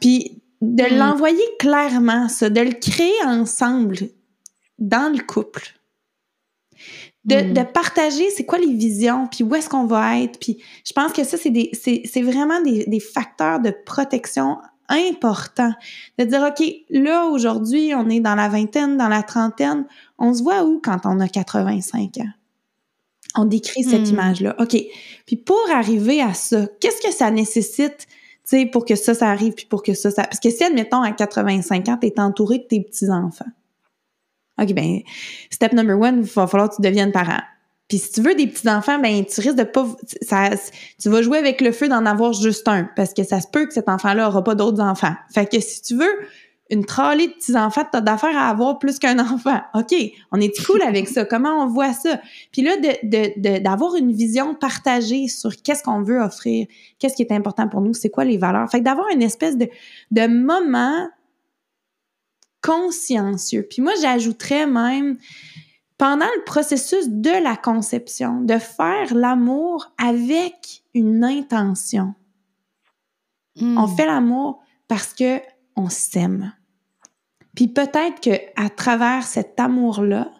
puis 0.00 0.42
de 0.60 0.84
mm. 0.84 0.96
l'envoyer 0.96 1.44
clairement, 1.58 2.28
ça, 2.28 2.50
de 2.50 2.60
le 2.60 2.72
créer 2.72 3.24
ensemble 3.24 3.96
dans 4.78 5.12
le 5.12 5.22
couple. 5.22 5.62
De, 7.24 7.36
mm. 7.36 7.52
de 7.52 7.62
partager 7.62 8.30
c'est 8.30 8.44
quoi 8.44 8.58
les 8.58 8.72
visions, 8.72 9.28
puis 9.28 9.44
où 9.44 9.54
est-ce 9.54 9.68
qu'on 9.68 9.86
va 9.86 10.20
être. 10.20 10.38
Puis 10.38 10.62
je 10.86 10.92
pense 10.92 11.12
que 11.12 11.24
ça, 11.24 11.36
c'est 11.36 12.22
vraiment 12.22 12.60
des, 12.62 12.84
des 12.86 13.00
facteurs 13.00 13.60
de 13.60 13.74
protection 13.84 14.58
importants. 14.88 15.72
De 16.18 16.24
dire, 16.24 16.42
OK, 16.42 16.64
là, 16.90 17.26
aujourd'hui, 17.26 17.92
on 17.94 18.08
est 18.08 18.20
dans 18.20 18.34
la 18.34 18.48
vingtaine, 18.48 18.96
dans 18.96 19.08
la 19.08 19.22
trentaine. 19.22 19.86
On 20.18 20.34
se 20.34 20.42
voit 20.42 20.64
où 20.64 20.80
quand 20.82 21.00
on 21.04 21.20
a 21.20 21.28
85 21.28 22.18
ans? 22.18 22.30
On 23.34 23.44
décrit 23.44 23.82
cette 23.82 24.08
mm. 24.08 24.12
image-là. 24.12 24.56
OK. 24.58 24.76
Puis 25.26 25.36
pour 25.36 25.62
arriver 25.74 26.20
à 26.20 26.34
ça, 26.34 26.66
qu'est-ce 26.80 27.00
que 27.00 27.12
ça 27.12 27.30
nécessite 27.30 28.06
tu 28.44 28.58
sais, 28.58 28.66
pour 28.66 28.84
que 28.84 28.96
ça, 28.96 29.14
ça 29.14 29.30
arrive, 29.30 29.52
puis 29.52 29.66
pour 29.66 29.84
que 29.84 29.94
ça, 29.94 30.10
ça... 30.10 30.24
Parce 30.24 30.40
que 30.40 30.50
si, 30.50 30.64
admettons, 30.64 31.00
à 31.00 31.12
85 31.12 31.88
ans, 31.88 31.96
t'es 31.96 32.12
entouré 32.18 32.58
de 32.58 32.64
tes 32.64 32.80
petits-enfants. 32.80 33.44
OK, 34.60 34.72
ben, 34.74 35.00
step 35.48 35.72
number 35.72 35.98
one, 35.98 36.18
il 36.18 36.22
va 36.24 36.48
falloir 36.48 36.68
que 36.68 36.76
tu 36.76 36.82
deviennes 36.82 37.12
parent. 37.12 37.40
Puis 37.88 37.98
si 37.98 38.12
tu 38.12 38.22
veux 38.22 38.34
des 38.34 38.46
petits-enfants, 38.46 38.98
ben, 38.98 39.24
tu 39.24 39.40
risques 39.40 39.56
de 39.56 39.64
pas... 39.64 39.86
Ça, 40.22 40.50
tu 41.00 41.08
vas 41.10 41.22
jouer 41.22 41.38
avec 41.38 41.60
le 41.60 41.72
feu 41.72 41.88
d'en 41.88 42.06
avoir 42.06 42.32
juste 42.32 42.66
un, 42.68 42.88
parce 42.96 43.12
que 43.12 43.22
ça 43.24 43.40
se 43.40 43.48
peut 43.48 43.66
que 43.66 43.74
cet 43.74 43.88
enfant-là 43.88 44.28
aura 44.28 44.42
pas 44.42 44.54
d'autres 44.54 44.82
enfants. 44.82 45.14
Fait 45.32 45.46
que 45.46 45.60
si 45.60 45.82
tu 45.82 45.96
veux 45.96 46.18
une 46.70 46.86
trolley 46.86 47.28
de 47.28 47.32
petits-enfants, 47.34 47.82
t'as 47.92 48.00
d'affaires 48.00 48.36
à 48.36 48.48
avoir 48.48 48.78
plus 48.78 48.98
qu'un 48.98 49.18
enfant. 49.18 49.60
OK, 49.74 49.94
on 50.32 50.40
est 50.40 50.64
cool 50.64 50.80
avec 50.80 51.06
ça? 51.06 51.26
Comment 51.26 51.62
on 51.62 51.66
voit 51.66 51.92
ça? 51.92 52.18
Puis 52.50 52.62
là, 52.62 52.76
d'avoir 53.60 53.92
de, 53.92 53.98
de, 53.98 54.02
une 54.02 54.12
vision 54.12 54.54
partagée 54.54 55.28
sur 55.28 55.50
qu'est-ce 55.62 55.82
qu'on 55.82 56.02
veut 56.02 56.18
offrir, 56.18 56.66
qu'est-ce 56.98 57.14
qui 57.14 57.22
est 57.22 57.32
important 57.32 57.68
pour 57.68 57.82
nous, 57.82 57.92
c'est 57.92 58.08
quoi 58.08 58.24
les 58.24 58.38
valeurs? 58.38 58.70
Fait 58.70 58.78
que 58.78 58.84
d'avoir 58.84 59.08
une 59.08 59.22
espèce 59.22 59.58
de, 59.58 59.68
de 60.12 60.26
moment 60.26 61.08
consciencieux. 62.62 63.66
Puis 63.68 63.82
moi, 63.82 63.92
j'ajouterais 64.00 64.66
même, 64.66 65.18
pendant 65.98 66.26
le 66.36 66.44
processus 66.44 67.08
de 67.08 67.42
la 67.42 67.56
conception, 67.56 68.40
de 68.40 68.58
faire 68.58 69.14
l'amour 69.14 69.92
avec 69.98 70.82
une 70.94 71.24
intention. 71.24 72.14
On 73.60 73.86
hmm. 73.86 73.96
fait 73.96 74.06
l'amour 74.06 74.62
parce 74.88 75.14
que 75.14 75.40
on 75.76 75.88
s'aime. 75.88 76.52
Puis 77.54 77.68
peut-être 77.68 78.20
que 78.20 78.30
à 78.56 78.70
travers 78.70 79.24
cet 79.24 79.60
amour-là, 79.60 80.30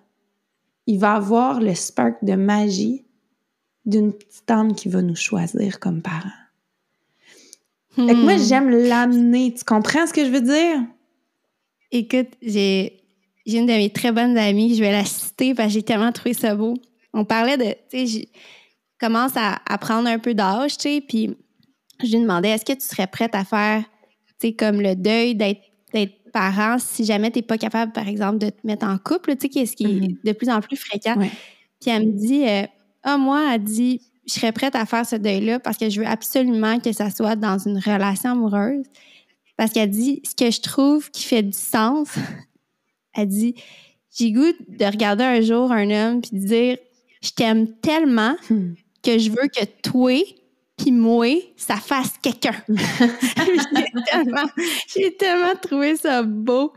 il 0.86 0.98
va 0.98 1.14
avoir 1.14 1.60
le 1.60 1.74
spark 1.74 2.24
de 2.24 2.34
magie 2.34 3.04
d'une 3.84 4.12
petite 4.12 4.50
âme 4.50 4.74
qui 4.74 4.88
va 4.88 5.02
nous 5.02 5.16
choisir 5.16 5.78
comme 5.78 6.02
parents. 6.02 6.30
Fait 7.94 8.06
que 8.06 8.22
moi, 8.24 8.36
hmm. 8.36 8.42
j'aime 8.42 8.70
l'amener. 8.70 9.52
Tu 9.52 9.64
comprends 9.64 10.06
ce 10.06 10.14
que 10.14 10.24
je 10.24 10.30
veux 10.30 10.40
dire? 10.40 10.80
Écoute, 11.90 12.30
j'ai, 12.40 13.01
une 13.46 13.66
de 13.66 13.72
mes 13.72 13.90
très 13.90 14.12
bonnes 14.12 14.38
amies, 14.38 14.74
je 14.74 14.80
vais 14.80 14.92
la 14.92 15.04
citer 15.04 15.54
parce 15.54 15.68
que 15.68 15.74
j'ai 15.74 15.82
tellement 15.82 16.12
trouvé 16.12 16.34
ça 16.34 16.54
beau. 16.54 16.74
On 17.12 17.24
parlait 17.24 17.56
de, 17.56 17.74
tu 17.90 18.06
sais, 18.06 18.06
je 18.06 18.18
commence 19.00 19.32
à, 19.36 19.60
à, 19.68 19.78
prendre 19.78 20.08
un 20.08 20.18
peu 20.18 20.34
d'âge, 20.34 20.76
tu 20.78 20.88
sais, 20.88 21.00
puis 21.06 21.36
je 22.02 22.12
lui 22.16 22.22
demandais, 22.22 22.50
est-ce 22.50 22.64
que 22.64 22.72
tu 22.72 22.86
serais 22.86 23.06
prête 23.06 23.34
à 23.34 23.44
faire, 23.44 23.82
tu 24.40 24.48
sais, 24.48 24.52
comme 24.54 24.80
le 24.80 24.94
deuil 24.94 25.34
d'être 25.34 25.60
parents 26.32 26.78
si 26.78 27.04
jamais 27.04 27.30
tu 27.30 27.38
n'es 27.38 27.42
pas 27.42 27.58
capable, 27.58 27.92
par 27.92 28.08
exemple, 28.08 28.38
de 28.38 28.50
te 28.50 28.66
mettre 28.66 28.86
en 28.86 28.98
couple, 28.98 29.36
tu 29.36 29.48
sais, 29.52 29.66
ce 29.66 29.76
qui 29.76 29.84
est 29.84 29.88
mm-hmm. 29.88 30.24
de 30.24 30.32
plus 30.32 30.48
en 30.48 30.60
plus 30.60 30.76
fréquent. 30.76 31.16
Puis 31.16 31.90
elle 31.90 32.06
me 32.06 32.12
dit, 32.12 32.44
euh, 32.48 32.64
ah, 33.04 33.18
moi, 33.18 33.54
elle 33.54 33.62
dit, 33.62 34.00
je 34.26 34.34
serais 34.34 34.52
prête 34.52 34.74
à 34.74 34.86
faire 34.86 35.06
ce 35.06 35.16
deuil-là 35.16 35.60
parce 35.60 35.76
que 35.76 35.90
je 35.90 36.00
veux 36.00 36.06
absolument 36.06 36.80
que 36.80 36.92
ça 36.92 37.10
soit 37.10 37.36
dans 37.36 37.58
une 37.58 37.78
relation 37.78 38.30
amoureuse. 38.30 38.86
Parce 39.56 39.72
qu'elle 39.72 39.90
dit, 39.90 40.22
ce 40.24 40.34
que 40.34 40.50
je 40.50 40.60
trouve 40.60 41.10
qui 41.10 41.24
fait 41.24 41.42
du 41.42 41.52
sens, 41.52 42.08
elle 43.14 43.28
dit, 43.28 43.54
j'ai 44.16 44.32
goût 44.32 44.52
de 44.68 44.84
regarder 44.84 45.24
un 45.24 45.40
jour 45.40 45.72
un 45.72 45.90
homme 45.90 46.20
puis 46.20 46.38
de 46.38 46.46
dire, 46.46 46.78
je 47.22 47.30
t'aime 47.30 47.68
tellement 47.80 48.36
hmm. 48.50 48.74
que 49.02 49.18
je 49.18 49.30
veux 49.30 49.48
que 49.48 49.64
toi, 49.82 50.22
puis 50.76 50.92
moi, 50.92 51.28
ça 51.56 51.76
fasse 51.76 52.12
quelqu'un. 52.20 52.62
j'ai 54.88 55.16
tellement, 55.16 55.52
trouvé 55.60 55.96
ça 55.96 56.22
beau, 56.22 56.72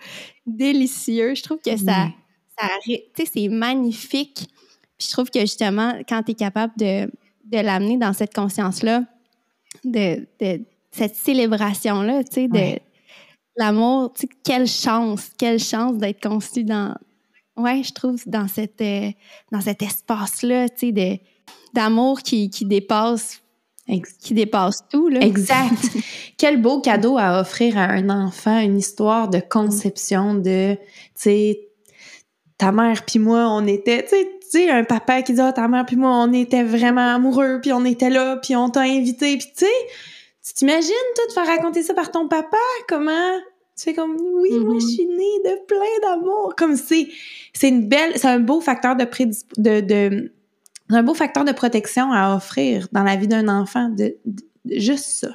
délicieux. 0.45 1.33
Je 1.35 1.43
trouve 1.43 1.59
que 1.59 1.75
ça, 1.75 2.09
ça 2.57 2.67
c'est 3.25 3.47
magnifique. 3.47 4.47
Puis 4.97 5.07
je 5.07 5.11
trouve 5.11 5.29
que 5.29 5.41
justement, 5.41 5.99
quand 6.07 6.23
tu 6.23 6.31
es 6.31 6.35
capable 6.35 6.73
de, 6.77 7.05
de 7.45 7.57
l'amener 7.57 7.97
dans 7.97 8.13
cette 8.13 8.33
conscience-là, 8.33 9.03
de, 9.83 10.27
de, 10.39 10.63
cette 10.91 11.15
célébration-là, 11.15 12.23
tu 12.23 12.33
sais, 12.33 12.47
de 12.47 12.79
l'amour, 13.57 14.13
tu 14.13 14.21
sais, 14.21 14.29
quelle 14.43 14.67
chance, 14.67 15.29
quelle 15.37 15.59
chance 15.59 15.97
d'être 15.97 16.21
conçu 16.21 16.63
dans, 16.63 16.95
ouais, 17.57 17.83
je 17.83 17.93
trouve, 17.93 18.21
dans, 18.25 18.47
cette, 18.47 18.81
euh, 18.81 19.11
dans 19.51 19.61
cet 19.61 19.81
espace-là, 19.81 20.69
tu 20.69 20.93
sais, 20.93 21.21
d'amour 21.73 22.21
qui, 22.21 22.49
qui 22.49 22.65
dépasse 22.65 23.41
qui 24.21 24.33
dépasse 24.33 24.79
tout. 24.89 25.09
Là. 25.09 25.21
Exact. 25.21 25.95
Quel 26.37 26.61
beau 26.61 26.81
cadeau 26.81 27.17
à 27.17 27.39
offrir 27.39 27.77
à 27.77 27.83
un 27.83 28.09
enfant, 28.09 28.59
une 28.59 28.77
histoire 28.77 29.29
de 29.29 29.39
conception 29.39 30.35
de, 30.35 30.75
tu 30.75 30.79
sais, 31.15 31.59
ta 32.57 32.71
mère 32.71 33.03
puis 33.05 33.19
moi, 33.19 33.47
on 33.49 33.67
était, 33.67 34.03
tu 34.03 34.15
sais, 34.49 34.69
un 34.69 34.83
papa 34.83 35.21
qui 35.21 35.33
dit 35.33 35.41
ah, 35.41 35.53
ta 35.53 35.67
mère 35.67 35.85
puis 35.85 35.97
moi, 35.97 36.11
on 36.11 36.33
était 36.33 36.63
vraiment 36.63 37.13
amoureux, 37.15 37.59
puis 37.61 37.73
on 37.73 37.85
était 37.85 38.09
là, 38.09 38.37
puis 38.37 38.55
on 38.55 38.69
t'a 38.69 38.81
invité, 38.81 39.37
puis 39.37 39.47
tu 39.55 39.65
sais, 39.65 39.71
tu 40.45 40.53
t'imagines 40.53 40.93
toi 41.15 41.25
de 41.27 41.31
faire 41.33 41.47
raconter 41.47 41.81
ça 41.81 41.93
par 41.93 42.11
ton 42.11 42.27
papa, 42.27 42.57
comment? 42.87 43.39
Tu 43.75 43.83
fais 43.83 43.93
comme 43.93 44.15
oui, 44.15 44.51
moi 44.59 44.75
je 44.79 44.85
mm-hmm. 44.85 44.89
suis 44.89 45.05
née 45.05 45.39
de 45.43 45.65
plein 45.65 45.99
d'amour, 46.01 46.53
comme 46.55 46.75
c'est 46.75 47.07
c'est 47.51 47.67
une 47.67 47.87
belle, 47.89 48.13
c'est 48.15 48.27
un 48.27 48.39
beau 48.39 48.61
facteur 48.61 48.95
de, 48.95 49.05
de, 49.57 49.81
de 49.81 50.31
un 50.89 51.03
beau 51.03 51.13
facteur 51.13 51.43
de 51.43 51.51
protection 51.51 52.11
à 52.11 52.35
offrir 52.35 52.87
dans 52.91 53.03
la 53.03 53.15
vie 53.15 53.27
d'un 53.27 53.47
enfant, 53.49 53.89
de, 53.89 54.15
juste 54.65 55.05
ça. 55.05 55.29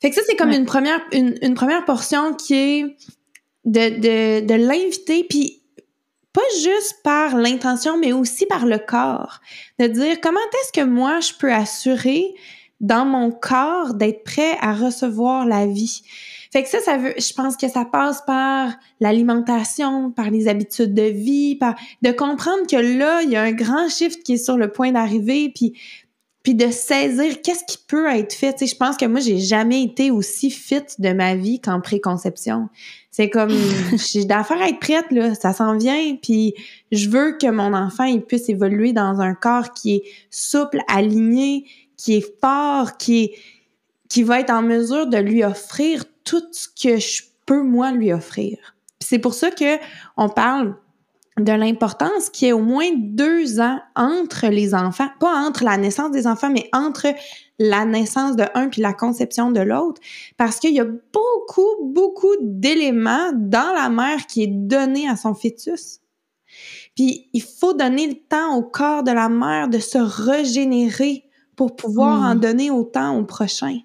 Fait 0.00 0.10
que 0.10 0.16
ça, 0.16 0.22
c'est 0.26 0.36
comme 0.36 0.52
une 0.52 0.64
première 0.64 1.00
une, 1.12 1.34
une, 1.42 1.54
première 1.54 1.84
portion 1.84 2.34
qui 2.34 2.54
est 2.54 2.96
de, 3.64 3.88
de, 3.98 4.46
de 4.46 4.54
l'inviter, 4.54 5.24
puis 5.28 5.62
pas 6.32 6.40
juste 6.62 7.02
par 7.02 7.36
l'intention, 7.36 7.98
mais 7.98 8.12
aussi 8.12 8.46
par 8.46 8.64
le 8.64 8.78
corps. 8.78 9.40
De 9.78 9.86
dire 9.86 10.20
comment 10.20 10.40
est-ce 10.62 10.80
que 10.80 10.84
moi, 10.86 11.20
je 11.20 11.32
peux 11.34 11.52
assurer 11.52 12.34
dans 12.80 13.04
mon 13.04 13.30
corps 13.30 13.94
d'être 13.94 14.24
prêt 14.24 14.56
à 14.60 14.74
recevoir 14.74 15.46
la 15.46 15.66
vie. 15.66 16.02
Fait 16.52 16.62
que 16.62 16.68
ça, 16.68 16.80
ça 16.80 16.96
veut, 16.98 17.14
je 17.18 17.32
pense 17.32 17.56
que 17.56 17.68
ça 17.68 17.84
passe 17.84 18.22
par 18.26 18.72
l'alimentation, 19.00 20.12
par 20.12 20.30
les 20.30 20.46
habitudes 20.46 20.94
de 20.94 21.02
vie, 21.02 21.56
par 21.56 21.74
de 22.02 22.12
comprendre 22.12 22.66
que 22.70 22.76
là, 22.76 23.22
il 23.22 23.30
y 23.30 23.36
a 23.36 23.42
un 23.42 23.52
grand 23.52 23.88
shift 23.88 24.22
qui 24.22 24.34
est 24.34 24.44
sur 24.44 24.56
le 24.56 24.70
point 24.70 24.92
d'arriver, 24.92 25.50
puis 25.52 25.74
puis 26.44 26.54
de 26.54 26.70
saisir 26.70 27.40
qu'est-ce 27.40 27.64
qui 27.64 27.78
peut 27.88 28.06
être 28.06 28.34
fait. 28.34 28.52
Tu 28.52 28.58
sais, 28.58 28.74
je 28.74 28.76
pense 28.76 28.98
que 28.98 29.06
moi, 29.06 29.18
j'ai 29.18 29.38
jamais 29.38 29.82
été 29.82 30.10
aussi 30.10 30.50
fit 30.50 30.82
de 30.98 31.12
ma 31.14 31.34
vie 31.34 31.58
qu'en 31.58 31.80
préconception. 31.80 32.68
C'est 33.10 33.30
comme, 33.30 33.50
j'ai 34.12 34.26
d'affaires 34.26 34.60
à 34.60 34.68
être 34.68 34.78
prête, 34.78 35.10
là, 35.10 35.34
ça 35.34 35.54
s'en 35.54 35.78
vient, 35.78 36.16
puis 36.22 36.54
je 36.92 37.08
veux 37.08 37.38
que 37.40 37.50
mon 37.50 37.72
enfant, 37.72 38.04
il 38.04 38.20
puisse 38.20 38.50
évoluer 38.50 38.92
dans 38.92 39.20
un 39.20 39.34
corps 39.34 39.72
qui 39.72 39.96
est 39.96 40.02
souple, 40.30 40.80
aligné, 40.86 41.64
qui 41.96 42.14
est 42.14 42.40
fort, 42.40 42.96
qui 42.96 43.32
qui 44.08 44.22
va 44.22 44.40
être 44.40 44.50
en 44.50 44.62
mesure 44.62 45.06
de 45.06 45.16
lui 45.16 45.42
offrir 45.42 46.04
tout 46.24 46.44
ce 46.52 46.68
que 46.68 46.98
je 46.98 47.22
peux 47.46 47.62
moi 47.62 47.90
lui 47.90 48.12
offrir. 48.12 48.58
C'est 49.00 49.18
pour 49.18 49.34
ça 49.34 49.50
que 49.50 49.78
on 50.16 50.28
parle 50.28 50.76
de 51.38 51.52
l'importance 51.52 52.30
qu'il 52.30 52.46
y 52.46 52.50
ait 52.50 52.52
au 52.52 52.60
moins 52.60 52.90
deux 52.96 53.60
ans 53.60 53.80
entre 53.96 54.46
les 54.46 54.72
enfants, 54.72 55.08
pas 55.18 55.34
entre 55.34 55.64
la 55.64 55.76
naissance 55.76 56.12
des 56.12 56.28
enfants, 56.28 56.50
mais 56.50 56.68
entre 56.72 57.08
la 57.58 57.84
naissance 57.84 58.36
de 58.36 58.44
un 58.54 58.68
puis 58.68 58.82
la 58.82 58.92
conception 58.92 59.50
de 59.50 59.60
l'autre, 59.60 60.00
parce 60.36 60.60
qu'il 60.60 60.74
y 60.74 60.80
a 60.80 60.84
beaucoup, 60.84 61.92
beaucoup 61.92 62.36
d'éléments 62.40 63.32
dans 63.34 63.72
la 63.74 63.88
mère 63.88 64.26
qui 64.26 64.44
est 64.44 64.52
donné 64.52 65.08
à 65.08 65.16
son 65.16 65.34
fœtus. 65.34 66.00
Puis 66.94 67.28
il 67.32 67.42
faut 67.42 67.74
donner 67.74 68.06
le 68.06 68.14
temps 68.14 68.56
au 68.56 68.62
corps 68.62 69.02
de 69.02 69.10
la 69.10 69.28
mère 69.28 69.68
de 69.68 69.80
se 69.80 69.98
régénérer 69.98 71.24
pour 71.56 71.76
pouvoir 71.76 72.20
en 72.20 72.34
hmm. 72.34 72.40
donner 72.40 72.70
autant 72.70 73.18
au 73.18 73.24
prochain. 73.24 73.78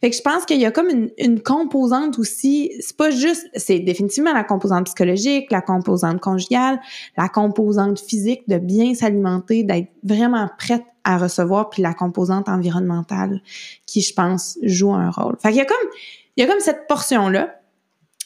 Fait 0.00 0.10
que 0.10 0.16
je 0.16 0.22
pense 0.22 0.44
qu'il 0.44 0.60
y 0.60 0.66
a 0.66 0.70
comme 0.70 0.90
une, 0.90 1.10
une 1.18 1.40
composante 1.40 2.18
aussi, 2.18 2.72
c'est 2.80 2.96
pas 2.96 3.10
juste, 3.10 3.48
c'est 3.54 3.78
définitivement 3.78 4.34
la 4.34 4.44
composante 4.44 4.86
psychologique, 4.86 5.50
la 5.50 5.62
composante 5.62 6.20
conjugale, 6.20 6.78
la 7.16 7.28
composante 7.28 7.98
physique 7.98 8.46
de 8.48 8.58
bien 8.58 8.94
s'alimenter, 8.94 9.64
d'être 9.64 9.88
vraiment 10.02 10.50
prête 10.58 10.84
à 11.04 11.18
recevoir, 11.18 11.70
puis 11.70 11.82
la 11.82 11.94
composante 11.94 12.48
environnementale 12.48 13.40
qui, 13.86 14.00
je 14.00 14.12
pense, 14.12 14.58
joue 14.62 14.92
un 14.92 15.10
rôle. 15.10 15.36
Fait 15.40 15.48
qu'il 15.48 15.58
y 15.58 15.60
a 15.60 15.66
comme, 15.66 15.88
il 16.36 16.42
y 16.42 16.44
a 16.44 16.50
comme 16.50 16.60
cette 16.60 16.86
portion-là. 16.88 17.60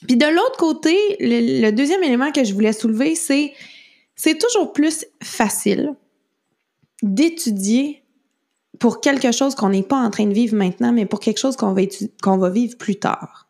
Puis 0.07 0.17
de 0.17 0.27
l'autre 0.27 0.57
côté, 0.57 0.97
le, 1.21 1.71
deuxième 1.73 2.03
élément 2.05 2.31
que 2.31 2.45
je 2.45 2.55
voulais 2.55 2.73
soulever, 2.73 3.17
c'est, 3.17 3.53
c'est 4.15 4.39
toujours 4.39 4.73
plus 4.73 5.05
facile 5.23 5.95
d'étudier 7.03 8.05
pour 8.79 9.01
quelque 9.01 9.33
chose 9.33 9.55
qu'on 9.55 9.71
n'est 9.71 9.83
pas 9.83 9.97
en 9.97 10.11
train 10.11 10.27
de 10.27 10.35
vivre 10.35 10.57
maintenant, 10.57 10.93
mais 10.93 11.07
pour 11.07 11.21
quelque 11.21 11.39
chose 11.39 11.57
qu'on 11.57 11.73
va, 11.73 11.83
qu'on 12.23 12.39
va 12.39 12.51
vivre 12.51 12.77
plus 12.77 12.97
tard. 12.97 13.49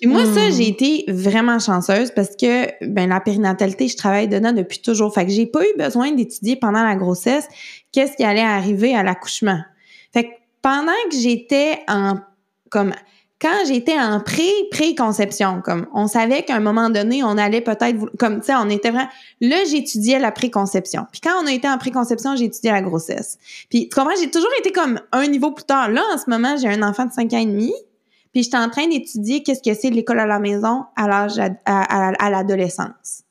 Puis 0.00 0.08
moi, 0.08 0.24
ça, 0.24 0.48
hmm. 0.48 0.52
j'ai 0.52 0.68
été 0.68 1.04
vraiment 1.08 1.58
chanceuse 1.58 2.10
parce 2.10 2.34
que 2.36 2.66
ben 2.86 3.08
la 3.10 3.20
périnatalité, 3.20 3.88
je 3.88 3.96
travaille 3.96 4.28
dedans 4.28 4.52
depuis 4.52 4.80
toujours. 4.80 5.12
Fait 5.12 5.26
que 5.26 5.32
j'ai 5.32 5.46
pas 5.46 5.62
eu 5.62 5.78
besoin 5.78 6.12
d'étudier 6.12 6.56
pendant 6.56 6.82
la 6.82 6.96
grossesse 6.96 7.46
qu'est-ce 7.92 8.16
qui 8.16 8.24
allait 8.24 8.40
arriver 8.40 8.94
à 8.94 9.02
l'accouchement. 9.02 9.60
Fait 10.12 10.24
que 10.24 10.30
pendant 10.62 10.92
que 11.10 11.16
j'étais 11.16 11.80
en 11.88 12.16
comme 12.70 12.92
quand 13.40 13.64
j'étais 13.66 13.98
en 13.98 14.20
pré-préconception, 14.20 15.62
comme 15.64 15.86
on 15.94 16.06
savait 16.06 16.42
qu'à 16.42 16.56
un 16.56 16.60
moment 16.60 16.90
donné, 16.90 17.24
on 17.24 17.38
allait 17.38 17.62
peut-être, 17.62 17.98
comme 18.18 18.40
tu 18.40 18.46
sais, 18.46 18.54
on 18.54 18.68
était 18.68 18.90
vraiment, 18.90 19.08
là, 19.40 19.64
j'étudiais 19.64 20.18
la 20.18 20.30
préconception. 20.30 21.06
Puis 21.10 21.22
quand 21.22 21.42
on 21.42 21.46
a 21.46 21.52
été 21.52 21.66
en 21.66 21.78
préconception, 21.78 22.34
étudié 22.34 22.70
la 22.70 22.82
grossesse. 22.82 23.38
Puis 23.70 23.88
tu 23.88 23.94
comprends, 23.94 24.14
j'ai 24.20 24.30
toujours 24.30 24.50
été 24.58 24.72
comme 24.72 25.00
un 25.12 25.26
niveau 25.26 25.52
plus 25.52 25.64
tard. 25.64 25.90
Là, 25.90 26.02
en 26.12 26.18
ce 26.18 26.28
moment, 26.28 26.56
j'ai 26.58 26.68
un 26.68 26.82
enfant 26.82 27.06
de 27.06 27.12
5 27.12 27.32
ans 27.32 27.38
et 27.38 27.46
demi, 27.46 27.72
puis 28.32 28.42
j'étais 28.42 28.58
en 28.58 28.68
train 28.68 28.86
d'étudier 28.86 29.42
qu'est-ce 29.42 29.62
que 29.62 29.74
c'est 29.74 29.90
l'école 29.90 30.20
à 30.20 30.26
la 30.26 30.38
maison 30.38 30.84
à 30.96 31.08
l'âge, 31.08 31.40
à, 31.64 32.30
l'adolescence. 32.30 33.22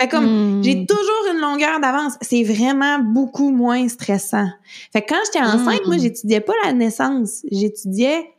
Fait 0.00 0.08
comme, 0.08 0.58
hmm. 0.58 0.64
j'ai 0.64 0.84
toujours 0.84 1.34
une 1.34 1.40
longueur 1.40 1.80
d'avance. 1.80 2.14
C'est 2.20 2.42
vraiment 2.42 2.98
beaucoup 2.98 3.50
moins 3.50 3.88
stressant. 3.88 4.48
Fait 4.92 5.02
que 5.02 5.08
quand 5.08 5.20
j'étais 5.26 5.44
enceinte, 5.44 5.86
moi, 5.86 5.96
hmm. 5.96 6.00
j'étudiais 6.00 6.40
pas 6.40 6.52
la 6.64 6.72
naissance. 6.72 7.42
J'étudiais 7.50 8.30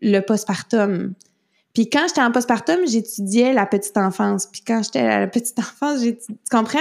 le 0.00 0.20
postpartum. 0.20 1.14
Puis 1.74 1.88
quand 1.88 2.06
j'étais 2.08 2.22
en 2.22 2.32
postpartum, 2.32 2.80
j'étudiais 2.86 3.52
la 3.52 3.66
petite 3.66 3.96
enfance. 3.96 4.46
Puis 4.46 4.62
quand 4.66 4.82
j'étais 4.82 5.00
à 5.00 5.20
la 5.20 5.26
petite 5.28 5.58
enfance, 5.58 6.00
tu 6.02 6.26
comprends? 6.50 6.78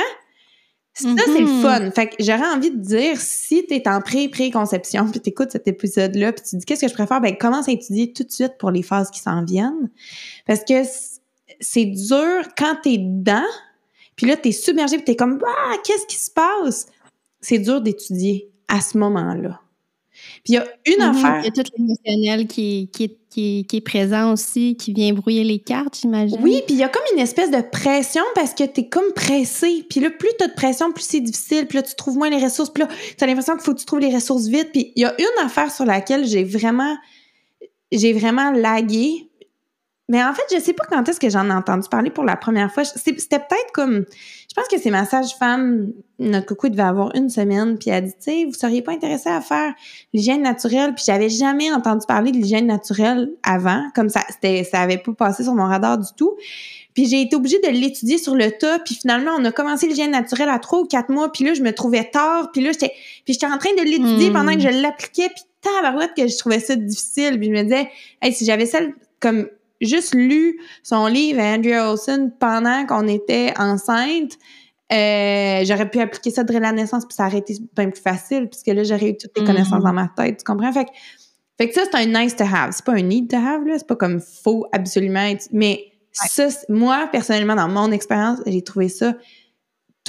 Ça, 0.93 1.07
c'est 1.25 1.39
le 1.39 1.47
mm-hmm. 1.47 1.61
fun. 1.61 1.91
Fait 1.91 2.07
que 2.07 2.15
j'aurais 2.19 2.47
envie 2.47 2.71
de 2.71 2.81
dire, 2.81 3.15
si 3.17 3.65
tu 3.65 3.75
es 3.75 3.87
en 3.87 4.01
pré-préconception, 4.01 5.09
puis 5.09 5.21
tu 5.21 5.29
écoutes 5.29 5.51
cet 5.51 5.67
épisode-là, 5.67 6.33
puis 6.33 6.43
tu 6.43 6.57
dis 6.57 6.65
qu'est-ce 6.65 6.81
que 6.81 6.87
je 6.89 6.93
préfère, 6.93 7.21
ben 7.21 7.37
commence 7.37 7.69
à 7.69 7.71
étudier 7.71 8.11
tout 8.11 8.23
de 8.23 8.31
suite 8.31 8.57
pour 8.57 8.71
les 8.71 8.83
phases 8.83 9.09
qui 9.09 9.19
s'en 9.19 9.45
viennent. 9.45 9.89
Parce 10.45 10.61
que 10.65 10.83
c'est 11.61 11.85
dur 11.85 12.47
quand 12.57 12.75
tu 12.83 12.93
es 12.93 12.97
dedans, 12.97 13.45
puis 14.17 14.27
là, 14.27 14.35
tu 14.35 14.49
es 14.49 14.51
submergé, 14.51 14.97
puis 14.97 15.05
tu 15.05 15.11
es 15.11 15.15
comme, 15.15 15.39
ah, 15.45 15.75
qu'est-ce 15.85 16.05
qui 16.05 16.17
se 16.17 16.31
passe? 16.31 16.87
C'est 17.39 17.59
dur 17.59 17.79
d'étudier 17.79 18.49
à 18.67 18.81
ce 18.81 18.97
moment-là. 18.97 19.61
Puis 20.49 20.55
il 20.55 20.55
y 20.55 20.57
a 20.57 20.67
une 20.95 21.03
mhm. 21.03 21.15
affaire. 21.15 21.41
Il 21.41 21.45
y 21.45 21.47
a 21.47 21.51
tout 21.51 21.71
l'émotionnel 21.77 22.47
qui, 22.47 22.89
qui, 22.91 23.15
qui, 23.29 23.65
qui, 23.69 23.77
est 23.77 23.81
présent 23.81 24.33
aussi, 24.33 24.75
qui 24.75 24.93
vient 24.93 25.13
brouiller 25.13 25.43
les 25.43 25.59
cartes, 25.59 25.99
j'imagine. 26.01 26.39
Oui, 26.41 26.63
puis 26.65 26.75
il 26.75 26.79
y 26.79 26.83
a 26.83 26.89
comme 26.89 27.03
une 27.13 27.19
espèce 27.19 27.51
de 27.51 27.61
pression 27.61 28.23
parce 28.33 28.55
que 28.55 28.63
tu 28.63 28.81
es 28.81 28.89
comme 28.89 29.13
pressé. 29.15 29.85
Puis 29.87 29.99
là, 29.99 30.09
plus 30.09 30.29
tu 30.39 30.43
as 30.43 30.47
de 30.47 30.53
pression, 30.53 30.91
plus 30.91 31.03
c'est 31.03 31.19
difficile. 31.19 31.67
Puis 31.67 31.77
là, 31.77 31.83
tu 31.83 31.93
trouves 31.93 32.17
moins 32.17 32.31
les 32.31 32.43
ressources. 32.43 32.71
Puis 32.71 32.83
là, 32.83 32.89
tu 33.15 33.23
as 33.23 33.27
l'impression 33.27 33.53
qu'il 33.53 33.63
faut 33.63 33.75
que 33.75 33.79
tu 33.79 33.85
trouves 33.85 33.99
les 33.99 34.13
ressources 34.13 34.47
vite. 34.47 34.69
Puis 34.71 34.91
il 34.95 35.03
y 35.03 35.05
a 35.05 35.13
une 35.19 35.45
affaire 35.45 35.71
sur 35.71 35.85
laquelle 35.85 36.25
j'ai 36.25 36.43
vraiment, 36.43 36.97
j'ai 37.91 38.13
vraiment 38.13 38.49
lagué. 38.49 39.28
Mais 40.09 40.21
en 40.23 40.33
fait, 40.33 40.41
je 40.51 40.59
sais 40.59 40.73
pas 40.73 40.83
quand 40.89 41.07
est-ce 41.07 41.19
que 41.19 41.29
j'en 41.29 41.49
ai 41.49 41.53
entendu 41.53 41.87
parler 41.87 42.09
pour 42.09 42.23
la 42.23 42.35
première 42.35 42.73
fois. 42.73 42.83
C'était 42.83 43.39
peut-être 43.39 43.71
comme 43.73 44.05
je 44.49 44.55
pense 44.55 44.67
que 44.67 44.79
c'est 44.79 44.89
ma 44.89 45.05
sage-femme, 45.05 45.93
notre 46.17 46.47
coucou 46.47 46.69
devait 46.69 46.81
avoir 46.81 47.15
une 47.15 47.29
semaine, 47.29 47.77
puis 47.77 47.91
elle 47.91 47.97
a 47.97 48.01
dit, 48.01 48.13
tu 48.13 48.31
sais, 48.31 48.45
vous 48.45 48.53
seriez 48.53 48.81
pas 48.81 48.91
intéressé 48.91 49.29
à 49.29 49.39
faire 49.41 49.73
l'hygiène 50.11 50.41
naturelle, 50.41 50.95
puis 50.95 51.03
j'avais 51.05 51.29
jamais 51.29 51.71
entendu 51.71 52.05
parler 52.07 52.31
de 52.31 52.37
l'hygiène 52.37 52.65
naturelle 52.65 53.29
avant, 53.43 53.83
comme 53.93 54.09
ça, 54.09 54.21
c'était, 54.27 54.63
ça 54.63 54.79
avait 54.79 54.97
pas 54.97 55.13
passé 55.13 55.43
sur 55.43 55.53
mon 55.53 55.65
radar 55.65 55.99
du 55.99 56.09
tout. 56.17 56.35
Puis 56.95 57.07
j'ai 57.07 57.21
été 57.21 57.35
obligée 57.35 57.59
de 57.59 57.69
l'étudier 57.69 58.17
sur 58.17 58.35
le 58.35 58.51
tas. 58.51 58.79
Puis 58.79 58.95
finalement, 58.95 59.31
on 59.37 59.45
a 59.45 59.51
commencé 59.51 59.87
le 59.87 59.95
gène 59.95 60.11
naturel 60.11 60.49
à 60.49 60.59
trois 60.59 60.79
ou 60.79 60.85
quatre 60.85 61.09
mois. 61.09 61.31
Puis 61.31 61.45
là, 61.45 61.53
je 61.53 61.61
me 61.61 61.71
trouvais 61.71 62.03
tard. 62.03 62.51
Puis 62.51 62.61
là, 62.61 62.71
j'étais, 62.71 62.91
puis 63.23 63.33
j'étais 63.33 63.45
en 63.45 63.57
train 63.57 63.73
de 63.77 63.83
l'étudier 63.83 64.31
Hmm. 64.31 64.33
pendant 64.33 64.53
que 64.53 64.59
je 64.59 64.81
l'appliquais. 64.81 65.29
Puis 65.29 65.43
tabarouette 65.61 66.13
que 66.17 66.27
je 66.27 66.37
trouvais 66.37 66.59
ça 66.59 66.75
difficile. 66.75 67.37
Puis 67.39 67.47
je 67.47 67.51
me 67.51 67.63
disais, 67.63 67.89
hey, 68.21 68.33
si 68.33 68.43
j'avais 68.43 68.65
celle 68.65 68.93
comme 69.19 69.47
juste 69.81 70.15
lu 70.15 70.59
son 70.83 71.07
livre 71.07 71.39
à 71.39 71.53
Andrea 71.55 71.89
Olson 71.91 72.31
pendant 72.39 72.85
qu'on 72.85 73.07
était 73.07 73.53
enceinte, 73.57 74.33
euh, 74.91 75.63
j'aurais 75.65 75.89
pu 75.89 75.99
appliquer 75.99 76.31
ça 76.31 76.43
dès 76.43 76.59
la 76.59 76.71
naissance 76.71 77.05
puis 77.05 77.15
ça 77.15 77.27
aurait 77.27 77.37
été 77.39 77.55
bien 77.75 77.89
plus 77.89 78.01
facile 78.01 78.47
puisque 78.49 78.67
là 78.67 78.83
j'aurais 78.83 79.09
eu 79.09 79.17
toutes 79.17 79.31
les 79.35 79.41
Mhm. 79.43 79.47
connaissances 79.47 79.83
dans 79.83 79.93
ma 79.93 80.07
tête, 80.15 80.37
tu 80.39 80.43
comprends? 80.43 80.71
Fait 80.73 80.85
que, 80.85 80.89
fait 81.57 81.67
que 81.69 81.75
ça 81.75 81.81
c'est 81.91 81.95
un 81.95 82.05
nice 82.05 82.35
to 82.35 82.43
have, 82.43 82.71
c'est 82.71 82.83
pas 82.85 82.93
un 82.93 83.01
need 83.03 83.29
to 83.29 83.37
have 83.37 83.65
là, 83.67 83.77
c'est 83.77 83.87
pas 83.87 83.95
comme 83.95 84.19
faut 84.19 84.65
absolument 84.71 85.31
mais 85.51 85.85
ça 86.11 86.47
moi 86.69 87.07
personnellement 87.11 87.55
dans 87.55 87.67
mon 87.69 87.91
expérience, 87.91 88.39
j'ai 88.47 88.63
trouvé 88.63 88.89
ça 88.89 89.13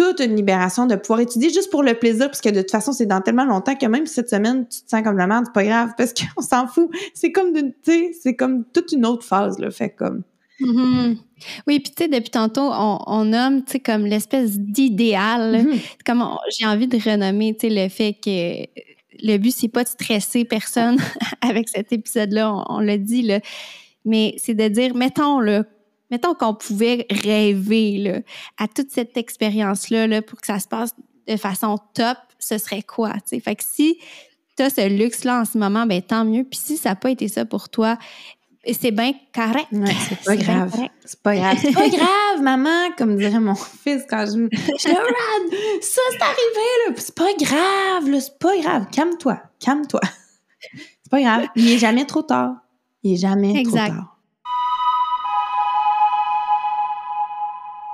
toute 0.01 0.20
une 0.20 0.34
libération 0.34 0.86
de 0.86 0.96
pouvoir 0.96 1.20
étudier 1.20 1.51
juste 1.51 1.70
pour 1.70 1.82
le 1.82 1.92
plaisir 1.92 2.26
parce 2.26 2.40
que 2.40 2.48
de 2.48 2.62
toute 2.62 2.70
façon 2.70 2.92
c'est 2.92 3.05
dans 3.05 3.20
tellement 3.20 3.44
longtemps 3.44 3.74
que 3.74 3.84
même 3.84 4.07
cette 4.07 4.30
semaine 4.30 4.66
tu 4.66 4.80
te 4.82 4.88
sens 4.88 5.03
comme 5.03 5.18
la 5.18 5.26
merde, 5.26 5.44
c'est 5.46 5.53
pas 5.53 5.64
grave 5.64 5.90
parce 5.98 6.14
qu'on 6.14 6.40
s'en 6.42 6.66
fout. 6.66 6.90
C'est 7.12 7.32
comme 7.32 7.53
d'une 7.53 7.72
tu 7.72 7.92
sais, 7.92 8.11
c'est 8.18 8.34
comme 8.34 8.64
toute 8.72 8.92
une 8.92 9.05
autre 9.05 9.24
phase 9.24 9.59
là, 9.59 9.70
fait 9.70 9.90
comme 9.90 10.22
Mhm. 10.62 11.16
Oui, 11.66 11.80
puis 11.80 11.90
tu 11.96 12.03
sais, 12.03 12.09
depuis 12.09 12.28
tantôt, 12.28 12.70
on, 12.70 12.98
on 13.07 13.24
nomme, 13.24 13.64
tu 13.64 13.72
sais, 13.72 13.80
comme 13.80 14.05
l'espèce 14.05 14.59
d'idéal. 14.59 15.64
Mhm. 15.64 15.78
Comme 16.05 16.22
j'ai 16.51 16.66
envie 16.66 16.86
de 16.86 16.98
renommer, 16.98 17.57
tu 17.59 17.68
sais, 17.68 17.74
le 17.74 17.88
fait 17.88 18.12
que 18.12 18.66
le 19.26 19.38
but, 19.38 19.53
c'est 19.53 19.68
pas 19.68 19.84
de 19.84 19.88
stresser 19.88 20.44
personne 20.44 20.98
avec 21.40 21.70
cet 21.70 21.94
épisode-là, 21.94 22.53
on, 22.53 22.76
on 22.76 22.80
l'a 22.80 22.98
dit, 22.98 23.22
là. 23.22 23.40
Mais 24.05 24.34
c'est 24.36 24.55
de 24.55 24.68
dire, 24.68 24.94
mettons, 24.94 25.40
là, 25.40 25.64
mettons 26.11 26.35
qu'on 26.35 26.55
pouvait 26.55 27.07
rêver, 27.11 27.99
là, 27.99 28.19
à 28.59 28.69
toute 28.69 28.91
cette 28.91 29.17
expérience-là, 29.17 30.07
là, 30.07 30.23
pour 30.23 30.41
que 30.41 30.47
ça 30.47 30.59
se 30.59 30.69
passe 30.69 30.95
de 31.29 31.37
façon 31.37 31.79
top, 31.95 32.19
ce 32.39 32.59
serait 32.59 32.83
quoi? 32.83 33.15
Fait 33.29 33.55
que 33.55 33.63
si 33.65 33.99
tu 34.57 34.63
as 34.63 34.71
ce 34.71 34.89
luxe-là 34.89 35.41
en 35.41 35.45
ce 35.45 35.59
moment, 35.59 35.87
ben 35.87 36.03
tant 36.03 36.25
mieux. 36.25 36.45
Puis 36.45 36.59
si 36.63 36.77
ça 36.77 36.91
n'a 36.91 36.97
pas 36.97 37.11
été 37.11 37.29
ça 37.29 37.45
pour 37.45 37.69
toi, 37.69 37.97
c'est 38.73 38.91
bien 38.91 39.13
correct. 39.35 39.69
Ouais, 39.73 39.95
c'est 40.09 40.23
pas 40.23 40.37
grave. 40.37 40.73
C'est 41.05 41.23
pas 41.23 41.35
grave. 41.35 41.59
C'est 41.63 41.73
pas 41.73 41.89
grave, 41.97 42.43
maman, 42.43 42.91
comme 42.99 43.17
dirait 43.17 43.41
mon 43.41 43.55
fils 43.85 44.03
quand 44.09 44.27
je 44.27 44.39
me. 44.39 44.49
Je 44.53 44.89
le 44.89 44.95
rad, 44.95 45.83
ça 45.83 46.01
c'est 46.11 46.23
arrivé, 46.23 46.89
là. 46.89 46.95
C'est 46.97 47.15
pas 47.15 47.33
grave, 47.39 48.11
là. 48.11 48.21
C'est 48.21 48.39
pas 48.39 48.59
grave. 48.59 48.87
Calme-toi. 48.93 49.41
Calme-toi. 49.61 50.01
C'est 50.73 51.11
pas 51.11 51.21
grave. 51.23 51.47
Il 51.57 51.71
est 51.71 51.79
jamais 51.79 52.05
trop 52.05 52.23
tard. 52.23 52.55
Il 53.03 53.15
est 53.15 53.17
jamais 53.17 53.59
Exact. 53.59 53.87
trop 53.89 53.97
tard. 53.97 54.20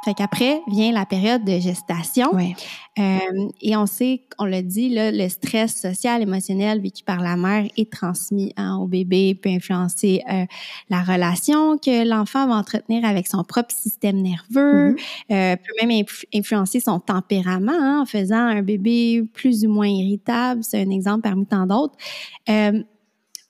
Fait 0.07 0.15
qu'après 0.15 0.61
vient 0.69 0.93
la 0.93 1.05
période 1.05 1.45
de 1.45 1.59
gestation. 1.59 2.33
Ouais. 2.33 2.55
Euh, 3.01 3.19
et 3.61 3.77
on 3.77 3.87
sait, 3.87 4.23
on 4.39 4.45
l'a 4.45 4.63
dit, 4.63 4.89
là, 4.89 5.11
le 5.11 5.29
stress 5.29 5.81
social, 5.81 6.23
émotionnel 6.23 6.81
vécu 6.81 7.03
par 7.03 7.21
la 7.21 7.37
mère 7.37 7.67
est 7.77 7.93
transmis 7.93 8.53
hein, 8.57 8.77
au 8.77 8.87
bébé, 8.87 9.35
peut 9.35 9.49
influencer 9.51 10.23
euh, 10.33 10.45
la 10.91 11.03
relation 11.03 11.77
que 11.77 12.09
l'enfant 12.09 12.47
va 12.47 12.55
entretenir 12.55 13.05
avec 13.05 13.27
son 13.27 13.43
propre 13.43 13.75
système 13.75 14.23
nerveux, 14.23 14.91
Mhm. 14.91 14.97
euh, 15.33 15.57
peut 15.57 15.73
même 15.87 15.91
influ- 15.91 16.25
influencer 16.33 16.79
son 16.79 17.01
tempérament 17.01 17.73
hein, 17.73 18.03
en 18.03 18.07
faisant 18.07 18.37
un 18.47 18.63
bébé 18.63 19.25
plus 19.35 19.67
ou 19.67 19.71
moins 19.71 19.89
irritable. 19.89 20.63
C'est 20.63 20.81
un 20.83 20.91
exemple 20.91 21.23
parmi 21.23 21.47
tant 21.47 21.67
d'autres. 21.67 21.97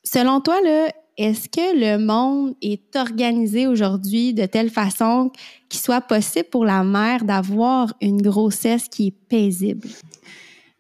Selon 0.05 0.41
toi, 0.41 0.61
là, 0.65 0.89
est-ce 1.17 1.49
que 1.49 1.79
le 1.79 1.99
monde 2.05 2.55
est 2.63 2.95
organisé 2.97 3.67
aujourd'hui 3.67 4.35
de 4.35 4.45
telle 4.47 4.71
façon 4.71 5.31
qu'il 5.69 5.81
soit 5.81 6.01
possible 6.03 6.49
pour 6.51 6.65
la 6.65 6.83
mère 6.85 7.25
d'avoir 7.25 7.95
une 8.01 8.21
grossesse 8.21 8.89
qui 8.89 9.09
est 9.09 9.11
paisible? 9.29 9.89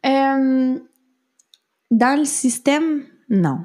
Euh, 0.05 0.79
dans 1.91 2.19
le 2.19 2.25
système, 2.25 3.05
non. 3.31 3.59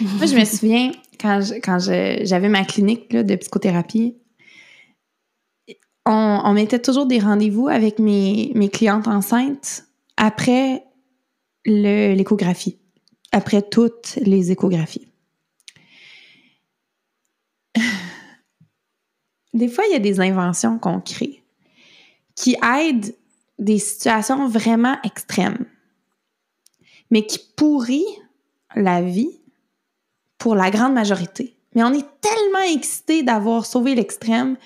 Moi, 0.00 0.26
je 0.26 0.36
me 0.36 0.44
souviens, 0.44 0.92
quand 1.20 1.40
je- 1.40 1.54
quand 1.54 1.78
je- 1.80 2.24
j'avais 2.24 2.48
ma 2.48 2.64
clinique 2.64 3.12
là, 3.12 3.22
de 3.22 3.34
psychothérapie, 3.36 4.16
on, 6.06 6.40
on 6.44 6.52
mettait 6.54 6.78
toujours 6.78 7.06
des 7.06 7.18
rendez-vous 7.18 7.68
avec 7.68 7.98
mes, 7.98 8.52
mes 8.54 8.68
clientes 8.70 9.08
enceintes 9.08 9.84
après 10.16 10.84
l'échographie, 11.66 12.78
après 13.32 13.60
toutes 13.62 14.16
les 14.22 14.50
échographies. 14.52 15.07
Des 19.54 19.68
fois, 19.68 19.84
il 19.86 19.92
y 19.92 19.96
a 19.96 20.00
des 20.00 20.20
inventions 20.20 20.78
qu'on 20.78 21.00
crée 21.00 21.42
qui 22.34 22.56
aident 22.62 23.14
des 23.58 23.78
situations 23.78 24.48
vraiment 24.48 24.96
extrêmes, 25.02 25.66
mais 27.10 27.26
qui 27.26 27.40
pourrit 27.56 28.06
la 28.76 29.02
vie 29.02 29.40
pour 30.38 30.54
la 30.54 30.70
grande 30.70 30.94
majorité. 30.94 31.56
Mais 31.74 31.82
on 31.82 31.92
est 31.92 32.06
tellement 32.20 32.72
excité 32.72 33.22
d'avoir 33.22 33.66
sauvé 33.66 33.94
l'extrême 33.94 34.56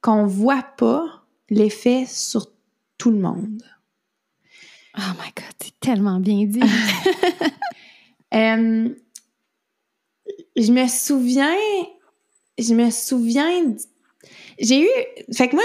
qu'on 0.00 0.26
voit 0.26 0.62
pas 0.76 1.24
l'effet 1.50 2.04
sur 2.06 2.46
tout 2.98 3.10
le 3.10 3.18
monde. 3.18 3.62
Oh 4.98 5.12
my 5.20 5.30
God, 5.36 5.54
c'est 5.62 5.78
tellement 5.80 6.20
bien 6.20 6.44
dit. 6.46 6.60
Euh, 8.32 8.88
je 10.54 10.70
me 10.70 10.86
souviens, 10.86 11.56
je 12.56 12.74
me 12.74 12.92
souviens, 12.92 13.74
j'ai 14.60 14.82
eu, 14.82 14.88
fait 15.32 15.48
que 15.48 15.56
moi, 15.56 15.64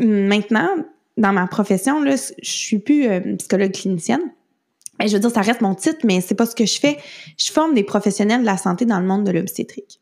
maintenant, 0.00 0.68
dans 1.16 1.32
ma 1.32 1.46
profession, 1.46 2.00
là, 2.02 2.16
je 2.16 2.50
suis 2.50 2.78
plus 2.78 3.06
euh, 3.06 3.36
psychologue 3.36 3.72
clinicienne. 3.72 4.32
Ben, 4.98 5.08
je 5.08 5.14
veux 5.14 5.20
dire, 5.20 5.30
ça 5.30 5.40
reste 5.40 5.60
mon 5.60 5.74
titre, 5.74 6.00
mais 6.04 6.20
c'est 6.20 6.34
pas 6.34 6.46
ce 6.46 6.54
que 6.54 6.66
je 6.66 6.78
fais. 6.78 6.98
Je 7.38 7.52
forme 7.52 7.74
des 7.74 7.84
professionnels 7.84 8.40
de 8.40 8.46
la 8.46 8.56
santé 8.56 8.84
dans 8.84 9.00
le 9.00 9.06
monde 9.06 9.24
de 9.24 9.30
l'obstétrique. 9.30 10.00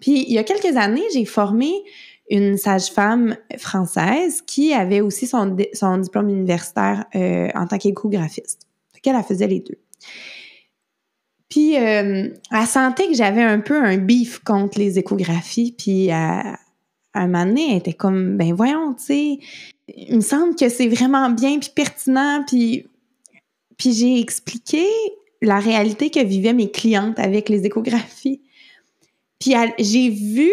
Puis, 0.00 0.24
il 0.26 0.32
y 0.32 0.38
a 0.38 0.44
quelques 0.44 0.76
années, 0.76 1.04
j'ai 1.12 1.24
formé 1.24 1.70
une 2.28 2.56
sage-femme 2.56 3.36
française 3.56 4.42
qui 4.42 4.72
avait 4.72 5.00
aussi 5.00 5.26
son, 5.26 5.46
di- 5.46 5.68
son 5.72 5.98
diplôme 5.98 6.28
universitaire 6.28 7.04
euh, 7.14 7.48
en 7.54 7.66
tant 7.66 7.78
qu'échographiste. 7.78 8.66
Fait 8.92 9.00
qu'elle, 9.00 9.16
elle 9.16 9.22
faisait 9.22 9.46
les 9.46 9.60
deux. 9.60 9.78
Puis, 11.48 11.76
euh, 11.76 12.28
elle 12.50 12.66
sentait 12.66 13.06
que 13.06 13.14
j'avais 13.14 13.42
un 13.42 13.60
peu 13.60 13.80
un 13.80 13.96
beef 13.96 14.40
contre 14.40 14.78
les 14.78 14.98
échographies. 14.98 15.74
Puis, 15.78 16.10
à 16.10 16.58
un 17.20 17.26
moment 17.26 17.46
donné, 17.46 17.70
elle 17.70 17.78
était 17.78 17.92
comme, 17.92 18.36
ben 18.36 18.54
voyons, 18.54 18.94
tu 18.94 19.04
sais, 19.04 19.38
il 19.88 20.16
me 20.16 20.20
semble 20.20 20.56
que 20.56 20.68
c'est 20.68 20.88
vraiment 20.88 21.30
bien 21.30 21.58
puis 21.58 21.70
pertinent. 21.74 22.44
Puis, 22.46 22.86
puis 23.76 23.92
j'ai 23.92 24.20
expliqué 24.20 24.84
la 25.42 25.58
réalité 25.58 26.10
que 26.10 26.20
vivaient 26.24 26.52
mes 26.52 26.70
clientes 26.70 27.18
avec 27.18 27.48
les 27.48 27.64
échographies. 27.66 28.40
Puis, 29.38 29.54
j'ai 29.78 30.08
vu 30.08 30.50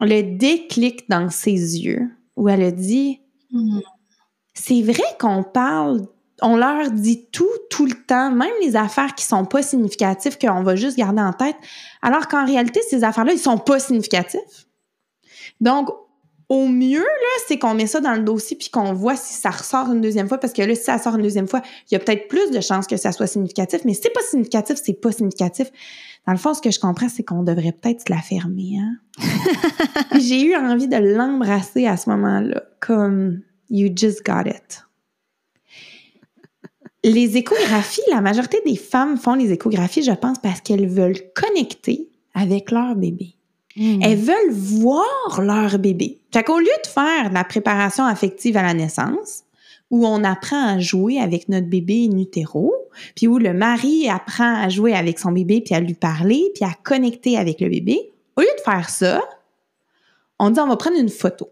le 0.00 0.22
déclic 0.36 1.08
dans 1.08 1.30
ses 1.30 1.78
yeux 1.80 2.08
où 2.36 2.48
elle 2.48 2.62
a 2.62 2.70
dit, 2.70 3.20
Mhm. 3.50 3.80
c'est 4.54 4.82
vrai 4.82 5.02
qu'on 5.18 5.42
parle, 5.42 6.06
on 6.42 6.56
leur 6.56 6.90
dit 6.90 7.26
tout, 7.32 7.48
tout 7.70 7.86
le 7.86 7.94
temps, 8.06 8.30
même 8.30 8.52
les 8.62 8.76
affaires 8.76 9.14
qui 9.14 9.24
sont 9.24 9.44
pas 9.44 9.62
significatives, 9.62 10.38
qu'on 10.38 10.62
va 10.62 10.76
juste 10.76 10.96
garder 10.98 11.22
en 11.22 11.32
tête, 11.32 11.56
alors 12.02 12.28
qu'en 12.28 12.44
réalité, 12.46 12.80
ces 12.88 13.02
affaires-là, 13.04 13.32
ils 13.32 13.38
sont 13.38 13.58
pas 13.58 13.80
significatifs. 13.80 14.67
Donc, 15.60 15.88
au 16.48 16.66
mieux, 16.66 17.00
là, 17.00 17.42
c'est 17.46 17.58
qu'on 17.58 17.74
met 17.74 17.86
ça 17.86 18.00
dans 18.00 18.14
le 18.14 18.22
dossier 18.22 18.56
puis 18.56 18.70
qu'on 18.70 18.94
voit 18.94 19.16
si 19.16 19.34
ça 19.34 19.50
ressort 19.50 19.92
une 19.92 20.00
deuxième 20.00 20.28
fois, 20.28 20.38
parce 20.38 20.54
que 20.54 20.62
là, 20.62 20.74
si 20.74 20.82
ça 20.82 20.98
sort 20.98 21.14
une 21.16 21.22
deuxième 21.22 21.46
fois, 21.46 21.60
il 21.90 21.94
y 21.94 21.96
a 21.96 22.00
peut-être 22.00 22.28
plus 22.28 22.50
de 22.50 22.60
chances 22.60 22.86
que 22.86 22.96
ça 22.96 23.12
soit 23.12 23.26
significatif, 23.26 23.82
mais 23.84 23.92
si 23.92 24.02
c'est 24.02 24.12
pas 24.12 24.22
significatif, 24.22 24.78
c'est 24.82 24.94
pas 24.94 25.12
significatif. 25.12 25.70
Dans 26.26 26.32
le 26.32 26.38
fond, 26.38 26.54
ce 26.54 26.62
que 26.62 26.70
je 26.70 26.80
comprends, 26.80 27.08
c'est 27.08 27.22
qu'on 27.22 27.42
devrait 27.42 27.72
peut-être 27.72 28.06
se 28.06 28.12
la 28.12 28.20
fermer, 28.20 28.78
hein? 28.78 28.96
J'ai 30.18 30.42
eu 30.42 30.56
envie 30.56 30.88
de 30.88 30.96
l'embrasser 30.96 31.86
à 31.86 31.96
ce 31.96 32.08
moment-là, 32.10 32.62
comme 32.80 33.42
You 33.70 33.90
just 33.94 34.24
got 34.24 34.48
it. 34.48 34.84
Les 37.04 37.36
échographies, 37.36 38.00
la 38.10 38.20
majorité 38.20 38.60
des 38.64 38.76
femmes 38.76 39.18
font 39.18 39.34
les 39.34 39.52
échographies, 39.52 40.02
je 40.02 40.12
pense, 40.12 40.38
parce 40.38 40.60
qu'elles 40.60 40.88
veulent 40.88 41.20
connecter 41.34 42.08
avec 42.34 42.70
leur 42.70 42.96
bébé. 42.96 43.37
Mhm. 43.78 44.02
Elles 44.02 44.18
veulent 44.18 44.50
voir 44.50 45.40
leur 45.40 45.78
bébé. 45.78 46.18
Fait 46.32 46.42
qu'au 46.42 46.58
lieu 46.58 46.66
de 46.82 46.88
faire 46.88 47.30
de 47.30 47.34
la 47.34 47.44
préparation 47.44 48.04
affective 48.04 48.56
à 48.56 48.62
la 48.62 48.74
naissance, 48.74 49.44
où 49.90 50.06
on 50.06 50.22
apprend 50.24 50.76
à 50.76 50.78
jouer 50.78 51.18
avec 51.18 51.48
notre 51.48 51.68
bébé 51.68 52.08
in 52.10 52.18
utero, 52.18 52.74
puis 53.14 53.26
où 53.26 53.38
le 53.38 53.54
mari 53.54 54.08
apprend 54.08 54.62
à 54.62 54.68
jouer 54.68 54.94
avec 54.94 55.18
son 55.18 55.32
bébé, 55.32 55.62
puis 55.64 55.74
à 55.74 55.80
lui 55.80 55.94
parler, 55.94 56.50
puis 56.54 56.64
à 56.64 56.74
connecter 56.82 57.38
avec 57.38 57.60
le 57.60 57.68
bébé, 57.68 58.12
au 58.36 58.40
lieu 58.40 58.48
de 58.58 58.62
faire 58.62 58.90
ça, 58.90 59.22
on 60.38 60.50
dit 60.50 60.60
on 60.60 60.68
va 60.68 60.76
prendre 60.76 60.98
une 60.98 61.08
photo. 61.08 61.50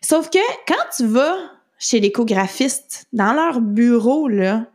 Sauf 0.00 0.30
que 0.30 0.38
quand 0.66 0.74
tu 0.96 1.06
vas 1.06 1.36
chez 1.78 2.00
l'échographiste, 2.00 3.06
dans 3.12 3.32
leur 3.32 3.60
bureau, 3.60 4.28
là, 4.28 4.66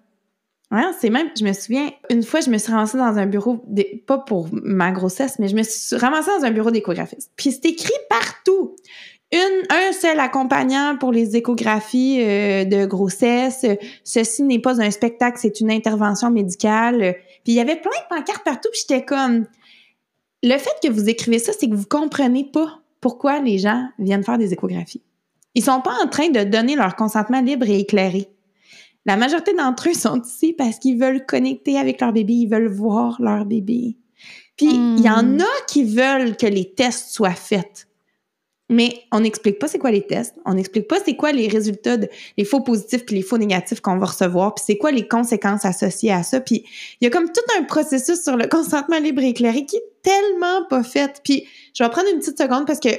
C'est 1.00 1.10
même, 1.10 1.30
je 1.38 1.44
me 1.44 1.54
souviens, 1.54 1.92
une 2.10 2.24
fois, 2.24 2.40
je 2.42 2.50
me 2.50 2.58
suis 2.58 2.72
ramassée 2.72 2.98
dans 2.98 3.18
un 3.18 3.26
bureau, 3.26 3.64
pas 4.08 4.18
pour 4.18 4.48
ma 4.52 4.92
grossesse, 4.92 5.38
mais 5.40 5.48
je 5.48 5.56
me 5.56 5.64
suis 5.64 5.96
ramassée 5.96 6.32
dans 6.40 6.46
un 6.46 6.52
bureau 6.52 6.72
d'échographiste. 6.72 7.32
Puis 7.36 7.52
c'est 7.52 7.66
écrit 7.66 7.94
partout. 8.10 8.76
Un 9.70 9.92
seul 9.94 10.20
accompagnant 10.20 10.96
pour 11.00 11.12
les 11.12 11.36
échographies 11.36 12.22
euh, 12.22 12.66
de 12.66 12.86
grossesse. 12.86 13.66
Ceci 14.04 14.44
n'est 14.44 14.60
pas 14.60 14.80
un 14.80 14.92
spectacle, 14.92 15.40
c'est 15.42 15.60
une 15.60 15.72
intervention 15.72 16.30
médicale. 16.30 17.16
Puis 17.44 17.54
il 17.54 17.56
y 17.56 17.60
avait 17.60 17.76
plein 17.76 17.92
de 17.92 18.16
pancartes 18.16 18.44
partout, 18.44 18.70
puis 18.72 18.82
j'étais 18.88 19.04
comme... 19.04 19.46
Le 20.44 20.58
fait 20.58 20.76
que 20.84 20.90
vous 20.92 21.10
écrivez 21.10 21.40
ça, 21.40 21.52
c'est 21.58 21.68
que 21.68 21.74
vous 21.74 21.88
comprenez 21.88 22.44
pas 22.44 22.82
pourquoi 23.00 23.40
les 23.40 23.58
gens 23.58 23.88
viennent 23.98 24.24
faire 24.24 24.38
des 24.38 24.54
échographies. 24.54 25.02
Ils 25.56 25.64
sont 25.64 25.82
pas 25.82 25.96
en 26.04 26.08
train 26.08 26.30
de 26.30 26.44
donner 26.44 26.76
leur 26.76 26.96
consentement 26.96 27.42
libre 27.42 27.68
et 27.70 27.80
éclairé. 27.80 28.28
La 29.06 29.18
majorité 29.18 29.54
d'entre 29.54 29.90
eux 29.90 29.94
sont 29.94 30.22
ici 30.22 30.54
parce 30.54 30.80
qu'ils 30.80 31.00
veulent 31.00 31.26
connecter 31.26 31.78
avec 31.78 32.00
leur 32.00 32.14
bébé, 32.14 32.34
ils 32.34 32.48
veulent 32.48 32.72
voir 32.72 33.22
leur 33.22 33.46
bébé. 33.46 33.98
Puis 34.58 34.68
il 34.68 35.02
y 35.02 35.10
en 35.10 35.24
hmm. 35.24 35.42
a 35.42 35.66
qui 35.68 35.84
veulent 35.84 36.38
que 36.38 36.46
les 36.46 36.74
tests 36.74 37.10
soient 37.10 37.32
faits. 37.32 37.88
Mais 38.70 39.02
on 39.12 39.20
n'explique 39.20 39.60
pas 39.60 39.68
c'est 39.68 39.78
quoi 39.78 39.92
les 39.92 40.08
tests, 40.08 40.36
on 40.46 40.54
n'explique 40.54 40.88
pas 40.88 40.98
c'est 41.04 41.16
quoi 41.16 41.32
les 41.32 41.48
résultats, 41.48 41.98
de, 41.98 42.08
les 42.38 42.46
faux 42.46 42.62
positifs 42.62 43.06
puis 43.06 43.18
les 43.18 43.22
faux 43.22 43.38
négatifs 43.38 43.82
qu'on 43.82 43.98
va 43.98 44.06
recevoir, 44.06 44.56
puis 44.56 44.64
c'est 44.66 44.78
quoi 44.78 44.92
les 44.92 45.08
conséquences 45.08 45.66
associées 45.66 46.14
à 46.14 46.24
ça. 46.24 46.40
Puis 46.40 46.64
il 47.00 47.04
y 47.04 47.08
a 47.08 47.10
comme 47.10 47.30
tout 47.32 47.42
un 47.60 47.64
processus 47.64 48.24
sur 48.24 48.38
le 48.38 48.48
consentement 48.52 49.00
libre 49.00 49.22
et 49.22 49.30
éclairé 49.30 49.66
qui 49.66 49.76
est 49.76 49.92
tellement 50.02 50.66
pas 50.70 50.84
fait. 50.84 51.22
Puis 51.24 51.46
je 51.74 51.84
vais 51.84 51.90
prendre 51.90 52.08
une 52.14 52.20
petite 52.20 52.38
seconde 52.38 52.66
parce 52.66 52.80
que 52.80 52.90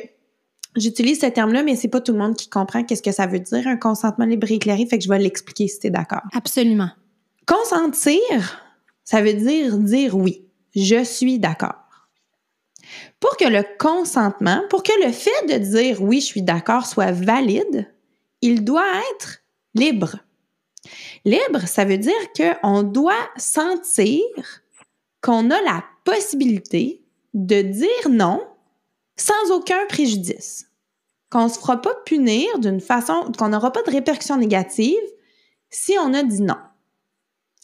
J'utilise 0.76 1.20
ce 1.20 1.26
terme-là, 1.26 1.62
mais 1.62 1.76
c'est 1.76 1.88
pas 1.88 2.00
tout 2.00 2.12
le 2.12 2.18
monde 2.18 2.36
qui 2.36 2.48
comprend 2.48 2.82
qu'est-ce 2.82 3.02
que 3.02 3.12
ça 3.12 3.26
veut 3.26 3.38
dire, 3.38 3.66
un 3.66 3.76
consentement 3.76 4.24
libre 4.24 4.50
et 4.50 4.54
éclairé, 4.54 4.86
fait 4.86 4.98
que 4.98 5.04
je 5.04 5.08
vais 5.08 5.18
l'expliquer 5.18 5.68
si 5.68 5.78
tu 5.78 5.86
es 5.86 5.90
d'accord. 5.90 6.22
Absolument. 6.32 6.90
Consentir, 7.46 8.62
ça 9.04 9.22
veut 9.22 9.34
dire 9.34 9.78
dire 9.78 10.16
oui, 10.16 10.44
je 10.74 11.04
suis 11.04 11.38
d'accord. 11.38 11.74
Pour 13.20 13.36
que 13.36 13.44
le 13.44 13.64
consentement, 13.78 14.62
pour 14.68 14.82
que 14.82 14.92
le 15.04 15.12
fait 15.12 15.46
de 15.48 15.58
dire 15.58 16.02
oui, 16.02 16.20
je 16.20 16.26
suis 16.26 16.42
d'accord 16.42 16.86
soit 16.86 17.12
valide, 17.12 17.90
il 18.42 18.64
doit 18.64 19.00
être 19.14 19.38
libre. 19.74 20.16
Libre, 21.24 21.66
ça 21.66 21.84
veut 21.84 21.98
dire 21.98 22.12
qu'on 22.36 22.82
doit 22.82 23.28
sentir 23.36 24.22
qu'on 25.22 25.50
a 25.50 25.60
la 25.62 25.84
possibilité 26.04 27.02
de 27.32 27.62
dire 27.62 28.10
non 28.10 28.42
sans 29.16 29.50
aucun 29.52 29.86
préjudice. 29.88 30.66
Qu'on 31.30 31.44
ne 31.44 31.48
se 31.48 31.58
fera 31.58 31.80
pas 31.80 31.94
punir 32.06 32.58
d'une 32.58 32.80
façon, 32.80 33.32
qu'on 33.36 33.48
n'aura 33.48 33.72
pas 33.72 33.82
de 33.82 33.90
répercussions 33.90 34.36
négatives 34.36 34.94
si 35.70 35.96
on 36.00 36.14
a 36.14 36.22
dit 36.22 36.42
non. 36.42 36.56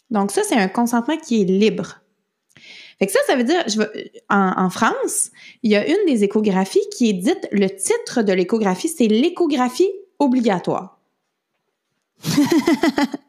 Donc 0.09 0.31
ça, 0.31 0.43
c'est 0.43 0.55
un 0.55 0.67
consentement 0.67 1.17
qui 1.17 1.41
est 1.41 1.45
libre. 1.45 2.01
Fait 2.99 3.07
ça, 3.07 3.19
ça 3.25 3.35
veut 3.35 3.43
dire, 3.43 3.65
en, 4.29 4.69
France, 4.69 5.31
il 5.63 5.71
y 5.71 5.75
a 5.75 5.87
une 5.87 6.05
des 6.05 6.23
échographies 6.23 6.87
qui 6.95 7.09
est 7.09 7.13
dite, 7.13 7.47
le 7.51 7.67
titre 7.67 8.21
de 8.21 8.31
l'échographie, 8.31 8.89
c'est 8.89 9.07
l'échographie 9.07 9.89
obligatoire. 10.19 10.99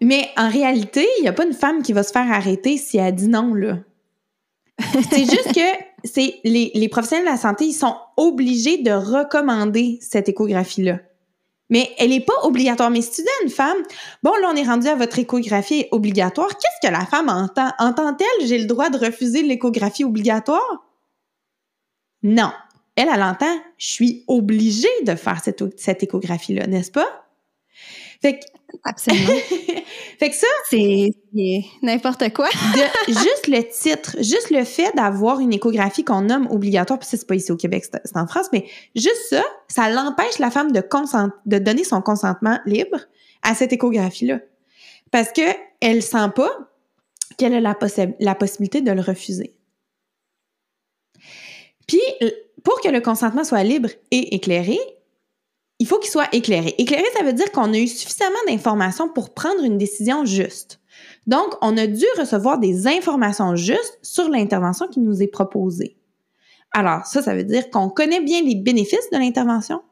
Mais 0.02 0.28
en 0.36 0.50
réalité, 0.50 1.08
il 1.18 1.22
n'y 1.22 1.28
a 1.28 1.32
pas 1.32 1.46
une 1.46 1.54
femme 1.54 1.82
qui 1.82 1.94
va 1.94 2.02
se 2.02 2.12
faire 2.12 2.30
arrêter 2.30 2.76
si 2.76 2.98
elle 2.98 3.14
dit 3.14 3.28
non, 3.28 3.54
là. 3.54 3.78
C'est 5.10 5.24
juste 5.24 5.52
que 5.54 6.38
les, 6.44 6.88
professionnels 6.88 7.26
de 7.26 7.30
la 7.30 7.36
santé, 7.36 7.66
ils 7.66 7.72
sont 7.72 7.96
obligés 8.16 8.78
de 8.78 8.90
recommander 8.90 9.98
cette 10.00 10.28
échographie-là. 10.28 11.00
Mais 11.70 11.90
elle 11.98 12.10
n'est 12.10 12.20
pas 12.20 12.34
obligatoire. 12.42 12.90
Mais 12.90 13.00
si 13.00 13.10
tu 13.12 13.22
dis 13.22 13.28
à 13.40 13.44
une 13.44 13.50
femme, 13.50 13.78
bon, 14.22 14.32
là, 14.42 14.50
on 14.52 14.56
est 14.56 14.64
rendu 14.64 14.88
à 14.88 14.94
votre 14.94 15.18
échographie 15.18 15.86
obligatoire, 15.90 16.48
qu'est-ce 16.48 16.86
que 16.86 16.92
la 16.92 17.06
femme 17.06 17.28
entend? 17.28 17.70
Entend-elle, 17.78 18.46
j'ai 18.46 18.58
le 18.58 18.66
droit 18.66 18.90
de 18.90 18.98
refuser 18.98 19.42
l'échographie 19.42 20.04
obligatoire? 20.04 20.84
Non. 22.22 22.52
Elle, 22.94 23.08
elle 23.12 23.22
entend, 23.22 23.56
je 23.78 23.86
suis 23.86 24.24
obligée 24.28 24.88
de 25.06 25.14
faire 25.14 25.42
cette, 25.42 25.80
cette 25.80 26.02
échographie-là, 26.02 26.66
n'est-ce 26.66 26.90
pas? 26.90 27.26
Fait 28.20 28.38
que 28.38 28.44
Absolument. 28.84 29.26
fait 30.18 30.30
que 30.30 30.34
ça. 30.34 30.46
C'est 30.68 31.10
n'importe 31.82 32.32
quoi. 32.32 32.48
juste 33.08 33.46
le 33.48 33.62
titre, 33.62 34.16
juste 34.18 34.50
le 34.50 34.64
fait 34.64 34.94
d'avoir 34.94 35.40
une 35.40 35.52
échographie 35.52 36.04
qu'on 36.04 36.22
nomme 36.22 36.46
obligatoire, 36.50 36.98
puis 36.98 37.08
c'est 37.10 37.26
pas 37.26 37.34
ici 37.34 37.52
au 37.52 37.56
Québec, 37.56 37.84
c'est 37.90 38.16
en 38.16 38.26
France, 38.26 38.46
mais 38.52 38.66
juste 38.94 39.28
ça, 39.30 39.42
ça 39.68 39.90
l'empêche 39.90 40.38
la 40.38 40.50
femme 40.50 40.72
de, 40.72 40.82
de 41.46 41.58
donner 41.58 41.84
son 41.84 42.02
consentement 42.02 42.58
libre 42.66 42.98
à 43.42 43.54
cette 43.54 43.72
échographie-là. 43.72 44.40
Parce 45.10 45.32
que 45.32 45.42
elle 45.80 46.02
sent 46.02 46.28
pas 46.34 46.50
qu'elle 47.36 47.54
a 47.54 47.60
la, 47.60 47.76
la 48.20 48.34
possibilité 48.34 48.80
de 48.80 48.92
le 48.92 49.00
refuser. 49.00 49.54
Puis, 51.86 52.00
pour 52.62 52.80
que 52.80 52.88
le 52.88 53.00
consentement 53.00 53.44
soit 53.44 53.64
libre 53.64 53.90
et 54.10 54.34
éclairé, 54.34 54.78
il 55.82 55.86
faut 55.88 55.98
qu'il 55.98 56.12
soit 56.12 56.32
éclairé. 56.32 56.76
Éclairé, 56.78 57.02
ça 57.12 57.24
veut 57.24 57.32
dire 57.32 57.50
qu'on 57.50 57.72
a 57.72 57.76
eu 57.76 57.88
suffisamment 57.88 58.38
d'informations 58.46 59.08
pour 59.08 59.34
prendre 59.34 59.64
une 59.64 59.78
décision 59.78 60.24
juste. 60.24 60.78
Donc, 61.26 61.56
on 61.60 61.76
a 61.76 61.88
dû 61.88 62.04
recevoir 62.16 62.60
des 62.60 62.86
informations 62.86 63.56
justes 63.56 63.98
sur 64.00 64.28
l'intervention 64.28 64.86
qui 64.86 65.00
nous 65.00 65.24
est 65.24 65.26
proposée. 65.26 65.96
Alors, 66.70 67.04
ça, 67.04 67.20
ça 67.20 67.34
veut 67.34 67.42
dire 67.42 67.68
qu'on 67.68 67.88
connaît 67.88 68.20
bien 68.20 68.42
les 68.42 68.54
bénéfices 68.54 69.10
de 69.12 69.18
l'intervention, 69.18 69.82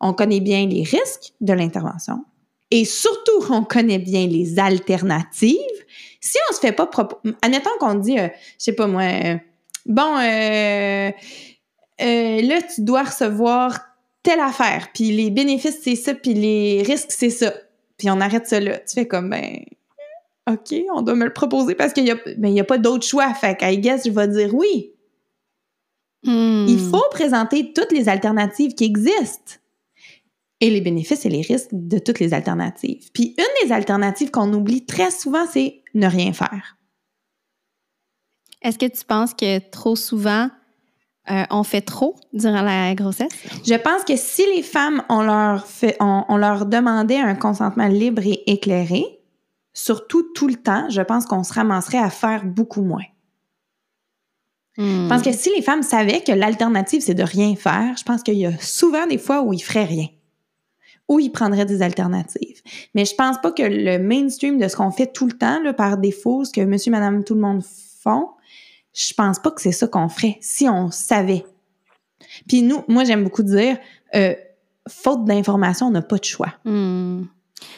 on 0.00 0.12
connaît 0.12 0.40
bien 0.40 0.66
les 0.66 0.82
risques 0.82 1.34
de 1.40 1.52
l'intervention, 1.52 2.24
et 2.72 2.84
surtout, 2.84 3.44
on 3.48 3.62
connaît 3.62 4.00
bien 4.00 4.26
les 4.26 4.58
alternatives. 4.58 5.54
Si 6.20 6.36
on 6.50 6.52
se 6.52 6.58
fait 6.58 6.72
pas 6.72 6.90
admettons 7.42 7.70
qu'on 7.78 7.94
dit, 7.94 8.18
euh, 8.18 8.26
je 8.58 8.64
sais 8.64 8.72
pas 8.72 8.88
moi, 8.88 9.02
euh, 9.02 9.36
bon, 9.86 10.16
euh, 10.18 11.12
là, 12.00 12.62
tu 12.74 12.82
dois 12.82 13.04
recevoir 13.04 13.87
telle 14.28 14.40
affaire, 14.40 14.88
puis 14.92 15.10
les 15.10 15.30
bénéfices, 15.30 15.78
c'est 15.80 15.96
ça, 15.96 16.12
puis 16.12 16.34
les 16.34 16.82
risques, 16.82 17.12
c'est 17.12 17.30
ça. 17.30 17.54
Puis 17.96 18.10
on 18.10 18.20
arrête 18.20 18.46
ça 18.46 18.60
là. 18.60 18.78
Tu 18.80 18.92
fais 18.92 19.08
comme, 19.08 19.30
ben, 19.30 19.64
OK, 20.50 20.74
on 20.94 21.00
doit 21.00 21.14
me 21.14 21.24
le 21.24 21.32
proposer 21.32 21.74
parce 21.74 21.94
qu'il 21.94 22.04
n'y 22.04 22.10
a, 22.10 22.18
ben, 22.36 22.48
y 22.48 22.60
a 22.60 22.64
pas 22.64 22.76
d'autre 22.76 23.06
choix. 23.06 23.32
Fait 23.32 23.56
I 23.62 23.78
guess, 23.78 24.04
je 24.04 24.10
vais 24.10 24.28
dire 24.28 24.54
oui. 24.54 24.92
Hmm. 26.24 26.66
Il 26.68 26.78
faut 26.78 27.04
présenter 27.10 27.72
toutes 27.72 27.90
les 27.90 28.10
alternatives 28.10 28.74
qui 28.74 28.84
existent 28.84 29.54
et 30.60 30.68
les 30.68 30.82
bénéfices 30.82 31.24
et 31.24 31.30
les 31.30 31.40
risques 31.40 31.70
de 31.72 31.98
toutes 31.98 32.20
les 32.20 32.34
alternatives. 32.34 33.10
Puis 33.14 33.34
une 33.38 33.66
des 33.66 33.72
alternatives 33.72 34.30
qu'on 34.30 34.52
oublie 34.52 34.84
très 34.84 35.10
souvent, 35.10 35.46
c'est 35.50 35.82
ne 35.94 36.06
rien 36.06 36.34
faire. 36.34 36.76
Est-ce 38.60 38.78
que 38.78 38.86
tu 38.86 39.06
penses 39.06 39.32
que 39.32 39.58
trop 39.70 39.96
souvent, 39.96 40.50
euh, 41.30 41.44
on 41.50 41.62
fait 41.62 41.80
trop 41.80 42.16
durant 42.32 42.62
la 42.62 42.94
grossesse? 42.94 43.32
Je 43.66 43.74
pense 43.74 44.04
que 44.04 44.16
si 44.16 44.44
les 44.54 44.62
femmes, 44.62 45.02
on 45.08 45.22
leur, 45.22 45.66
fait, 45.66 45.96
on, 46.00 46.36
leur 46.36 46.66
demandait 46.66 47.18
un 47.18 47.34
consentement 47.34 47.86
libre 47.86 48.22
et 48.24 48.42
éclairé, 48.50 49.04
surtout 49.72 50.22
tout 50.34 50.48
le 50.48 50.56
temps, 50.56 50.88
je 50.90 51.02
pense 51.02 51.26
qu'on 51.26 51.44
se 51.44 51.52
ramasserait 51.52 51.98
à 51.98 52.10
faire 52.10 52.44
beaucoup 52.44 52.82
moins. 52.82 53.04
Hmm. 54.76 55.08
Parce 55.08 55.22
que 55.22 55.32
si 55.32 55.50
les 55.54 55.62
femmes 55.62 55.82
savaient 55.82 56.22
que 56.22 56.32
l'alternative, 56.32 57.02
c'est 57.02 57.14
de 57.14 57.22
rien 57.22 57.54
faire, 57.56 57.96
je 57.96 58.04
pense 58.04 58.22
qu'il 58.22 58.38
y 58.38 58.46
a 58.46 58.56
souvent 58.60 59.06
des 59.06 59.18
fois 59.18 59.42
où 59.42 59.52
ils 59.52 59.62
feraient 59.62 59.84
rien. 59.84 60.06
Ou 61.08 61.20
ils 61.20 61.30
prendraient 61.30 61.64
des 61.64 61.82
alternatives. 61.82 62.62
Mais 62.94 63.04
je 63.04 63.14
pense 63.14 63.40
pas 63.40 63.50
que 63.50 63.62
le 63.62 63.98
mainstream 63.98 64.58
de 64.58 64.68
ce 64.68 64.76
qu'on 64.76 64.90
fait 64.90 65.12
tout 65.12 65.26
le 65.26 65.32
temps, 65.32 65.60
là, 65.62 65.72
par 65.72 65.96
défaut, 65.96 66.44
ce 66.44 66.52
que 66.52 66.60
monsieur, 66.60 66.92
madame, 66.92 67.24
tout 67.24 67.34
le 67.34 67.40
monde 67.40 67.62
font, 68.02 68.28
je 68.98 69.14
pense 69.14 69.38
pas 69.38 69.52
que 69.52 69.62
c'est 69.62 69.72
ça 69.72 69.86
qu'on 69.86 70.08
ferait 70.08 70.38
si 70.40 70.68
on 70.68 70.90
savait. 70.90 71.44
Puis 72.48 72.62
nous, 72.62 72.82
moi, 72.88 73.04
j'aime 73.04 73.22
beaucoup 73.22 73.44
dire, 73.44 73.78
euh, 74.16 74.34
faute 74.88 75.24
d'information, 75.24 75.86
on 75.86 75.90
n'a 75.90 76.02
pas 76.02 76.18
de 76.18 76.24
choix. 76.24 76.52
Hmm. 76.64 77.22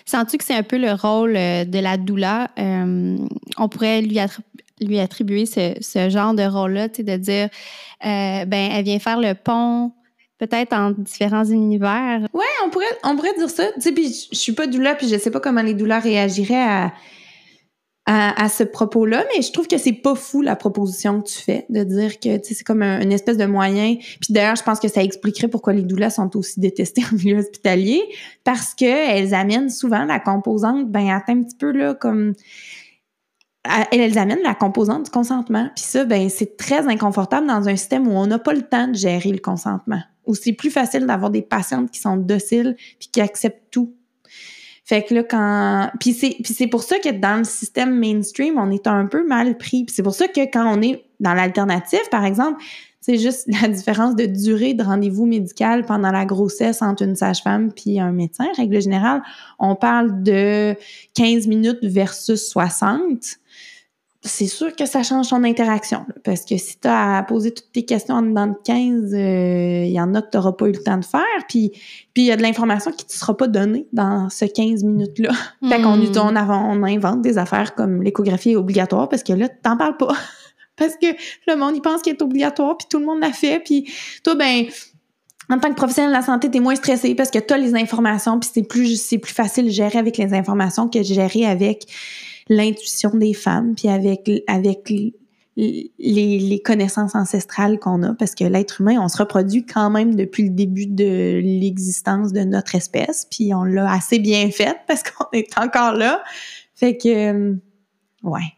Sens-tu 0.07 0.39
que 0.39 0.45
c'est 0.45 0.55
un 0.55 0.63
peu 0.63 0.79
le 0.79 0.93
rôle 0.93 1.37
euh, 1.37 1.65
de 1.65 1.79
la 1.79 1.99
doula? 1.99 2.51
Euh, 2.59 3.19
on 3.59 3.69
pourrait 3.69 4.01
lui, 4.01 4.19
lui 4.81 4.99
attribuer 4.99 5.45
ce, 5.45 6.09
genre 6.09 6.33
de 6.33 6.43
rôle-là, 6.43 6.89
de 6.89 7.17
dire, 7.17 7.49
ben, 8.03 8.71
elle 8.73 8.85
vient 8.85 8.99
faire 8.99 9.21
le 9.21 9.35
pont 9.35 9.93
peut-être 10.39 10.73
en 10.73 10.93
différents 10.93 11.45
univers. 11.45 12.27
Ouais, 12.33 12.45
on 12.65 12.71
pourrait, 12.71 12.87
on 13.05 13.15
pourrait 13.15 13.35
dire 13.37 13.51
ça. 13.51 13.65
Tu 13.75 13.83
sais, 13.83 13.93
puis 13.93 14.29
je 14.33 14.39
suis 14.39 14.53
pas 14.53 14.67
doula, 14.67 14.95
puis 14.95 15.07
je 15.07 15.19
sais 15.19 15.31
pas 15.31 15.41
comment 15.41 15.61
les 15.61 15.75
doulas 15.75 16.01
réagiraient 16.01 16.63
à 16.63 16.95
à, 18.13 18.49
ce 18.49 18.65
propos-là, 18.65 19.25
mais 19.33 19.43
je 19.43 19.53
trouve 19.53 19.69
que 19.69 19.79
c'est 19.79 19.93
pas 19.93 20.17
fou 20.17 20.43
la 20.43 20.57
proposition 20.57 21.21
que 21.21 21.29
tu 21.29 21.39
fais 21.39 21.67
de 21.69 21.85
dire 21.85 22.19
que 22.19 22.41
c'est 22.43 22.65
comme 22.65 22.83
un, 22.83 23.01
une 23.01 23.13
espèce 23.13 23.37
de 23.37 23.47
moyen. 23.47 23.97
Puis 24.21 24.33
d'ailleurs, 24.33 24.57
je 24.57 24.65
pense 24.65 24.81
que 24.81 24.89
ça 24.89 25.01
expliquerait 25.01 25.47
pourquoi 25.47 25.75
les 25.75 25.83
doulas 25.83 26.11
sont 26.11 26.37
aussi 26.37 26.59
détestées 26.59 27.03
en 27.13 27.15
milieu 27.17 27.39
hospitalier 27.39 28.03
parce 28.43 28.75
que 28.75 28.85
elles 28.85 29.33
amènent 29.33 29.71
souvent 29.71 30.05
la 30.05 30.19
composante, 30.19 30.91
ben 30.91 31.09
atteint 31.09 31.39
un 31.39 31.43
petit 31.45 31.57
peu 31.57 31.71
là 31.71 31.95
comme 31.95 32.35
elles 33.93 34.19
amènent 34.19 34.43
la 34.43 34.55
composante 34.55 35.05
du 35.05 35.11
consentement. 35.11 35.69
Puis 35.77 35.85
ça, 35.85 36.05
ben 36.05 36.29
c'est 36.31 36.57
très 36.57 36.89
inconfortable 36.89 37.47
dans 37.47 37.69
un 37.69 37.77
système 37.77 38.09
où 38.09 38.13
on 38.13 38.27
n'a 38.27 38.41
pas 38.41 38.55
le 38.55 38.63
temps 38.63 38.89
de 38.89 38.95
gérer 38.95 39.31
le 39.31 39.39
consentement. 39.39 40.01
Où 40.27 40.35
c'est 40.35 40.53
plus 40.53 40.71
facile 40.71 41.07
d'avoir 41.07 41.31
des 41.31 41.43
patientes 41.43 41.91
qui 41.93 42.01
sont 42.01 42.17
dociles 42.17 42.75
puis 42.99 43.09
qui 43.13 43.21
acceptent 43.21 43.71
tout 43.71 43.95
Fait 44.85 45.05
que 45.05 45.15
là, 45.15 45.23
quand. 45.23 45.91
Puis 46.01 46.13
c'est, 46.13 46.37
c'est 46.45 46.67
pour 46.67 46.83
ça 46.83 46.99
que 46.99 47.11
dans 47.11 47.39
le 47.39 47.45
système 47.45 47.97
mainstream, 47.99 48.59
on 48.59 48.71
est 48.71 48.87
un 48.87 49.07
peu 49.07 49.27
mal 49.27 49.57
pris. 49.57 49.85
Puis 49.85 49.95
c'est 49.95 50.03
pour 50.03 50.15
ça 50.15 50.29
que 50.29 50.41
quand 50.41 50.67
on 50.67 50.83
est 50.83 51.05
dans 51.21 51.35
l'alternative, 51.35 52.01
par 52.11 52.25
exemple, 52.25 52.63
c'est 53.01 53.19
juste 53.19 53.49
la 53.63 53.69
différence 53.69 54.15
de 54.15 54.27
durée 54.27 54.75
de 54.75 54.83
rendez-vous 54.83 55.27
médical 55.27 55.85
pendant 55.85 56.13
la 56.13 56.25
grossesse 56.27 56.83
entre 56.83 57.03
une 57.03 57.17
sage-femme 57.17 57.73
puis 57.73 57.99
un 57.99 58.13
médecin. 58.13 58.47
Règle 58.57 58.81
générale, 58.81 59.23
on 59.59 59.75
parle 59.75 60.23
de 60.23 60.77
15 61.15 61.47
minutes 61.47 61.79
versus 61.83 62.49
60 62.49 63.40
c'est 64.23 64.47
sûr 64.47 64.77
que 64.77 64.85
ça 64.85 65.03
change 65.03 65.29
ton 65.29 65.43
interaction. 65.45 66.05
parce 66.25 66.45
que 66.45 66.59
si 66.59 66.79
tu 66.79 66.89
as 66.89 67.19
à 67.19 67.23
poser 67.23 67.53
toutes 67.53 67.73
tes 67.73 67.85
questions 67.85 68.17
en 68.17 68.23
dedans 68.23 68.49
de 68.49 68.57
15, 68.65 69.15
euh, 69.15 69.85
il 69.87 69.93
y 69.93 70.01
en 70.01 70.15
a 70.15 70.21
que 70.21 70.31
tu 70.31 70.37
n'auras 70.37 70.53
pas 70.53 70.67
eu 70.67 70.73
le 70.73 70.83
temps 70.83 70.99
de 70.99 71.05
faire. 71.05 71.23
Puis 71.49 71.73
il 72.17 72.25
y 72.25 72.31
a 72.31 72.37
de 72.37 72.43
l'information 72.43 72.91
qui 72.91 73.05
ne 73.05 73.09
te 73.09 73.15
sera 73.15 73.35
pas 73.35 73.49
donnée 73.49 73.87
dans 73.93 74.29
ce 74.29 74.45
15 74.45 74.85
minutes-là. 74.85 75.31
Fait 75.67 75.81
qu'on 75.81 75.97
hmm. 75.97 76.13
on, 76.17 76.37
on 76.37 76.83
invente 76.85 77.23
des 77.23 77.39
affaires 77.39 77.75
comme 77.75 78.03
l'échographie 78.03 78.51
est 78.51 78.57
obligatoire 78.57 79.09
parce 79.09 79.23
que 79.23 79.33
là, 79.33 79.49
tu 79.49 79.55
n'en 79.65 79.79
parles 79.79 79.97
pas. 79.97 80.15
parce 80.77 80.97
que 80.97 81.07
le 81.47 81.57
monde, 81.57 81.77
il 81.77 81.81
pense 81.81 82.03
qu'elle 82.03 82.17
est 82.17 82.23
obligatoire, 82.23 82.77
puis 82.77 82.89
tout 82.91 82.99
le 82.99 83.07
monde 83.07 83.21
l'a 83.21 83.33
fait. 83.33 83.61
Puis 83.61 83.91
toi, 84.23 84.35
ben 84.35 84.67
en 85.49 85.59
tant 85.59 85.69
que 85.71 85.75
professionnel 85.75 86.11
de 86.11 86.17
la 86.17 86.23
santé, 86.23 86.51
tu 86.51 86.59
es 86.59 86.61
moins 86.61 86.77
stressé 86.77 87.15
parce 87.15 87.31
que 87.31 87.39
tu 87.39 87.53
as 87.53 87.59
les 87.59 87.75
informations, 87.75 88.39
puis 88.39 88.49
c'est 88.53 88.63
plus, 88.63 89.01
c'est 89.01 89.19
plus 89.19 89.33
facile 89.35 89.65
de 89.65 89.71
gérer 89.71 89.99
avec 89.99 90.17
les 90.17 90.33
informations 90.33 90.89
que 90.89 90.99
de 90.99 91.05
gérer 91.05 91.45
avec 91.45 91.87
l'intuition 92.51 93.11
des 93.15 93.33
femmes, 93.33 93.75
puis 93.75 93.89
avec, 93.89 94.31
avec 94.47 94.93
les, 95.57 96.63
connaissances 96.65 97.15
ancestrales 97.15 97.79
qu'on 97.79 98.03
a, 98.03 98.15
parce 98.15 98.35
que 98.35 98.45
l'être 98.45 98.81
humain, 98.81 98.99
on 99.01 99.09
se 99.09 99.17
reproduit 99.19 99.65
quand 99.65 99.89
même 99.89 100.17
depuis 100.17 100.43
le 100.43 100.51
début 100.51 100.87
de 100.87 101.41
l'existence 101.43 102.33
de 102.33 102.41
notre 102.41 102.75
espèce, 102.75 103.27
puis 103.31 103.55
on 103.55 103.63
l'a 103.63 103.91
assez 103.91 104.19
bien 104.19 104.51
fait 104.51 104.77
parce 104.87 105.03
qu'on 105.03 105.27
est 105.33 105.57
encore 105.57 105.93
là. 105.93 106.23
Fait 106.75 106.97
que, 106.97 107.09
euh, 107.09 107.55
ouais. 108.25 108.53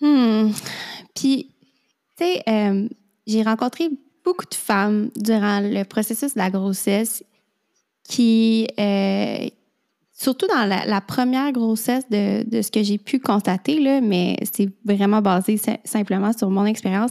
Hmm. 0.00 0.52
Puis, 1.14 1.50
tu 2.16 2.24
sais, 2.24 2.42
euh, 2.48 2.88
j'ai 3.26 3.42
rencontré 3.42 3.88
beaucoup 4.24 4.46
de 4.48 4.54
femmes 4.54 5.10
durant 5.16 5.60
le 5.60 5.82
processus 5.84 6.34
de 6.34 6.38
la 6.38 6.50
grossesse 6.50 7.24
qui, 8.04 8.68
euh, 8.78 9.48
surtout 10.22 10.46
dans 10.46 10.64
la, 10.64 11.00
première 11.00 11.50
grossesse 11.50 12.08
de, 12.08 12.48
de 12.48 12.62
ce 12.62 12.70
que 12.70 12.82
j'ai 12.82 12.98
pu 12.98 13.18
constater, 13.18 13.80
là, 13.80 14.00
mais 14.00 14.36
c'est 14.52 14.68
vraiment 14.84 15.20
basé 15.20 15.58
simplement 15.84 16.32
sur 16.32 16.48
mon 16.48 16.64
expérience, 16.64 17.10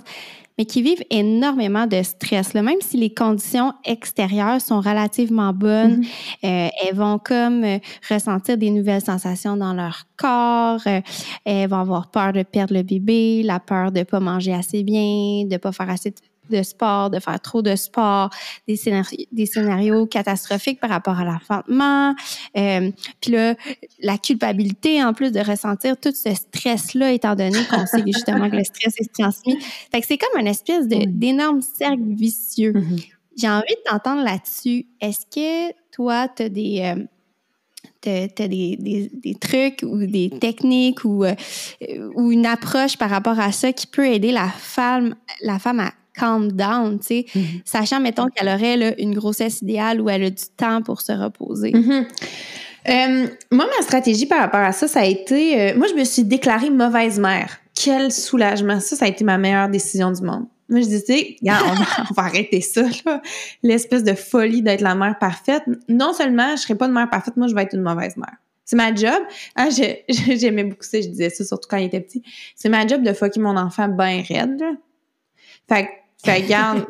mais 0.57 0.65
qui 0.65 0.81
vivent 0.81 1.03
énormément 1.09 1.87
de 1.87 2.01
stress. 2.03 2.53
Là. 2.53 2.61
Même 2.61 2.79
si 2.79 2.95
les 2.95 3.13
conditions 3.13 3.73
extérieures 3.83 4.61
sont 4.61 4.79
relativement 4.79 5.51
bonnes, 5.51 6.01
mm-hmm. 6.01 6.45
euh, 6.45 6.69
elles 6.83 6.95
vont 6.95 7.19
comme 7.19 7.63
euh, 7.63 7.79
ressentir 8.09 8.57
des 8.57 8.69
nouvelles 8.69 9.01
sensations 9.01 9.57
dans 9.57 9.73
leur 9.73 10.05
corps, 10.17 10.81
euh, 10.87 11.01
elles 11.45 11.69
vont 11.69 11.79
avoir 11.79 12.11
peur 12.11 12.31
de 12.31 12.43
perdre 12.43 12.75
le 12.75 12.83
bébé, 12.83 13.43
la 13.43 13.59
peur 13.59 13.91
de 13.91 13.99
ne 13.99 14.03
pas 14.03 14.19
manger 14.19 14.53
assez 14.53 14.83
bien, 14.83 15.45
de 15.45 15.53
ne 15.53 15.57
pas 15.57 15.71
faire 15.71 15.89
assez 15.89 16.11
de 16.11 16.15
de 16.49 16.63
sport, 16.63 17.09
de 17.09 17.19
faire 17.19 17.39
trop 17.39 17.61
de 17.61 17.75
sport, 17.75 18.29
des 18.67 18.75
scénarios, 18.75 19.25
des 19.31 19.45
scénarios 19.45 20.05
catastrophiques 20.05 20.79
par 20.79 20.89
rapport 20.89 21.19
à 21.19 21.25
l'enfantement. 21.25 22.15
Euh, 22.57 22.91
puis 23.21 23.31
là, 23.31 23.55
la 24.01 24.17
culpabilité, 24.17 25.03
en 25.03 25.13
plus 25.13 25.31
de 25.31 25.39
ressentir 25.39 25.97
tout 25.97 26.13
ce 26.13 26.33
stress-là, 26.33 27.11
étant 27.11 27.35
donné 27.35 27.59
qu'on 27.69 27.85
sait 27.85 28.03
justement 28.05 28.49
que 28.49 28.55
le 28.55 28.63
stress 28.63 28.95
est 28.99 29.13
transmis. 29.13 29.57
Fait 29.91 30.01
que 30.01 30.07
c'est 30.07 30.17
comme 30.17 30.39
une 30.39 30.47
espèce 30.47 30.87
d'énorme 30.87 31.61
cercle 31.61 32.03
vicieux. 32.03 32.73
Mm-hmm. 32.73 33.07
J'ai 33.37 33.49
envie 33.49 33.75
de 33.75 33.89
t'entendre 33.89 34.23
là-dessus. 34.23 34.85
Est-ce 34.99 35.25
que 35.25 35.73
toi, 35.91 36.27
tu 36.27 36.43
as 36.43 36.49
des... 36.49 36.81
Euh, 36.97 37.03
t'as, 38.01 38.47
des, 38.47 38.77
des, 38.77 39.11
des, 39.13 39.35
trucs 39.35 39.83
ou 39.83 40.05
des 40.05 40.29
techniques 40.29 41.05
ou, 41.05 41.23
euh, 41.23 41.35
ou 42.15 42.31
une 42.31 42.47
approche 42.47 42.97
par 42.97 43.09
rapport 43.09 43.39
à 43.39 43.51
ça 43.51 43.71
qui 43.73 43.85
peut 43.85 44.07
aider 44.07 44.31
la 44.31 44.49
femme, 44.49 45.15
la 45.41 45.59
femme 45.59 45.79
à 45.81 45.91
calm 46.13 46.51
down, 46.51 46.99
tu 46.99 47.05
sais, 47.05 47.25
mm-hmm. 47.33 47.61
sachant, 47.65 47.99
mettons, 47.99 48.27
qu'elle 48.27 48.47
aurait 48.47 48.77
là, 48.77 48.99
une 48.99 49.13
grossesse 49.13 49.61
idéale 49.61 50.01
où 50.01 50.09
elle 50.09 50.23
a 50.23 50.29
du 50.29 50.43
temps 50.57 50.81
pour 50.81 51.01
se 51.01 51.11
reposer. 51.11 51.71
Mm-hmm. 51.71 52.05
Euh, 52.89 53.27
moi, 53.51 53.67
ma 53.77 53.83
stratégie 53.83 54.25
par 54.25 54.39
rapport 54.39 54.61
à 54.61 54.71
ça, 54.71 54.87
ça 54.87 55.01
a 55.01 55.05
été, 55.05 55.59
euh, 55.59 55.77
moi, 55.77 55.87
je 55.87 55.93
me 55.93 56.03
suis 56.03 56.23
déclarée 56.23 56.69
mauvaise 56.69 57.19
mère. 57.19 57.57
Quel 57.75 58.11
soulagement. 58.11 58.79
Ça, 58.79 58.95
ça 58.95 59.05
a 59.05 59.07
été 59.07 59.23
ma 59.23 59.37
meilleure 59.37 59.69
décision 59.69 60.11
du 60.11 60.21
monde. 60.21 60.45
Moi, 60.69 60.81
je 60.81 60.87
disais, 60.87 61.35
on, 61.43 61.47
va, 61.47 61.85
on 62.09 62.13
va 62.13 62.23
arrêter 62.23 62.61
ça, 62.61 62.83
l'espèce 63.63 64.03
de 64.03 64.13
folie 64.13 64.61
d'être 64.61 64.81
la 64.81 64.95
mère 64.95 65.17
parfaite. 65.19 65.63
Non 65.89 66.13
seulement 66.13 66.55
je 66.55 66.61
serai 66.61 66.75
pas 66.75 66.87
une 66.87 66.93
mère 66.93 67.09
parfaite, 67.09 67.37
moi, 67.37 67.47
je 67.47 67.55
vais 67.55 67.63
être 67.63 67.73
une 67.73 67.81
mauvaise 67.81 68.17
mère. 68.17 68.37
C'est 68.63 68.77
ma 68.77 68.95
job. 68.95 69.21
Ah, 69.55 69.67
j'aimais 70.09 70.63
beaucoup 70.63 70.83
ça, 70.83 71.01
je 71.01 71.07
disais 71.07 71.29
ça, 71.29 71.43
surtout 71.43 71.67
quand 71.69 71.77
il 71.77 71.87
était 71.87 71.99
petit. 71.99 72.23
C'est 72.55 72.69
ma 72.69 72.87
job 72.87 73.03
de 73.03 73.11
fucker 73.11 73.39
mon 73.39 73.57
enfant 73.57 73.89
bien 73.89 74.23
raide. 74.27 74.59
Là. 74.59 74.71
Fait 75.67 75.89
fait 76.23 76.43
regarde, 76.43 76.85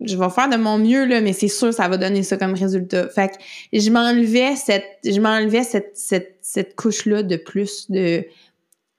je 0.00 0.16
vais 0.16 0.30
faire 0.30 0.48
de 0.48 0.56
mon 0.56 0.78
mieux, 0.78 1.04
là, 1.04 1.20
mais 1.20 1.32
c'est 1.32 1.48
sûr 1.48 1.72
ça 1.72 1.88
va 1.88 1.96
donner 1.96 2.22
ça 2.22 2.36
comme 2.36 2.54
résultat. 2.54 3.08
Fait 3.08 3.28
que 3.28 3.78
je 3.78 3.90
m'enlevais 3.90 4.56
cette, 4.56 4.84
je 5.04 5.20
m'enlevais 5.20 5.62
cette, 5.62 5.92
cette, 5.94 6.38
cette 6.42 6.74
couche-là 6.76 7.22
de 7.22 7.36
plus 7.36 7.90
de 7.90 8.24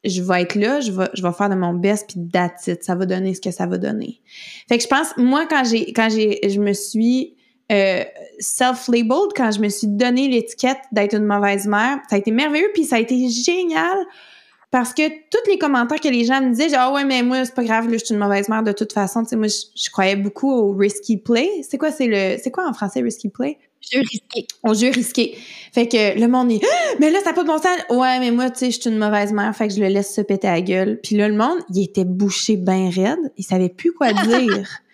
je 0.03 0.21
vais 0.21 0.43
être 0.43 0.55
là, 0.55 0.79
je 0.79 0.91
vais, 0.91 1.09
je 1.13 1.21
vais 1.21 1.31
faire 1.33 1.49
de 1.49 1.55
mon 1.55 1.73
best, 1.73 2.07
puis 2.07 2.29
that's 2.31 2.67
it. 2.67 2.83
Ça 2.83 2.95
va 2.95 3.05
donner 3.05 3.33
ce 3.33 3.41
que 3.41 3.51
ça 3.51 3.65
va 3.65 3.77
donner. 3.77 4.21
Fait 4.69 4.77
que 4.77 4.83
je 4.83 4.87
pense, 4.87 5.09
moi, 5.17 5.45
quand 5.47 5.63
j'ai, 5.65 5.91
quand 5.91 6.09
j'ai, 6.09 6.39
je 6.47 6.59
me 6.59 6.73
suis 6.73 7.35
euh, 7.71 8.03
self-labeled, 8.39 9.33
quand 9.35 9.51
je 9.51 9.59
me 9.59 9.69
suis 9.69 9.87
donné 9.87 10.29
l'étiquette 10.29 10.77
d'être 10.91 11.15
une 11.15 11.25
mauvaise 11.25 11.67
mère, 11.67 11.99
ça 12.09 12.15
a 12.15 12.19
été 12.19 12.31
merveilleux, 12.31 12.69
puis 12.73 12.85
ça 12.85 12.97
a 12.97 12.99
été 12.99 13.27
génial 13.29 13.97
parce 14.69 14.93
que 14.93 15.07
tous 15.07 15.49
les 15.49 15.57
commentaires 15.57 15.99
que 15.99 16.09
les 16.09 16.25
gens 16.25 16.41
me 16.41 16.49
disaient, 16.49 16.69
genre, 16.69 16.89
ah 16.89 16.93
ouais, 16.93 17.05
mais 17.05 17.23
moi, 17.23 17.45
c'est 17.45 17.55
pas 17.55 17.63
grave, 17.63 17.89
là, 17.89 17.97
je 17.97 18.05
suis 18.05 18.13
une 18.13 18.19
mauvaise 18.19 18.49
mère 18.49 18.63
de 18.63 18.73
toute 18.73 18.91
façon. 18.91 19.23
Tu 19.23 19.29
sais, 19.29 19.35
moi, 19.37 19.47
je, 19.47 19.89
croyais 19.89 20.17
beaucoup 20.17 20.51
au 20.51 20.73
risky 20.73 21.17
play. 21.17 21.49
C'est 21.67 21.77
quoi, 21.77 21.91
c'est 21.91 22.07
le, 22.07 22.37
c'est 22.41 22.51
quoi 22.51 22.67
en 22.67 22.73
français, 22.73 23.01
risky 23.01 23.29
play? 23.29 23.57
Jeu 23.79 24.01
risqué. 24.01 24.47
Au 24.63 24.73
jeu 24.73 24.89
risqué. 24.89 25.37
Fait 25.71 25.87
que 25.87 26.19
le 26.19 26.27
monde 26.27 26.51
est, 26.51 26.59
ah, 26.63 26.95
mais 26.99 27.09
là, 27.11 27.19
ça 27.19 27.29
n'a 27.29 27.33
pas 27.33 27.43
de 27.43 27.47
bon 27.47 27.57
sens. 27.57 27.77
Ouais, 27.89 28.19
mais 28.19 28.31
moi, 28.31 28.49
tu 28.49 28.59
sais, 28.59 28.71
je 28.71 28.81
suis 28.81 28.89
une 28.89 28.97
mauvaise 28.97 29.31
mère, 29.31 29.55
fait 29.55 29.69
que 29.69 29.73
je 29.73 29.79
le 29.79 29.87
laisse 29.87 30.13
se 30.13 30.21
péter 30.21 30.49
à 30.49 30.55
la 30.55 30.61
gueule. 30.61 30.99
Puis 31.01 31.15
là, 31.15 31.29
le 31.29 31.35
monde, 31.35 31.59
il 31.73 31.83
était 31.83 32.05
bouché 32.05 32.57
bien 32.57 32.89
raide. 32.89 33.31
Il 33.37 33.45
savait 33.45 33.69
plus 33.69 33.93
quoi 33.93 34.11
dire. 34.11 34.67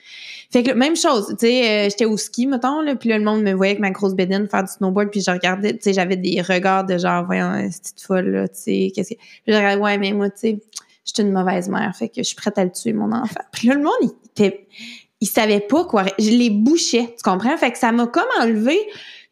Fait 0.53 0.61
que 0.61 0.71
même 0.71 0.95
chose, 0.95 1.29
tu 1.29 1.47
sais, 1.47 1.67
euh, 1.67 1.89
j'étais 1.89 2.05
au 2.05 2.15
ski, 2.15 2.45
mettons, 2.45 2.81
là, 2.81 2.95
puis 2.95 3.09
là, 3.09 3.17
le 3.17 3.23
monde 3.23 3.41
me 3.41 3.53
voyait 3.53 3.71
avec 3.71 3.81
ma 3.81 3.89
grosse 3.89 4.13
bédine 4.13 4.47
faire 4.47 4.63
du 4.63 4.71
snowboard, 4.71 5.09
puis 5.09 5.21
je 5.21 5.31
regardais, 5.31 5.73
tu 5.73 5.79
sais, 5.81 5.93
j'avais 5.93 6.15
des 6.15 6.43
regards 6.43 6.85
de 6.85 6.95
genre, 6.99 7.25
voyons, 7.25 7.67
cette 7.71 7.99
folle, 7.99 8.29
là, 8.29 8.47
tu 8.47 8.55
sais, 8.55 8.91
qu'est-ce 8.93 9.15
que... 9.15 9.15
Puis 9.15 9.41
je 9.47 9.53
regardais, 9.55 9.81
ouais, 9.81 9.97
mais 9.97 10.13
moi, 10.13 10.29
tu 10.29 10.37
sais, 10.37 10.59
je 11.07 11.11
suis 11.11 11.23
une 11.23 11.31
mauvaise 11.31 11.69
mère, 11.69 11.91
fait 11.97 12.07
que 12.07 12.17
je 12.17 12.21
suis 12.21 12.35
prête 12.35 12.55
à 12.59 12.65
le 12.65 12.71
tuer, 12.71 12.93
mon 12.93 13.11
enfant. 13.11 13.41
Puis 13.51 13.67
là, 13.67 13.73
le 13.73 13.81
monde, 13.81 13.93
il 14.03 14.11
était... 14.27 14.67
Il 15.21 15.27
savait 15.27 15.61
pas 15.61 15.85
quoi... 15.85 16.05
Je 16.19 16.29
les 16.29 16.51
bouchais, 16.51 17.15
tu 17.17 17.23
comprends? 17.23 17.57
Fait 17.57 17.71
que 17.71 17.79
ça 17.79 17.91
m'a 17.91 18.05
comme 18.05 18.23
enlevé 18.39 18.77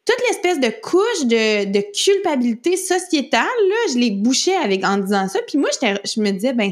toute 0.05 0.17
l'espèce 0.27 0.59
de 0.59 0.73
couche 0.81 1.25
de, 1.25 1.71
de 1.71 1.83
culpabilité 1.93 2.77
sociétale, 2.77 3.43
là, 3.43 3.93
je 3.93 3.99
les 3.99 4.09
bouchais 4.09 4.55
avec, 4.55 4.83
en 4.83 4.97
disant 4.97 5.27
ça. 5.27 5.37
Puis 5.47 5.59
moi, 5.59 5.69
je 5.79 6.19
me 6.19 6.31
disais, 6.31 6.53
ben 6.53 6.71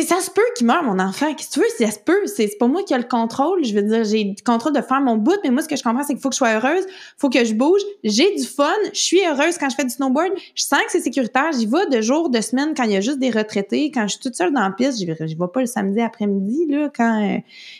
sais, 0.00 0.06
ça 0.06 0.20
se 0.20 0.30
peut 0.30 0.42
qu'il 0.56 0.66
meure, 0.66 0.82
mon 0.82 0.98
enfant. 0.98 1.34
Qu'est-ce 1.34 1.48
que 1.48 1.54
tu 1.54 1.60
veux? 1.60 1.86
Ça 1.86 1.92
se 1.92 1.98
peut. 1.98 2.26
C'est 2.26 2.56
pas 2.58 2.66
moi 2.66 2.82
qui 2.82 2.94
ai 2.94 2.98
le 2.98 3.04
contrôle. 3.04 3.64
Je 3.64 3.74
veux 3.74 3.82
dire, 3.82 4.04
j'ai 4.04 4.24
le 4.24 4.44
contrôle 4.44 4.72
de 4.72 4.80
faire 4.80 5.00
mon 5.00 5.16
bout, 5.16 5.38
mais 5.44 5.50
moi, 5.50 5.62
ce 5.62 5.68
que 5.68 5.76
je 5.76 5.82
comprends, 5.82 6.02
c'est 6.02 6.14
qu'il 6.14 6.22
faut 6.22 6.28
que 6.28 6.34
je 6.34 6.38
sois 6.38 6.54
heureuse, 6.54 6.84
faut 7.18 7.28
que 7.28 7.44
je 7.44 7.54
bouge. 7.54 7.80
J'ai 8.04 8.34
du 8.34 8.44
fun. 8.44 8.72
Je 8.92 9.00
suis 9.00 9.20
heureuse 9.26 9.58
quand 9.58 9.68
je 9.68 9.76
fais 9.76 9.84
du 9.84 9.90
snowboard. 9.90 10.32
Je 10.54 10.64
sens 10.64 10.80
que 10.86 10.92
c'est 10.92 11.00
sécuritaire. 11.00 11.52
J'y 11.52 11.66
vais 11.66 11.86
de 11.90 12.00
jour, 12.00 12.30
de 12.30 12.40
semaine, 12.40 12.74
quand 12.76 12.84
il 12.84 12.92
y 12.92 12.96
a 12.96 13.00
juste 13.00 13.18
des 13.18 13.30
retraités. 13.30 13.90
Quand 13.90 14.02
je 14.02 14.12
suis 14.12 14.20
toute 14.20 14.34
seule 14.34 14.52
dans 14.52 14.60
la 14.60 14.70
piste, 14.70 15.00
je 15.00 15.06
vais, 15.06 15.14
vais 15.14 15.48
pas 15.52 15.60
le 15.60 15.66
samedi 15.66 16.00
après-midi, 16.00 16.66
là, 16.68 16.90
quand, 16.94 17.22
euh, 17.22 17.38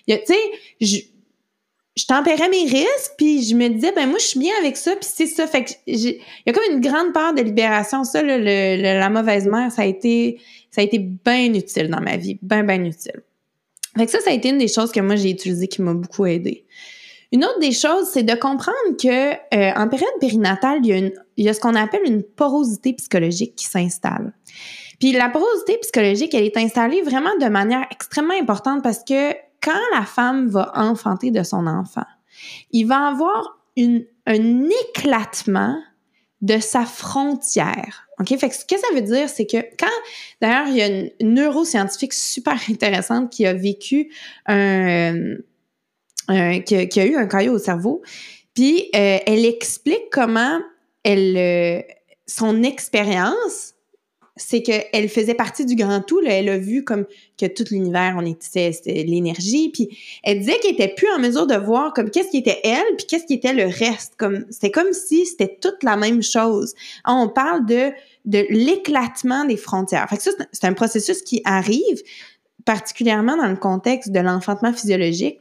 tu 0.09 0.35
sais, 0.81 1.12
je, 1.97 2.07
tempérais 2.07 2.49
mes 2.49 2.65
risques, 2.65 3.13
puis 3.17 3.43
je 3.43 3.55
me 3.55 3.69
disais, 3.69 3.93
ben 3.93 4.09
moi, 4.09 4.19
je 4.19 4.27
suis 4.27 4.41
bien 4.41 4.55
avec 4.61 4.77
ça, 4.77 4.93
puis 4.97 5.09
c'est 5.11 5.27
ça. 5.27 5.47
Fait 5.47 5.65
que 5.65 5.71
il 5.87 6.21
y 6.47 6.51
a 6.51 6.53
comme 6.53 6.65
une 6.71 6.81
grande 6.81 7.13
part 7.13 7.35
de 7.35 7.43
libération. 7.43 8.05
Ça, 8.05 8.23
le, 8.23 8.83
la 8.83 9.11
mauvaise 9.11 9.47
mère, 9.47 9.71
ça 9.71 9.83
a 9.83 9.87
été 9.87 10.41
ça 10.71 10.81
a 10.81 10.85
été 10.85 10.99
bien 10.99 11.53
utile 11.53 11.89
dans 11.89 12.01
ma 12.01 12.17
vie, 12.17 12.39
bien, 12.43 12.65
bien 12.65 12.83
utile. 12.85 13.23
Fait 13.97 14.07
que 14.07 14.11
ça, 14.11 14.21
ça 14.21 14.31
a 14.31 14.33
été 14.33 14.49
une 14.49 14.59
des 14.59 14.69
choses 14.69 14.91
que 14.91 15.01
moi, 15.01 15.17
j'ai 15.17 15.31
utilisées 15.31 15.69
qui 15.69 15.83
m'a 15.83 15.93
beaucoup 15.93 16.25
aidé. 16.25 16.65
Une 17.31 17.45
autre 17.45 17.61
des 17.61 17.73
choses, 17.73 18.09
c'est 18.13 18.23
de 18.23 18.35
comprendre 18.35 18.77
que 19.01 19.33
euh, 19.33 19.73
en 19.75 19.89
période 19.89 20.13
périnatale, 20.21 20.81
il 20.83 20.87
y, 20.87 20.93
a 20.93 20.97
une, 20.99 21.13
il 21.37 21.45
y 21.45 21.49
a 21.49 21.55
ce 21.55 21.61
qu'on 21.61 21.75
appelle 21.75 22.03
une 22.05 22.23
porosité 22.23 22.93
psychologique 22.93 23.55
qui 23.57 23.67
s'installe. 23.67 24.33
Puis 25.01 25.13
la 25.13 25.29
porosité 25.31 25.79
psychologique, 25.79 26.35
elle 26.35 26.45
est 26.45 26.57
installée 26.57 27.03
vraiment 27.03 27.35
de 27.41 27.47
manière 27.47 27.87
extrêmement 27.91 28.35
importante 28.35 28.83
parce 28.83 29.03
que 29.03 29.33
quand 29.63 29.81
la 29.93 30.05
femme 30.05 30.49
va 30.49 30.73
enfanter 30.75 31.31
de 31.31 31.43
son 31.43 31.67
enfant, 31.67 32.07
il 32.71 32.85
va 32.85 33.09
avoir 33.09 33.59
un 33.77 34.69
éclatement 34.89 35.79
de 36.41 36.59
sa 36.59 36.85
frontière. 36.85 38.09
OK? 38.19 38.37
Fait 38.37 38.49
que 38.49 38.55
ce 38.55 38.65
que 38.65 38.79
ça 38.79 38.89
veut 38.95 39.01
dire, 39.01 39.29
c'est 39.29 39.47
que 39.47 39.59
quand, 39.79 39.87
d'ailleurs, 40.41 40.67
il 40.67 40.77
y 40.77 40.83
a 40.83 40.87
une 40.89 41.11
neuroscientifique 41.21 42.13
super 42.13 42.59
intéressante 42.69 43.31
qui 43.31 43.47
a 43.47 43.55
vécu 43.55 44.13
un, 44.47 45.37
qui, 46.27 47.01
a, 47.01 47.07
eu 47.07 47.17
un 47.17 47.27
caillot 47.27 47.55
au 47.55 47.59
cerveau, 47.59 48.03
Puis 48.55 48.91
euh, 48.95 49.19
elle 49.27 49.45
explique 49.45 50.11
comment 50.11 50.61
elle, 51.05 51.37
euh, 51.37 51.83
son 52.27 52.63
expérience, 52.63 53.75
c'est 54.37 54.63
qu'elle 54.63 55.09
faisait 55.09 55.35
partie 55.35 55.67
du 55.67 55.77
grand 55.77 56.01
tout. 56.01 56.21
Là. 56.21 56.31
Elle 56.33 56.49
a 56.49 56.59
vu 56.59 56.85
comme 56.85 57.05
que 57.39 57.47
tout 57.47 57.65
l'univers, 57.71 58.15
on 58.19 58.25
était, 58.25 58.73
c'était 58.73 59.03
l'énergie. 59.03 59.71
Puis 59.71 59.99
elle 60.23 60.41
disait 60.41 60.59
qu'elle 60.61 60.73
était 60.73 60.95
plus 60.95 61.09
en 61.15 61.19
mesure 61.19 61.47
de 61.47 61.55
voir 61.55 61.93
comme 61.93 62.11
qu'est-ce 62.11 62.31
qui 62.31 62.39
était 62.39 62.61
elle, 62.65 62.97
puis 62.97 63.07
qu'est-ce 63.07 63.27
qui 63.27 63.35
était 63.35 63.53
le 63.53 63.65
reste. 63.65 64.15
Comme 64.17 64.47
c'était 64.51 64.71
comme 64.71 64.93
si 64.93 65.27
c'était 65.27 65.59
toute 65.61 65.83
la 65.83 65.97
même 65.97 66.23
chose. 66.23 66.75
On 67.07 67.29
parle 67.29 67.67
de 67.67 67.91
de 68.25 68.47
l'éclatement 68.51 69.45
des 69.45 69.57
frontières. 69.57 70.09
Fait 70.09 70.17
que 70.17 70.23
ça, 70.23 70.31
c'est 70.53 70.65
un 70.65 70.75
processus 70.75 71.23
qui 71.23 71.43
arrive 71.45 72.03
particulièrement 72.65 73.37
dans 73.37 73.49
le 73.49 73.57
contexte 73.57 74.13
de 74.13 74.21
l'enfantement 74.21 74.73
physiologique. 74.73 75.41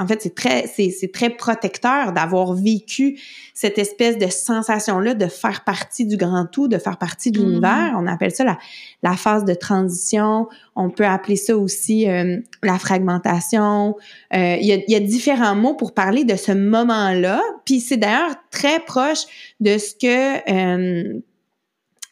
En 0.00 0.06
fait, 0.06 0.22
c'est 0.22 0.34
très, 0.34 0.66
c'est, 0.66 1.12
très 1.12 1.28
protecteur 1.28 2.14
d'avoir 2.14 2.54
vécu 2.54 3.20
cette 3.52 3.78
espèce 3.78 4.16
de 4.16 4.28
sensation-là 4.28 5.12
de 5.12 5.26
faire 5.26 5.62
partie 5.62 6.06
du 6.06 6.16
grand 6.16 6.46
tout, 6.46 6.68
de 6.68 6.78
faire 6.78 6.96
partie 6.96 7.30
de 7.30 7.38
mm-hmm. 7.38 7.44
l'univers. 7.44 7.96
On 7.98 8.06
appelle 8.06 8.30
ça 8.30 8.44
la, 8.44 8.58
la, 9.02 9.12
phase 9.12 9.44
de 9.44 9.52
transition. 9.52 10.48
On 10.74 10.88
peut 10.88 11.04
appeler 11.04 11.36
ça 11.36 11.54
aussi 11.54 12.08
euh, 12.08 12.38
la 12.62 12.78
fragmentation. 12.78 13.94
Euh, 14.34 14.56
il, 14.58 14.66
y 14.66 14.72
a, 14.72 14.76
il 14.76 14.90
y, 14.90 14.94
a, 14.94 15.00
différents 15.00 15.54
mots 15.54 15.74
pour 15.74 15.92
parler 15.92 16.24
de 16.24 16.36
ce 16.36 16.52
moment-là. 16.52 17.42
Puis 17.66 17.80
c'est 17.80 17.98
d'ailleurs 17.98 18.36
très 18.50 18.80
proche 18.80 19.26
de 19.60 19.76
ce 19.76 19.94
que 19.94 20.50
euh, 20.50 21.20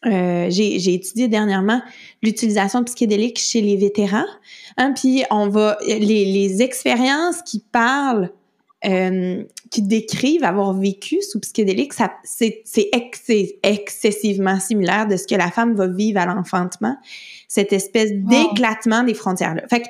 euh, 0.07 0.47
j'ai 0.51 0.95
étudié 0.95 1.29
dernièrement 1.29 1.83
l'utilisation 2.23 2.81
de 2.81 2.85
psychédéliques 2.85 3.39
chez 3.39 3.61
les 3.61 3.77
vétérans. 3.77 4.27
Hein, 4.77 4.93
puis 4.93 5.25
on 5.31 5.49
va 5.49 5.77
les, 5.87 5.99
les 5.99 6.63
expériences 6.63 7.43
qui 7.43 7.61
parlent, 7.61 8.31
euh, 8.85 9.43
qui 9.71 9.83
décrivent 9.83 10.45
avoir 10.45 10.73
vécu 10.73 11.21
sous 11.21 11.41
psychédélique, 11.41 11.93
c'est 12.23 12.63
excessivement 13.65 14.61
similaire 14.61 15.09
de 15.09 15.17
ce 15.17 15.27
que 15.27 15.35
la 15.35 15.51
femme 15.51 15.75
va 15.75 15.89
vivre 15.89 16.21
à 16.21 16.27
l'enfantement, 16.27 16.97
cette 17.49 17.73
espèce 17.73 18.13
d'éclatement 18.13 19.03
des 19.03 19.15
frontières 19.15 19.57
là. 19.57 19.63
Fait 19.69 19.81
que 19.81 19.89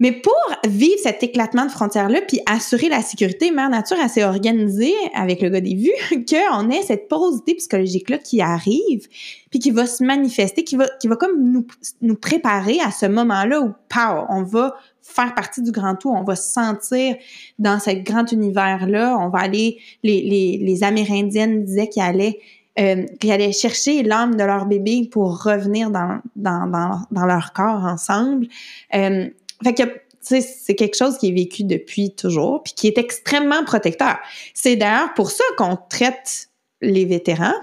mais 0.00 0.12
pour 0.12 0.32
vivre 0.66 0.98
cet 1.02 1.22
éclatement 1.22 1.66
de 1.66 1.70
frontières-là, 1.70 2.22
puis 2.26 2.40
assurer 2.46 2.88
la 2.88 3.02
sécurité, 3.02 3.50
Mère 3.50 3.68
Nature 3.68 3.98
a 4.00 4.08
s'est 4.08 4.24
organisée 4.24 4.94
avec 5.14 5.42
le 5.42 5.50
gars 5.50 5.60
des 5.60 5.74
vues 5.74 6.24
qu'on 6.28 6.70
ait 6.70 6.82
cette 6.82 7.06
porosité 7.06 7.54
psychologique-là 7.54 8.16
qui 8.18 8.40
arrive, 8.40 9.06
puis 9.50 9.58
qui 9.58 9.70
va 9.70 9.86
se 9.86 10.02
manifester, 10.02 10.64
qui 10.64 10.76
va, 10.76 10.88
qui 11.00 11.06
va 11.06 11.16
comme 11.16 11.52
nous, 11.52 11.66
nous 12.00 12.16
préparer 12.16 12.80
à 12.80 12.90
ce 12.90 13.06
moment-là 13.06 13.60
où, 13.60 13.72
pow, 13.90 14.24
on 14.30 14.42
va 14.42 14.74
faire 15.02 15.34
partie 15.34 15.60
du 15.60 15.70
grand 15.70 15.96
tout, 15.96 16.08
on 16.08 16.24
va 16.24 16.34
se 16.34 16.50
sentir 16.50 17.16
dans 17.58 17.78
ce 17.78 17.90
grand 17.90 18.30
univers-là, 18.32 19.18
on 19.20 19.28
va 19.28 19.40
aller, 19.40 19.78
les, 20.02 20.22
les, 20.22 20.58
les 20.58 20.84
Amérindiennes 20.84 21.64
disaient 21.64 21.88
qu'ils 21.88 22.02
allaient 22.02 22.38
euh, 22.78 23.04
allaient 23.28 23.52
chercher 23.52 24.02
l'âme 24.02 24.36
de 24.36 24.44
leur 24.44 24.66
bébé 24.66 25.08
pour 25.10 25.42
revenir 25.42 25.90
dans, 25.90 26.20
dans, 26.36 26.66
dans, 26.66 27.00
dans 27.10 27.26
leur 27.26 27.52
corps 27.52 27.84
ensemble. 27.84 28.46
Euh, 28.94 29.28
fait 29.62 29.74
que 29.74 29.82
c'est 30.20 30.74
quelque 30.74 30.96
chose 30.96 31.16
qui 31.18 31.28
est 31.28 31.32
vécu 31.32 31.64
depuis 31.64 32.14
toujours, 32.14 32.62
puis 32.62 32.74
qui 32.74 32.86
est 32.86 32.98
extrêmement 32.98 33.64
protecteur. 33.64 34.18
C'est 34.54 34.76
d'ailleurs 34.76 35.14
pour 35.14 35.30
ça 35.30 35.44
qu'on 35.56 35.78
traite 35.88 36.48
les 36.82 37.04
vétérans 37.04 37.54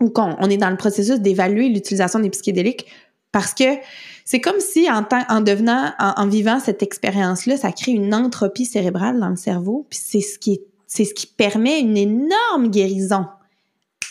ou 0.00 0.10
qu'on 0.10 0.36
on 0.40 0.50
est 0.50 0.56
dans 0.56 0.70
le 0.70 0.76
processus 0.76 1.20
d'évaluer 1.20 1.68
l'utilisation 1.68 2.18
des 2.18 2.30
psychédéliques 2.30 2.86
parce 3.32 3.54
que 3.54 3.64
c'est 4.24 4.40
comme 4.40 4.60
si 4.60 4.90
en, 4.90 5.06
en 5.28 5.40
devenant, 5.40 5.92
en, 5.98 6.26
vivant 6.26 6.58
cette 6.58 6.82
expérience-là, 6.82 7.56
ça 7.56 7.70
crée 7.70 7.92
une 7.92 8.14
entropie 8.14 8.64
cérébrale 8.64 9.20
dans 9.20 9.28
le 9.28 9.36
cerveau, 9.36 9.86
puis 9.88 9.98
c'est 10.02 10.20
ce 10.20 10.38
qui 10.38 10.60
c'est 10.88 11.04
ce 11.04 11.14
qui 11.14 11.26
permet 11.26 11.80
une 11.80 11.96
énorme 11.96 12.70
guérison 12.70 13.26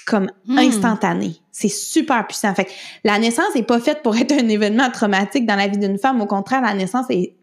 comme 0.05 0.29
hmm. 0.45 0.57
instantanée. 0.57 1.35
C'est 1.51 1.69
super 1.69 2.27
puissant. 2.27 2.53
Fait 2.53 2.65
que 2.65 2.71
la 3.03 3.17
naissance 3.17 3.55
n'est 3.55 3.63
pas 3.63 3.79
faite 3.79 4.03
pour 4.03 4.15
être 4.15 4.33
un 4.33 4.47
événement 4.47 4.89
traumatique 4.91 5.45
dans 5.45 5.55
la 5.55 5.67
vie 5.67 5.77
d'une 5.77 5.97
femme. 5.97 6.21
Au 6.21 6.27
contraire, 6.27 6.61
la 6.61 6.73
naissance 6.73 7.07
est 7.09 7.33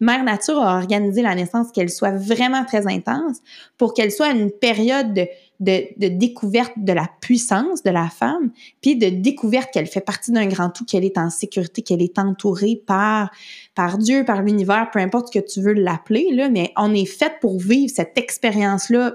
Mère 0.00 0.24
Nature 0.24 0.58
a 0.58 0.78
organisé 0.78 1.22
la 1.22 1.36
naissance 1.36 1.70
qu'elle 1.70 1.88
soit 1.88 2.10
vraiment 2.10 2.64
très 2.64 2.88
intense 2.88 3.38
pour 3.78 3.94
qu'elle 3.94 4.10
soit 4.10 4.30
une 4.30 4.50
période 4.50 5.14
de, 5.14 5.26
de, 5.60 6.08
découverte 6.08 6.72
de 6.76 6.92
la 6.92 7.08
puissance 7.20 7.84
de 7.84 7.90
la 7.90 8.08
femme, 8.08 8.50
puis 8.80 8.96
de 8.96 9.08
découverte 9.08 9.70
qu'elle 9.72 9.86
fait 9.86 10.00
partie 10.00 10.32
d'un 10.32 10.46
grand 10.46 10.70
tout, 10.70 10.84
qu'elle 10.84 11.04
est 11.04 11.18
en 11.18 11.30
sécurité, 11.30 11.82
qu'elle 11.82 12.02
est 12.02 12.18
entourée 12.18 12.82
par, 12.84 13.30
par 13.76 13.96
Dieu, 13.96 14.24
par 14.24 14.42
l'univers, 14.42 14.90
peu 14.92 14.98
importe 14.98 15.32
ce 15.32 15.38
que 15.38 15.44
tu 15.44 15.62
veux 15.62 15.74
l'appeler, 15.74 16.30
là, 16.32 16.48
mais 16.48 16.72
on 16.76 16.92
est 16.92 17.06
fait 17.06 17.34
pour 17.40 17.60
vivre 17.60 17.92
cette 17.94 18.18
expérience-là 18.18 19.14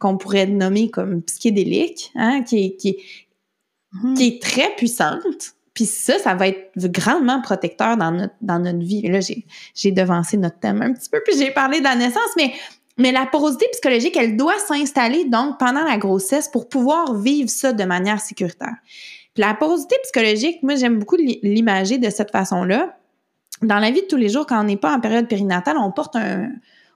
qu'on 0.00 0.16
pourrait 0.16 0.46
nommer 0.46 0.90
comme 0.90 1.22
psychédélique, 1.22 2.10
hein, 2.16 2.42
qui, 2.42 2.64
est, 2.64 2.76
qui, 2.76 2.96
mhm. 3.92 4.14
qui 4.14 4.26
est 4.26 4.42
très 4.42 4.74
puissante. 4.74 5.22
Puis 5.74 5.84
ça, 5.84 6.18
ça 6.18 6.34
va 6.34 6.48
être 6.48 6.72
grandement 6.76 7.40
protecteur 7.40 7.96
dans 7.96 8.10
notre, 8.10 8.34
dans 8.40 8.58
notre 8.58 8.80
vie. 8.80 9.02
là, 9.02 9.20
j'ai 9.20 9.92
devancé 9.92 10.36
notre 10.36 10.58
thème 10.58 10.82
un 10.82 10.92
petit 10.92 11.08
peu, 11.08 11.20
puis 11.24 11.38
j'ai 11.38 11.52
parlé 11.52 11.78
de 11.78 11.84
la 11.84 11.94
naissance, 11.94 12.30
mais, 12.36 12.52
mais 12.96 13.12
la 13.12 13.26
porosité 13.26 13.66
psychologique, 13.72 14.16
elle 14.16 14.36
doit 14.36 14.58
s'installer 14.58 15.26
donc 15.26 15.58
pendant 15.58 15.84
la 15.84 15.98
grossesse 15.98 16.48
pour 16.48 16.68
pouvoir 16.68 17.14
vivre 17.14 17.48
ça 17.48 17.72
de 17.72 17.84
manière 17.84 18.20
sécuritaire. 18.20 18.74
Puis 19.34 19.42
la 19.44 19.54
porosité 19.54 19.96
psychologique, 20.02 20.62
moi, 20.62 20.74
j'aime 20.74 20.98
beaucoup 20.98 21.16
l'imager 21.16 21.98
de 21.98 22.10
cette 22.10 22.32
façon-là. 22.32 22.96
Dans 23.62 23.78
la 23.78 23.90
vie 23.90 24.00
de 24.00 24.06
tous 24.06 24.16
les 24.16 24.30
jours, 24.30 24.46
quand 24.46 24.60
on 24.60 24.64
n'est 24.64 24.78
pas 24.78 24.94
en 24.94 25.00
période 25.00 25.28
périnatale, 25.28 25.76
on 25.76 25.92
porte 25.92 26.16
un, 26.16 26.48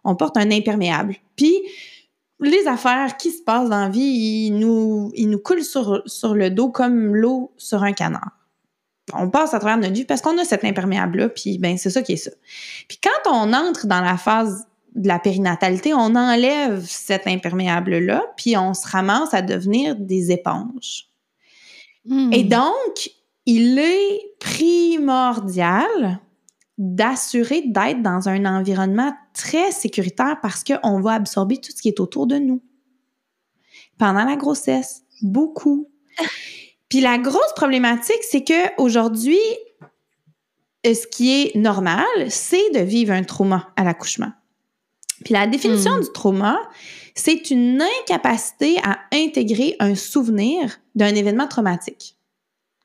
on 0.05 0.17
porte 0.17 0.37
un 0.37 0.51
imperméable. 0.51 1.17
Puis, 1.37 1.55
les 2.45 2.67
affaires 2.67 3.17
qui 3.17 3.31
se 3.31 3.43
passent 3.43 3.69
dans 3.69 3.81
la 3.81 3.89
vie, 3.89 4.47
ils 4.47 4.59
nous, 4.59 5.11
ils 5.15 5.29
nous 5.29 5.39
coulent 5.39 5.65
sur, 5.65 6.03
sur 6.07 6.35
le 6.35 6.51
dos 6.51 6.71
comme 6.71 7.15
l'eau 7.15 7.53
sur 7.57 7.83
un 7.83 7.93
canard. 7.93 8.33
On 9.13 9.29
passe 9.29 9.53
à 9.53 9.59
travers 9.59 9.77
notre 9.77 9.93
vie 9.93 10.05
parce 10.05 10.23
qu'on 10.23 10.39
a 10.39 10.45
cet 10.45 10.65
imperméable-là, 10.65 11.29
puis 11.29 11.59
ben 11.59 11.77
c'est 11.77 11.91
ça 11.91 12.03
qui 12.03 12.13
est 12.13 12.17
ça. 12.17 12.31
Puis 12.89 12.99
quand 13.03 13.31
on 13.31 13.53
entre 13.53 13.87
dans 13.87 14.01
la 14.01 14.17
phase 14.17 14.67
de 14.95 15.09
la 15.09 15.19
périnatalité, 15.19 15.93
on 15.93 16.15
enlève 16.15 16.85
cet 16.87 17.27
imperméable-là, 17.27 18.23
puis 18.37 18.57
on 18.57 18.73
se 18.75 18.89
ramasse 18.89 19.35
à 19.35 19.43
devenir 19.43 19.97
des 19.97 20.31
éponges. 20.31 21.09
Hmm. 22.07 22.33
Et 22.33 22.45
donc, 22.45 23.11
il 23.47 23.79
est 23.79 24.21
primordial 24.39 26.21
d'assurer 26.79 27.63
d'être 27.67 28.03
dans 28.03 28.29
un 28.29 28.45
environnement 28.45 29.13
très 29.33 29.71
sécuritaire 29.71 30.39
parce 30.43 30.65
qu'on 30.65 31.01
va 31.01 31.13
absorber 31.13 31.59
tout 31.59 31.71
ce 31.71 31.81
qui 31.81 31.89
est 31.89 32.01
autour 32.01 32.27
de 32.27 32.37
nous. 32.37 32.63
Pendant 33.99 34.25
la 34.25 34.37
grossesse, 34.37 35.03
beaucoup. 35.23 35.89
Puis 36.89 37.01
la 37.01 37.19
grosse 37.19 37.53
problématique, 37.57 38.23
c'est 38.23 38.45
que 38.45 38.81
aujourd'hui, 38.81 39.39
euh, 40.87 40.95
ce 40.95 41.07
qui 41.07 41.43
est 41.43 41.57
normal, 41.57 42.05
c'est 42.29 42.71
de 42.75 42.81
vivre 42.81 43.13
un 43.13 43.23
trauma 43.23 43.73
à 43.77 43.85
l'accouchement. 43.85 44.33
Puis 45.25 45.33
la 45.33 45.47
définition 45.47 45.97
hmm. 45.97 46.03
du 46.03 46.13
trauma, 46.13 46.61
c'est 47.15 47.51
une 47.51 47.83
incapacité 48.01 48.77
à 48.83 48.99
intégrer 49.13 49.77
un 49.79 49.95
souvenir 49.95 50.79
d'un 50.95 51.15
événement 51.15 51.49
traumatique. 51.49 52.14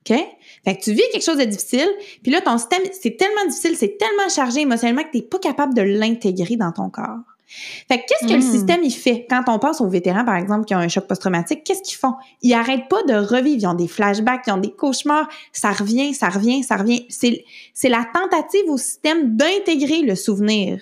OK? 0.01 0.17
Fait 0.65 0.75
que 0.75 0.83
tu 0.83 0.91
vis 0.91 1.03
quelque 1.11 1.23
chose 1.23 1.37
de 1.37 1.45
difficile, 1.45 1.89
puis 2.23 2.31
là, 2.31 2.41
ton 2.41 2.57
système, 2.57 2.81
c'est 2.99 3.17
tellement 3.17 3.45
difficile, 3.47 3.75
c'est 3.75 3.97
tellement 3.97 4.29
chargé 4.29 4.61
émotionnellement 4.61 5.03
que 5.03 5.11
tu 5.11 5.17
n'es 5.17 5.23
pas 5.23 5.39
capable 5.39 5.73
de 5.73 5.81
l'intégrer 5.81 6.55
dans 6.55 6.71
ton 6.71 6.89
corps. 6.89 7.19
Fait 7.87 7.97
que 7.97 8.03
qu'est-ce 8.07 8.27
que 8.27 8.33
le 8.33 8.45
hmm. 8.45 8.51
système, 8.51 8.83
il 8.83 8.91
fait? 8.91 9.25
Quand 9.27 9.43
on 9.47 9.57
pense 9.57 9.81
aux 9.81 9.87
vétérans, 9.87 10.23
par 10.23 10.35
exemple, 10.35 10.65
qui 10.65 10.75
ont 10.75 10.79
un 10.79 10.87
choc 10.87 11.07
post-traumatique, 11.07 11.63
qu'est-ce 11.63 11.81
qu'ils 11.81 11.97
font? 11.97 12.13
Ils 12.43 12.53
arrêtent 12.53 12.87
pas 12.89 13.01
de 13.03 13.15
revivre. 13.15 13.57
Ils 13.59 13.67
ont 13.67 13.73
des 13.73 13.87
flashbacks, 13.87 14.43
ils 14.45 14.51
ont 14.51 14.57
des 14.57 14.71
cauchemars. 14.71 15.27
Ça 15.51 15.71
revient, 15.71 16.13
ça 16.13 16.29
revient, 16.29 16.63
ça 16.63 16.77
revient. 16.77 17.07
C'est, 17.09 17.43
c'est 17.73 17.89
la 17.89 18.05
tentative 18.13 18.69
au 18.69 18.77
système 18.77 19.35
d'intégrer 19.35 20.03
le 20.03 20.15
souvenir 20.15 20.79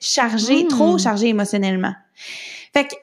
chargé, 0.00 0.64
hmm. 0.64 0.68
trop 0.68 0.96
chargé 0.96 1.28
émotionnellement. 1.28 1.92
Fait 2.72 2.86
que 2.86 2.94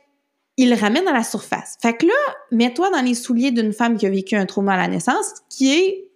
il 0.57 0.69
le 0.69 0.75
ramène 0.75 1.07
à 1.07 1.13
la 1.13 1.23
surface. 1.23 1.77
Fait 1.81 1.95
que 1.95 2.05
là, 2.05 2.13
mets-toi 2.51 2.89
dans 2.91 3.01
les 3.01 3.15
souliers 3.15 3.51
d'une 3.51 3.73
femme 3.73 3.97
qui 3.97 4.05
a 4.05 4.09
vécu 4.09 4.35
un 4.35 4.45
trauma 4.45 4.73
à 4.73 4.77
la 4.77 4.87
naissance, 4.87 5.43
qui 5.49 5.73
est 5.73 6.11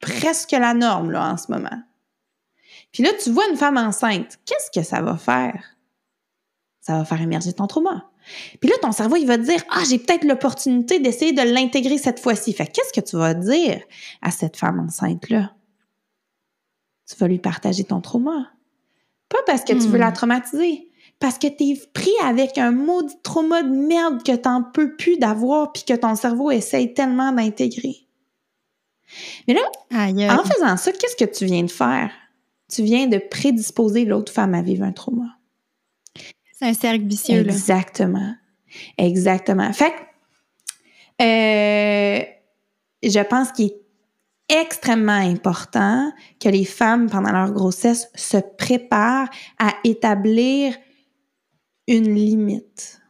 presque 0.00 0.52
la 0.52 0.74
norme 0.74 1.10
là 1.10 1.32
en 1.32 1.36
ce 1.36 1.50
moment. 1.50 1.82
Puis 2.92 3.02
là, 3.02 3.10
tu 3.22 3.30
vois 3.30 3.48
une 3.48 3.56
femme 3.56 3.78
enceinte, 3.78 4.38
qu'est-ce 4.44 4.70
que 4.78 4.84
ça 4.84 5.00
va 5.00 5.16
faire? 5.16 5.76
Ça 6.80 6.98
va 6.98 7.04
faire 7.04 7.20
émerger 7.20 7.52
ton 7.52 7.66
trauma. 7.66 8.10
Puis 8.60 8.70
là, 8.70 8.76
ton 8.80 8.92
cerveau, 8.92 9.16
il 9.16 9.26
va 9.26 9.38
te 9.38 9.42
dire, 9.42 9.62
ah, 9.70 9.82
j'ai 9.88 9.98
peut-être 9.98 10.24
l'opportunité 10.24 11.00
d'essayer 11.00 11.32
de 11.32 11.42
l'intégrer 11.42 11.98
cette 11.98 12.20
fois-ci. 12.20 12.52
Fait 12.52 12.66
qu'est-ce 12.66 12.92
que 12.92 13.04
tu 13.04 13.16
vas 13.16 13.34
dire 13.34 13.82
à 14.20 14.30
cette 14.30 14.56
femme 14.56 14.80
enceinte-là? 14.80 15.54
Tu 17.08 17.16
vas 17.16 17.28
lui 17.28 17.38
partager 17.38 17.84
ton 17.84 18.00
trauma. 18.00 18.52
Pas 19.28 19.42
parce 19.46 19.64
que 19.64 19.72
tu 19.72 19.88
veux 19.88 19.98
la 19.98 20.10
hmm. 20.10 20.14
traumatiser, 20.14 20.91
parce 21.22 21.38
que 21.38 21.46
tu 21.46 21.70
es 21.70 21.80
pris 21.94 22.10
avec 22.24 22.58
un 22.58 22.72
maudit 22.72 23.14
trauma 23.22 23.62
de 23.62 23.70
merde 23.70 24.24
que 24.24 24.34
t'en 24.34 24.64
peux 24.64 24.96
plus 24.96 25.18
d'avoir 25.18 25.72
puis 25.72 25.84
que 25.84 25.94
ton 25.94 26.16
cerveau 26.16 26.50
essaye 26.50 26.94
tellement 26.94 27.30
d'intégrer. 27.30 28.08
Mais 29.46 29.54
là, 29.54 29.60
en 29.92 30.44
faisant 30.44 30.76
ça, 30.76 30.90
qu'est-ce 30.90 31.14
que 31.14 31.30
tu 31.30 31.44
viens 31.44 31.62
de 31.62 31.70
faire? 31.70 32.10
Tu 32.68 32.82
viens 32.82 33.06
de 33.06 33.18
prédisposer 33.18 34.04
l'autre 34.04 34.32
femme 34.32 34.52
à 34.52 34.62
vivre 34.62 34.82
un 34.82 34.90
trauma. 34.90 35.38
C'est 36.54 36.66
un 36.66 36.74
cercle 36.74 37.04
vicieux, 37.06 37.38
Exactement. 37.38 38.34
Exactement. 38.98 39.72
Fait 39.72 39.92
que, 39.92 41.22
euh, 41.22 42.24
je 43.04 43.20
pense 43.20 43.52
qu'il 43.52 43.66
est 43.66 43.76
extrêmement 44.48 45.12
important 45.12 46.10
que 46.40 46.48
les 46.48 46.64
femmes, 46.64 47.08
pendant 47.08 47.30
leur 47.30 47.52
grossesse, 47.52 48.08
se 48.16 48.38
préparent 48.58 49.30
à 49.60 49.74
établir 49.84 50.74
une 51.88 52.14
limite 52.14 53.00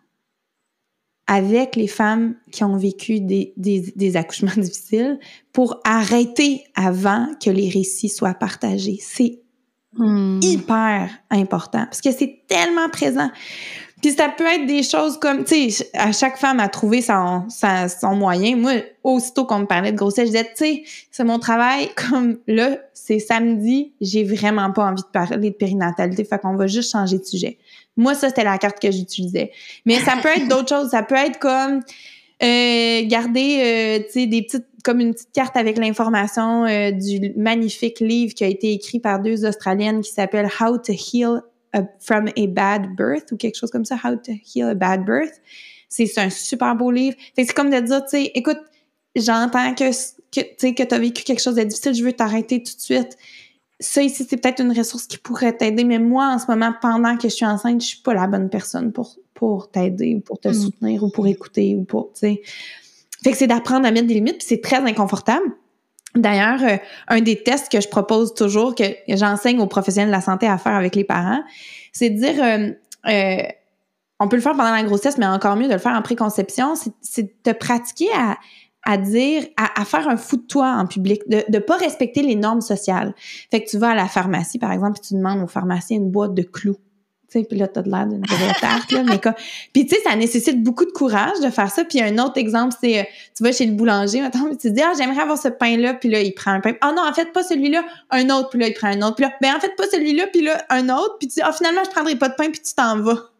avec 1.27 1.77
les 1.77 1.87
femmes 1.87 2.35
qui 2.51 2.65
ont 2.65 2.77
vécu 2.77 3.21
des, 3.21 3.55
des, 3.57 4.17
accouchements 4.17 4.53
difficiles 4.57 5.19
pour 5.53 5.81
arrêter 5.85 6.65
avant 6.75 7.27
que 7.43 7.49
les 7.49 7.71
récits 7.71 8.09
soient 8.09 8.35
partagés. 8.35 8.99
C'est 9.01 9.41
hmm. 9.97 10.41
hyper 10.43 11.11
important 11.31 11.85
parce 11.85 12.01
que 12.01 12.13
c'est 12.13 12.45
tellement 12.49 12.89
présent. 12.91 13.31
Puis 14.03 14.11
ça 14.11 14.29
peut 14.29 14.45
être 14.45 14.67
des 14.67 14.83
choses 14.83 15.17
comme, 15.19 15.45
tu 15.45 15.71
sais, 15.71 15.91
à 15.95 16.11
chaque 16.11 16.37
femme 16.37 16.59
a 16.59 16.69
trouvé 16.69 17.01
son, 17.01 17.47
son, 17.49 18.17
moyen. 18.17 18.57
Moi, 18.57 18.83
aussitôt 19.05 19.45
qu'on 19.45 19.61
me 19.61 19.67
parlait 19.67 19.93
de 19.93 19.97
grossesse, 19.97 20.27
je 20.27 20.33
disais, 20.33 20.45
tu 20.57 20.65
sais, 20.65 20.83
c'est 21.13 21.23
mon 21.23 21.39
travail. 21.39 21.89
Comme 22.11 22.39
là, 22.49 22.79
c'est 22.93 23.21
samedi, 23.21 23.93
j'ai 24.01 24.25
vraiment 24.25 24.73
pas 24.73 24.87
envie 24.87 25.03
de 25.03 25.09
parler 25.13 25.51
de 25.51 25.55
périnatalité, 25.55 26.25
fait 26.25 26.41
qu'on 26.41 26.57
va 26.57 26.67
juste 26.67 26.91
changer 26.91 27.19
de 27.19 27.25
sujet. 27.25 27.59
Moi, 27.97 28.15
ça, 28.15 28.29
c'était 28.29 28.45
la 28.45 28.59
carte 28.59 28.81
que 28.81 28.91
j'utilisais. 28.91 29.53
Mais 29.85 29.99
ça 30.01 30.17
peut 30.23 30.29
être 30.29 30.49
d'autres 30.49 30.69
choses. 30.69 30.91
Ça 30.91 31.03
peut 31.03 31.15
être 31.15 31.39
comme 31.39 31.83
euh, 32.43 33.03
garder, 33.07 34.03
euh, 34.05 34.27
des 34.27 34.43
petites, 34.43 34.67
comme 34.83 35.01
une 35.01 35.13
petite 35.13 35.33
carte 35.33 35.57
avec 35.57 35.79
l'information 35.79 36.65
euh, 36.65 36.91
du 36.91 37.33
magnifique 37.37 38.01
livre 38.01 38.35
qui 38.35 38.43
a 38.43 38.49
été 38.49 38.73
écrit 38.73 38.99
par 38.99 39.21
deux 39.21 39.45
Australiennes 39.47 40.01
qui 40.01 40.11
s'appelle 40.11 40.49
How 40.61 40.79
to 40.79 40.93
Heal 40.93 41.43
from 42.01 42.29
a 42.37 42.47
Bad 42.49 42.97
Birth 42.97 43.33
ou 43.33 43.37
quelque 43.37 43.57
chose 43.57 43.71
comme 43.71 43.85
ça, 43.85 43.97
How 44.03 44.17
to 44.17 44.33
Heal 44.33 44.71
a 44.71 44.75
Bad 44.75 45.05
Birth. 45.05 45.41
C'est 45.89 46.19
un 46.19 46.31
super 46.31 46.75
beau 46.75 46.91
livre. 46.91 47.17
c'est 47.37 47.53
comme 47.53 47.71
de 47.71 47.79
dire, 47.79 48.03
tu 48.03 48.11
sais, 48.11 48.31
écoute, 48.35 48.59
j'entends 49.15 49.75
que, 49.75 49.91
que 50.33 50.83
tu 50.83 50.95
as 50.95 50.99
vécu 50.99 51.23
quelque 51.23 51.41
chose 51.41 51.55
de 51.55 51.63
difficile, 51.63 51.95
je 51.95 52.03
veux 52.03 52.13
t'arrêter 52.13 52.63
tout 52.63 52.75
de 52.75 52.81
suite 52.81 53.17
ça 53.83 54.03
ici, 54.03 54.25
c'est 54.29 54.37
peut-être 54.37 54.61
une 54.61 54.77
ressource 54.77 55.07
qui 55.07 55.19
pourrait 55.19 55.57
t'aider, 55.57 55.85
mais 55.85 55.99
moi, 55.99 56.27
en 56.27 56.39
ce 56.39 56.47
moment, 56.49 56.73
pendant 56.81 57.17
que 57.17 57.29
je 57.29 57.35
suis 57.35 57.45
enceinte, 57.45 57.81
je 57.81 57.87
suis 57.87 58.03
pas 58.03 58.15
la 58.15 58.27
bonne 58.27 58.49
personne 58.49 58.93
pour, 58.93 59.17
pour 59.35 59.71
t'aider 59.71 60.15
ou 60.15 60.21
pour 60.21 60.39
te 60.39 60.49
mm. 60.49 60.55
soutenir 60.55 61.03
ou 61.03 61.11
pour 61.11 61.27
écouter 61.27 61.75
ou 61.77 61.85
pour, 61.85 62.13
tu 62.13 62.21
sais. 62.21 62.43
Fait 63.23 63.33
que 63.33 63.37
c'est 63.37 63.47
d'apprendre 63.47 63.87
à 63.87 63.91
mettre 63.91 64.07
des 64.07 64.15
limites, 64.15 64.39
puis 64.39 64.47
c'est 64.49 64.61
très 64.61 64.79
inconfortable. 64.79 65.45
D'ailleurs, 66.15 66.63
euh, 66.63 66.77
un 67.09 67.21
des 67.21 67.43
tests 67.43 67.71
que 67.71 67.81
je 67.81 67.89
propose 67.89 68.35
toujours, 68.35 68.75
que 68.75 68.85
j'enseigne 69.09 69.61
aux 69.61 69.67
professionnels 69.67 70.11
de 70.11 70.15
la 70.15 70.21
santé 70.21 70.47
à 70.47 70.59
faire 70.59 70.75
avec 70.75 70.95
les 70.95 71.05
parents, 71.05 71.43
c'est 71.93 72.11
de 72.11 72.19
dire, 72.19 72.43
euh, 72.43 72.71
euh, 73.09 73.43
on 74.21 74.29
peut 74.29 74.37
le 74.37 74.43
faire 74.43 74.53
pendant 74.53 74.73
la 74.73 74.83
grossesse, 74.83 75.19
mais 75.19 75.27
encore 75.27 75.57
mieux 75.57 75.69
de 75.69 75.73
le 75.73 75.79
faire 75.79 75.93
en 75.93 76.03
préconception, 76.03 76.75
c'est 77.01 77.23
de 77.23 77.33
te 77.43 77.57
pratiquer 77.57 78.09
à, 78.15 78.37
à 78.85 78.97
dire, 78.97 79.45
à, 79.57 79.85
faire 79.85 80.09
un 80.09 80.17
fou 80.17 80.37
de 80.37 80.43
toi 80.43 80.75
en 80.77 80.87
public, 80.87 81.23
de 81.29 81.45
ne 81.49 81.59
pas 81.59 81.77
respecter 81.77 82.23
les 82.23 82.35
normes 82.35 82.61
sociales. 82.61 83.15
Fait 83.51 83.63
que 83.63 83.71
tu 83.71 83.79
vas 83.79 83.91
à 83.91 83.95
la 83.95 84.09
pharmacie, 84.09 84.59
par 84.59 84.73
exemple, 84.73 85.01
puis 85.01 85.09
tu 85.09 85.15
demandes 85.15 85.43
au 85.43 85.47
pharmacien 85.47 85.99
une 85.99 86.11
boîte 86.11 86.35
de 86.35 86.43
clous. 86.43 86.77
Puis 87.41 87.57
là, 87.57 87.67
t'as 87.67 87.83
de 87.83 87.91
l'air 87.91 88.07
d'une 88.07 88.23
tarte, 88.61 88.93
là, 88.93 89.03
mais 89.05 89.21
quoi. 89.21 89.35
Puis 89.73 89.87
tu 89.87 89.95
sais, 89.95 90.03
ça 90.03 90.15
nécessite 90.17 90.63
beaucoup 90.63 90.85
de 90.85 90.91
courage 90.91 91.41
de 91.41 91.51
faire 91.51 91.71
ça. 91.71 91.85
Puis 91.85 92.03
un 92.03 92.19
autre 92.19 92.37
exemple, 92.37 92.75
c'est, 92.79 93.01
euh, 93.01 93.05
tu 93.35 93.43
vas 93.43 93.53
chez 93.53 93.67
le 93.67 93.73
boulanger, 93.73 94.21
maintenant, 94.21 94.51
tu 94.51 94.57
te 94.57 94.69
dis, 94.69 94.83
ah, 94.83 94.93
j'aimerais 94.99 95.23
avoir 95.23 95.39
ce 95.39 95.49
pain-là, 95.49 95.95
puis 95.95 96.11
là, 96.11 96.21
il 96.21 96.35
prend 96.35 96.53
un 96.53 96.61
pain. 96.61 96.75
Ah 96.81 96.93
non, 96.95 97.03
en 97.09 97.13
fait, 97.15 97.33
pas 97.33 97.43
celui-là, 97.43 97.85
un 98.11 98.29
autre, 98.31 98.51
puis 98.51 98.59
là, 98.59 98.69
il 98.69 98.75
prend 98.75 98.89
un 98.89 99.01
autre. 99.01 99.17
Puis 99.17 99.25
là, 99.25 99.33
ben 99.41 99.55
en 99.57 99.61
fait, 99.61 99.75
pas 99.77 99.89
celui-là, 99.91 100.27
puis 100.27 100.43
là, 100.43 100.63
un 100.69 100.89
autre. 100.91 101.17
Puis 101.19 101.29
tu 101.29 101.35
dis, 101.37 101.41
ah, 101.43 101.53
finalement, 101.53 101.83
je 101.85 101.91
prendrai 101.91 102.17
pas 102.17 102.29
de 102.29 102.35
pain, 102.35 102.51
puis 102.51 102.61
tu 102.61 102.75
t'en 102.75 102.99
vas. 103.01 103.31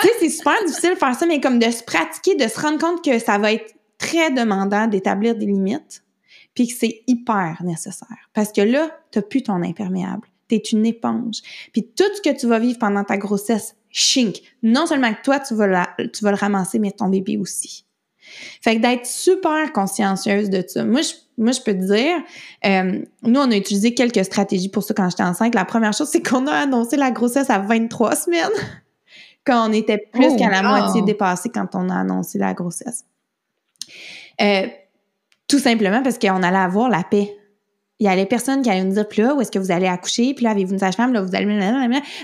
tu 0.00 0.06
sais, 0.06 0.14
c'est 0.20 0.30
super 0.30 0.54
difficile 0.66 0.90
de 0.90 0.98
faire 0.98 1.14
ça, 1.16 1.26
mais 1.26 1.40
comme 1.40 1.58
de 1.58 1.70
se 1.70 1.82
pratiquer, 1.82 2.36
de 2.36 2.46
se 2.46 2.60
rendre 2.60 2.78
compte 2.78 3.04
que 3.04 3.18
ça 3.18 3.38
va 3.38 3.52
être 3.52 3.74
très 3.98 4.30
demandant 4.30 4.86
d'établir 4.86 5.34
des 5.34 5.46
limites, 5.46 6.04
puis 6.54 6.68
que 6.68 6.74
c'est 6.74 7.02
hyper 7.06 7.62
nécessaire. 7.64 8.30
Parce 8.32 8.52
que 8.52 8.60
là, 8.60 8.90
tu 9.10 9.18
n'as 9.18 9.22
plus 9.22 9.42
ton 9.42 9.62
imperméable. 9.62 10.28
Tu 10.48 10.56
es 10.56 10.58
une 10.58 10.86
éponge. 10.86 11.36
Puis 11.72 11.90
tout 11.94 12.04
ce 12.16 12.22
que 12.22 12.34
tu 12.34 12.46
vas 12.46 12.58
vivre 12.58 12.78
pendant 12.78 13.04
ta 13.04 13.16
grossesse, 13.16 13.76
chink. 13.90 14.40
Non 14.62 14.86
seulement 14.86 15.12
que 15.12 15.22
toi, 15.22 15.40
tu 15.40 15.54
vas, 15.54 15.88
tu 16.12 16.24
vas 16.24 16.30
le 16.30 16.36
ramasser, 16.36 16.78
mais 16.78 16.90
ton 16.90 17.08
bébé 17.08 17.36
aussi. 17.36 17.84
Fait 18.60 18.76
que 18.76 18.82
d'être 18.82 19.06
super 19.06 19.72
consciencieuse 19.72 20.50
de 20.50 20.62
ça. 20.66 20.84
Moi, 20.84 21.00
je, 21.02 21.12
moi, 21.38 21.52
je 21.52 21.60
peux 21.60 21.72
te 21.72 21.94
dire, 21.94 22.16
euh, 22.66 23.04
nous, 23.22 23.40
on 23.40 23.50
a 23.50 23.56
utilisé 23.56 23.94
quelques 23.94 24.24
stratégies 24.24 24.68
pour 24.68 24.82
ça 24.82 24.94
quand 24.94 25.08
j'étais 25.08 25.22
enceinte. 25.22 25.54
La 25.54 25.64
première 25.64 25.92
chose, 25.92 26.08
c'est 26.08 26.26
qu'on 26.26 26.46
a 26.46 26.52
annoncé 26.52 26.96
la 26.96 27.10
grossesse 27.10 27.50
à 27.50 27.58
23 27.58 28.16
semaines, 28.16 28.48
quand 29.44 29.68
on 29.68 29.72
était 29.72 29.98
plus 29.98 30.28
oh, 30.30 30.36
qu'à 30.36 30.50
la 30.50 30.62
moitié 30.62 31.02
dépassé 31.02 31.48
quand 31.48 31.74
on 31.74 31.88
a 31.88 31.94
annoncé 31.94 32.38
la 32.38 32.52
grossesse. 32.54 33.04
Euh, 34.40 34.66
tout 35.48 35.58
simplement 35.58 36.02
parce 36.02 36.18
qu'on 36.18 36.42
allait 36.42 36.56
avoir 36.56 36.88
la 36.88 37.02
paix. 37.02 37.34
Il 38.00 38.06
y 38.06 38.08
avait 38.08 38.26
personne 38.26 38.62
qui 38.62 38.70
allait 38.70 38.84
nous 38.84 38.94
dire, 38.94 39.08
puis 39.08 39.22
là, 39.22 39.34
où 39.34 39.40
est-ce 39.40 39.50
que 39.50 39.58
vous 39.58 39.72
allez 39.72 39.88
accoucher? 39.88 40.34
Puis 40.34 40.44
là, 40.44 40.50
avez-vous 40.50 40.74
une 40.74 40.78
sage-femme? 40.78 41.12
Là, 41.12 41.22
vous 41.22 41.34
allez, 41.34 41.52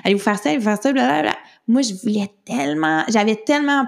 allez 0.04 0.14
vous 0.14 0.20
faire 0.20 0.38
ça, 0.38 0.50
allez 0.50 0.58
vous 0.58 0.64
faire 0.64 0.80
ça, 0.80 0.92
blablabla. 0.92 1.34
Moi, 1.66 1.82
je 1.82 1.94
voulais 1.94 2.30
tellement, 2.44 3.02
j'avais 3.08 3.34
tellement 3.34 3.86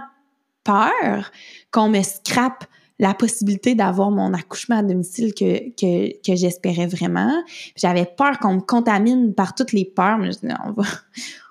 peur 0.65 1.31
qu'on 1.71 1.89
me 1.89 2.03
scrape 2.03 2.65
la 2.99 3.15
possibilité 3.15 3.75
d'avoir 3.75 4.11
mon 4.11 4.33
accouchement 4.33 4.79
à 4.79 4.83
domicile 4.83 5.35
que, 5.35 5.71
que, 5.71 6.35
j'espérais 6.35 6.87
vraiment. 6.87 7.33
J'avais 7.77 8.07
peur 8.07 8.39
qu'on 8.39 8.55
me 8.55 8.61
contamine 8.61 9.35
par 9.35 9.55
toutes 9.55 9.73
les 9.73 9.85
peurs. 9.85 10.19
Mais 10.19 10.31
on 10.65 10.73
va, 10.73 10.85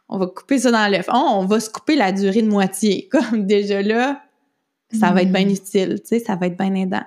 on 0.09 0.17
va 0.17 0.27
couper 0.27 0.59
ça 0.59 0.71
dans 0.71 0.91
l'œuf. 0.91 1.07
on 1.13 1.45
va 1.45 1.59
se 1.59 1.69
couper 1.69 1.95
la 1.95 2.11
durée 2.11 2.41
de 2.41 2.49
moitié. 2.49 3.07
Comme 3.11 3.45
déjà 3.45 3.81
là, 3.81 4.21
ça 4.91 5.11
va 5.11 5.21
être 5.21 5.31
bien 5.31 5.45
mm. 5.45 5.49
utile, 5.49 6.01
tu 6.01 6.07
sais, 6.07 6.19
ça 6.19 6.35
va 6.35 6.47
être 6.47 6.57
bien 6.57 6.73
aidant. 6.75 7.03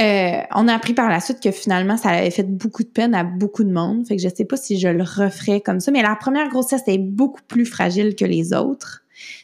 Euh, 0.00 0.40
on 0.54 0.66
a 0.68 0.74
appris 0.74 0.94
par 0.94 1.10
la 1.10 1.20
suite 1.20 1.40
que 1.40 1.50
finalement, 1.50 1.96
ça 1.96 2.10
avait 2.10 2.30
fait 2.30 2.44
beaucoup 2.44 2.84
de 2.84 2.88
peine 2.88 3.14
à 3.14 3.22
beaucoup 3.22 3.64
de 3.64 3.72
monde. 3.72 4.06
Fait 4.06 4.16
que 4.16 4.22
je 4.22 4.28
sais 4.28 4.46
pas 4.46 4.56
si 4.56 4.78
je 4.78 4.88
le 4.88 5.02
referais 5.02 5.60
comme 5.60 5.80
ça. 5.80 5.90
Mais 5.90 6.00
la 6.00 6.16
première 6.16 6.48
grossesse 6.48 6.82
est 6.86 6.98
beaucoup 6.98 7.42
plus 7.48 7.66
fragile 7.66 8.14
que 8.14 8.24
les 8.24 8.54
autres, 8.54 9.02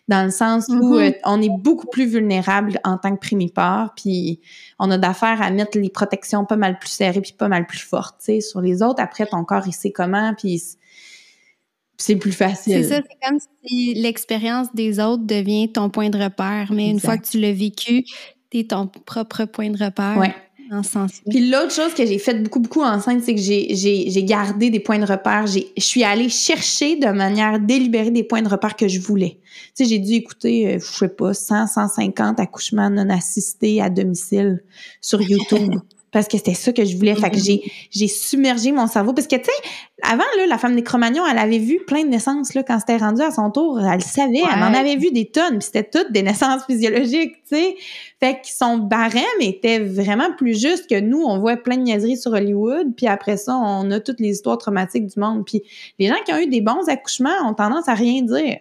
dans 0.09 0.25
le 0.25 0.31
sens 0.31 0.69
où 0.69 0.97
mm-hmm. 0.97 1.11
euh, 1.11 1.19
on 1.25 1.43
est 1.43 1.51
beaucoup 1.51 1.89
plus 1.89 2.07
vulnérable 2.07 2.81
en 2.85 2.97
tant 2.97 3.15
que 3.15 3.21
primipare, 3.21 3.93
puis 3.97 4.41
on 4.79 4.91
a 4.91 4.97
d'affaires 4.97 5.43
à 5.43 5.51
mettre 5.51 5.79
les 5.79 5.91
protections 5.91 6.47
pas 6.47 6.57
mal 6.57 6.79
plus 6.79 6.91
serrées 6.91 7.21
puis 7.21 7.35
pas 7.37 7.49
mal 7.49 7.67
plus 7.67 7.81
fortes, 7.81 8.17
tu 8.21 8.27
sais, 8.27 8.41
sur 8.41 8.63
les 8.63 8.83
autres. 8.83 9.03
Après, 9.03 9.27
ton 9.27 9.45
corps, 9.45 9.67
il 9.67 9.75
sait 9.75 9.93
comment, 9.93 10.33
puis 10.35 10.63
c'est 11.99 12.17
plus 12.17 12.33
facile. 12.33 12.85
C'est 12.85 12.95
ça, 12.95 12.97
c'est 12.97 13.29
comme 13.29 13.39
si 13.65 13.95
l'expérience 13.95 14.69
des 14.75 15.01
autres 15.01 15.25
devient 15.25 15.71
ton 15.73 15.91
point 15.91 16.11
de 16.11 16.19
repère, 16.19 16.73
mais 16.73 16.91
une 16.91 17.01
fois 17.01 17.17
que 17.17 17.27
tu 17.27 17.39
l'as 17.41 17.53
vécu, 17.53 18.05
tu 18.51 18.59
es 18.59 18.65
ton 18.65 18.87
propre 18.87 19.45
point 19.45 19.71
de 19.71 19.83
repère. 19.83 20.17
Ouais. 20.19 20.35
Ce 20.69 20.91
sens 20.91 21.11
Puis 21.29 21.49
l'autre 21.49 21.71
chose 21.71 21.95
que 21.95 22.05
j'ai 22.05 22.19
fait 22.19 22.43
beaucoup, 22.43 22.59
beaucoup 22.59 22.83
enceinte, 22.83 23.23
c'est 23.23 23.35
que 23.35 23.41
j'ai 23.41 24.25
gardé 24.25 24.69
des 24.69 24.81
points 24.81 24.99
de 24.99 25.05
repère. 25.05 25.47
Je 25.47 25.63
suis 25.77 26.03
allée 26.03 26.29
chercher 26.29 26.97
de 26.97 27.07
manière 27.07 27.61
délibérée 27.61 28.11
des 28.11 28.25
points 28.25 28.43
de 28.43 28.49
repère 28.49 28.75
que 28.75 28.89
je 28.89 28.99
voulais. 28.99 29.39
Tu 29.77 29.85
sais, 29.85 29.91
j'ai 29.91 29.99
dû 30.01 30.15
écouter, 30.15 30.75
euh, 30.75 30.79
je 30.81 30.85
sais 30.85 31.09
pas, 31.09 31.33
100, 31.33 31.69
150 31.69 32.41
accouchements 32.41 32.91
non 32.91 33.09
assistés 33.11 33.81
à 33.81 33.91
domicile 33.91 34.63
sur 35.01 35.23
YouTube. 35.23 35.75
parce 36.13 36.29
que 36.29 36.37
c'était 36.37 36.55
ça 36.55 36.73
que 36.73 36.85
je 36.85 36.97
voulais. 36.97 37.15
Fait 37.15 37.31
que 37.31 37.39
j'ai, 37.39 37.61
j'ai 37.91 38.09
submergé 38.09 38.73
mon 38.73 38.87
cerveau. 38.87 39.13
Parce 39.13 39.27
que, 39.27 39.37
tu 39.37 39.45
sais, 39.45 39.69
avant, 40.03 40.25
là, 40.37 40.47
la 40.47 40.57
femme 40.57 40.77
des 40.77 40.83
Cro-Magnons, 40.83 41.27
elle 41.27 41.39
avait 41.39 41.59
vu 41.59 41.81
plein 41.87 42.05
de 42.05 42.09
naissances, 42.09 42.55
là, 42.55 42.63
quand 42.63 42.79
c'était 42.79 42.97
rendu 42.97 43.23
à 43.23 43.31
son 43.31 43.51
tour. 43.51 43.81
Elle 43.81 44.03
savait, 44.03 44.39
elle 44.39 44.63
en 44.63 44.73
avait 44.73 44.97
vu 44.97 45.11
des 45.11 45.27
tonnes, 45.27 45.59
puis 45.59 45.67
c'était 45.73 45.85
toutes 45.85 46.13
des 46.13 46.23
naissances 46.23 46.65
physiologiques, 46.65 47.35
tu 47.49 47.57
sais. 47.57 47.77
Fait 48.21 48.35
que 48.35 48.49
son 48.49 48.79
barème 48.79 49.25
était 49.41 49.79
vraiment 49.79 50.33
plus 50.37 50.59
juste 50.59 50.89
que 50.89 50.99
nous. 51.01 51.23
On 51.23 51.39
voit 51.39 51.57
plein 51.57 51.77
de 51.77 51.83
niaiseries 51.83 52.17
sur 52.17 52.33
Hollywood, 52.33 52.95
puis 52.97 53.07
après 53.07 53.37
ça, 53.37 53.57
on 53.57 53.91
a 53.91 54.01
toutes 54.01 54.21
les 54.21 54.31
histoires 54.31 54.59
traumatiques 54.59 55.07
du 55.07 55.21
monde. 55.21 55.45
Puis 55.45 55.63
les 55.99 56.07
gens 56.07 56.17
qui 56.25 56.33
ont 56.33 56.39
eu 56.39 56.47
des 56.47 56.61
bons 56.61 56.89
accouchements 56.89 57.31
ont 57.45 57.55
tendance 57.55 57.89
à 57.89 57.95
rien 57.95 58.23
dire 58.23 58.59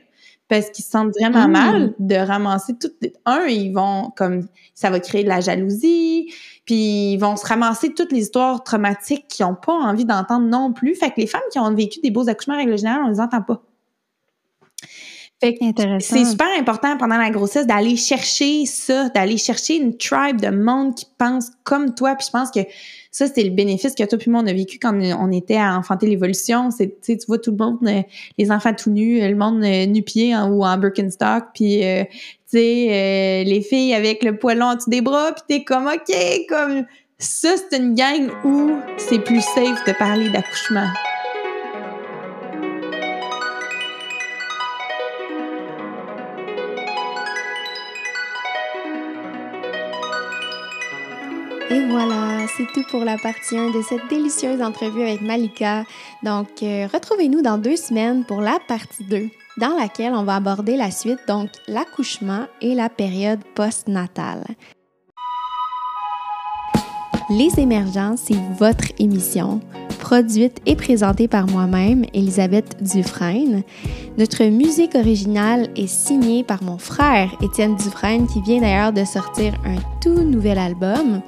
parce 0.47 0.69
qu'ils 0.69 0.85
se 0.85 0.91
sentent 0.91 1.13
vraiment 1.19 1.47
mmh. 1.47 1.51
mal 1.51 1.93
de 1.99 2.15
ramasser 2.15 2.73
tout. 2.79 2.91
Un, 3.25 3.45
ils 3.47 3.73
vont 3.73 4.11
comme 4.15 4.47
ça 4.73 4.89
va 4.89 4.99
créer 4.99 5.23
de 5.23 5.29
la 5.29 5.41
jalousie, 5.41 6.31
puis 6.65 7.13
ils 7.13 7.17
vont 7.17 7.35
se 7.37 7.45
ramasser 7.45 7.93
toutes 7.93 8.11
les 8.11 8.21
histoires 8.21 8.63
traumatiques 8.63 9.27
qu'ils 9.27 9.45
n'ont 9.45 9.55
pas 9.55 9.73
envie 9.73 10.05
d'entendre 10.05 10.47
non 10.47 10.73
plus. 10.73 10.95
Fait 10.95 11.11
que 11.11 11.21
les 11.21 11.27
femmes 11.27 11.41
qui 11.51 11.59
ont 11.59 11.73
vécu 11.73 11.99
des 12.01 12.11
beaux 12.11 12.27
accouchements, 12.27 12.57
règle 12.57 12.77
générale, 12.77 13.03
on 13.05 13.09
les 13.09 13.19
entend 13.19 13.41
pas. 13.41 13.61
Fait 15.41 15.53
que 15.53 15.65
c'est 15.99 16.23
super 16.23 16.47
important 16.57 16.97
pendant 16.97 17.17
la 17.17 17.29
grossesse 17.29 17.67
d'aller 17.67 17.97
chercher 17.97 18.65
ça, 18.65 19.09
d'aller 19.09 19.37
chercher 19.37 19.75
une 19.75 19.97
tribe 19.97 20.39
de 20.39 20.49
monde 20.49 20.95
qui 20.95 21.05
pense 21.17 21.51
comme 21.63 21.93
toi. 21.93 22.15
Puis 22.15 22.27
je 22.27 22.31
pense 22.31 22.51
que 22.51 22.61
ça, 23.11 23.27
c'était 23.27 23.43
le 23.43 23.49
bénéfice 23.49 23.95
que 23.95 24.03
toi 24.03 24.17
puis 24.17 24.31
moi, 24.31 24.41
on 24.43 24.47
a 24.47 24.53
vécu 24.53 24.79
quand 24.79 24.93
on 24.93 25.31
était 25.31 25.57
à 25.57 25.77
enfanter 25.77 26.07
l'évolution. 26.07 26.71
C'est, 26.71 26.99
tu 27.01 27.17
vois, 27.27 27.37
tout 27.37 27.51
le 27.51 27.57
monde, 27.57 27.79
euh, 27.83 28.01
les 28.37 28.49
enfants 28.49 28.73
tout 28.73 28.89
nus, 28.89 29.19
le 29.19 29.35
monde 29.35 29.61
euh, 29.63 29.85
nu-pied 29.85 30.35
ou 30.35 30.63
en 30.63 30.77
Birkenstock, 30.77 31.45
puis, 31.53 31.83
euh, 31.85 32.03
tu 32.51 32.57
sais, 32.57 32.87
euh, 32.89 33.43
les 33.43 33.61
filles 33.61 33.93
avec 33.93 34.23
le 34.23 34.37
poil 34.37 34.61
en 34.61 34.75
dessous 34.75 34.89
des 34.89 35.01
bras, 35.01 35.31
puis 35.31 35.43
t'es 35.47 35.63
comme, 35.63 35.87
OK, 35.87 36.15
comme 36.47 36.85
ça, 37.17 37.55
c'est 37.57 37.77
une 37.77 37.95
gang 37.95 38.29
où 38.43 38.79
c'est 38.97 39.19
plus 39.19 39.41
safe 39.41 39.83
de 39.85 39.93
parler 39.93 40.29
d'accouchement. 40.29 40.87
Et 51.71 51.81
voilà, 51.87 52.45
c'est 52.55 52.67
tout 52.73 52.83
pour 52.91 53.03
la 53.03 53.17
partie 53.17 53.57
1 53.57 53.71
de 53.71 53.81
cette 53.81 54.07
délicieuse 54.07 54.61
entrevue 54.61 55.01
avec 55.01 55.21
Malika. 55.21 55.83
Donc, 56.21 56.61
euh, 56.61 56.87
retrouvez-nous 56.93 57.41
dans 57.41 57.57
deux 57.57 57.75
semaines 57.75 58.23
pour 58.23 58.41
la 58.41 58.59
partie 58.67 59.03
2 59.03 59.29
dans 59.57 59.75
laquelle 59.77 60.13
on 60.13 60.23
va 60.23 60.35
aborder 60.35 60.77
la 60.77 60.91
suite, 60.91 61.19
donc 61.27 61.49
l'accouchement 61.67 62.45
et 62.61 62.75
la 62.75 62.89
période 62.89 63.39
postnatale. 63.55 64.43
Les 67.29 67.59
émergences, 67.59 68.21
c'est 68.25 68.39
votre 68.59 68.85
émission, 68.99 69.59
produite 69.99 70.61
et 70.67 70.75
présentée 70.75 71.27
par 71.27 71.47
moi-même, 71.47 72.05
Elisabeth 72.13 72.77
Dufresne. 72.83 73.63
Notre 74.19 74.43
musique 74.43 74.93
originale 74.93 75.69
est 75.75 75.87
signée 75.87 76.43
par 76.43 76.61
mon 76.61 76.77
frère, 76.77 77.31
Étienne 77.41 77.75
Dufresne, 77.77 78.27
qui 78.27 78.41
vient 78.41 78.61
d'ailleurs 78.61 78.93
de 78.93 79.03
sortir 79.03 79.55
un 79.65 79.77
tout 80.01 80.21
nouvel 80.21 80.59
album. 80.59 81.21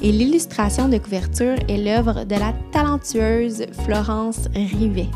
Et 0.00 0.12
l'illustration 0.12 0.88
de 0.88 0.98
couverture 0.98 1.56
est 1.68 1.78
l'œuvre 1.78 2.24
de 2.24 2.36
la 2.36 2.54
talentueuse 2.70 3.66
Florence 3.84 4.48
Rivet. 4.54 5.08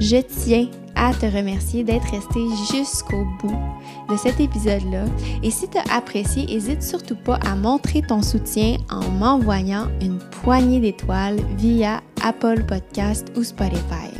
Je 0.00 0.16
tiens 0.16 0.68
à 0.94 1.12
te 1.12 1.26
remercier 1.26 1.84
d'être 1.84 2.10
resté 2.10 2.40
jusqu'au 2.70 3.24
bout 3.40 3.58
de 4.08 4.16
cet 4.16 4.40
épisode-là. 4.40 5.04
Et 5.42 5.50
si 5.50 5.68
tu 5.68 5.78
as 5.78 5.94
apprécié, 5.94 6.46
n'hésite 6.46 6.82
surtout 6.82 7.16
pas 7.16 7.38
à 7.46 7.54
montrer 7.54 8.02
ton 8.02 8.22
soutien 8.22 8.76
en 8.90 9.08
m'envoyant 9.10 9.88
une 10.00 10.18
poignée 10.42 10.80
d'étoiles 10.80 11.40
via 11.56 12.00
Apple 12.22 12.64
Podcast 12.64 13.32
ou 13.36 13.42
Spotify. 13.42 14.10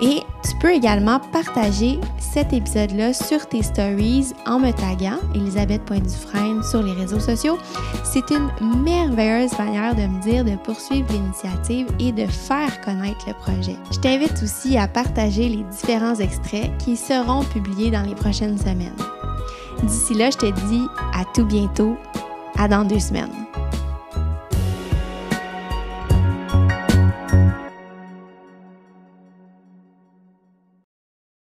Et 0.00 0.22
tu 0.42 0.56
peux 0.60 0.72
également 0.72 1.20
partager 1.32 2.00
cet 2.18 2.52
épisode-là 2.52 3.12
sur 3.12 3.46
tes 3.48 3.62
stories 3.62 4.32
en 4.46 4.58
me 4.58 4.72
taguant 4.72 5.18
elisabeth.dufresne 5.34 6.62
sur 6.62 6.82
les 6.82 6.92
réseaux 6.92 7.20
sociaux. 7.20 7.58
C'est 8.02 8.30
une 8.30 8.50
merveilleuse 8.82 9.56
manière 9.58 9.94
de 9.94 10.02
me 10.02 10.20
dire 10.20 10.44
de 10.44 10.56
poursuivre 10.56 11.10
l'initiative 11.12 11.86
et 12.00 12.12
de 12.12 12.26
faire 12.26 12.80
connaître 12.80 13.24
le 13.26 13.34
projet. 13.34 13.76
Je 13.92 14.00
t'invite 14.00 14.42
aussi 14.42 14.76
à 14.76 14.88
partager 14.88 15.48
les 15.48 15.64
différents 15.64 16.16
extraits 16.16 16.76
qui 16.78 16.96
seront 16.96 17.44
publiés 17.44 17.90
dans 17.90 18.02
les 18.02 18.14
prochaines 18.14 18.58
semaines. 18.58 18.96
D'ici 19.82 20.14
là, 20.14 20.30
je 20.30 20.38
te 20.38 20.46
dis 20.68 20.86
à 21.12 21.24
tout 21.34 21.44
bientôt, 21.44 21.96
à 22.58 22.68
dans 22.68 22.84
deux 22.84 23.00
semaines. 23.00 23.30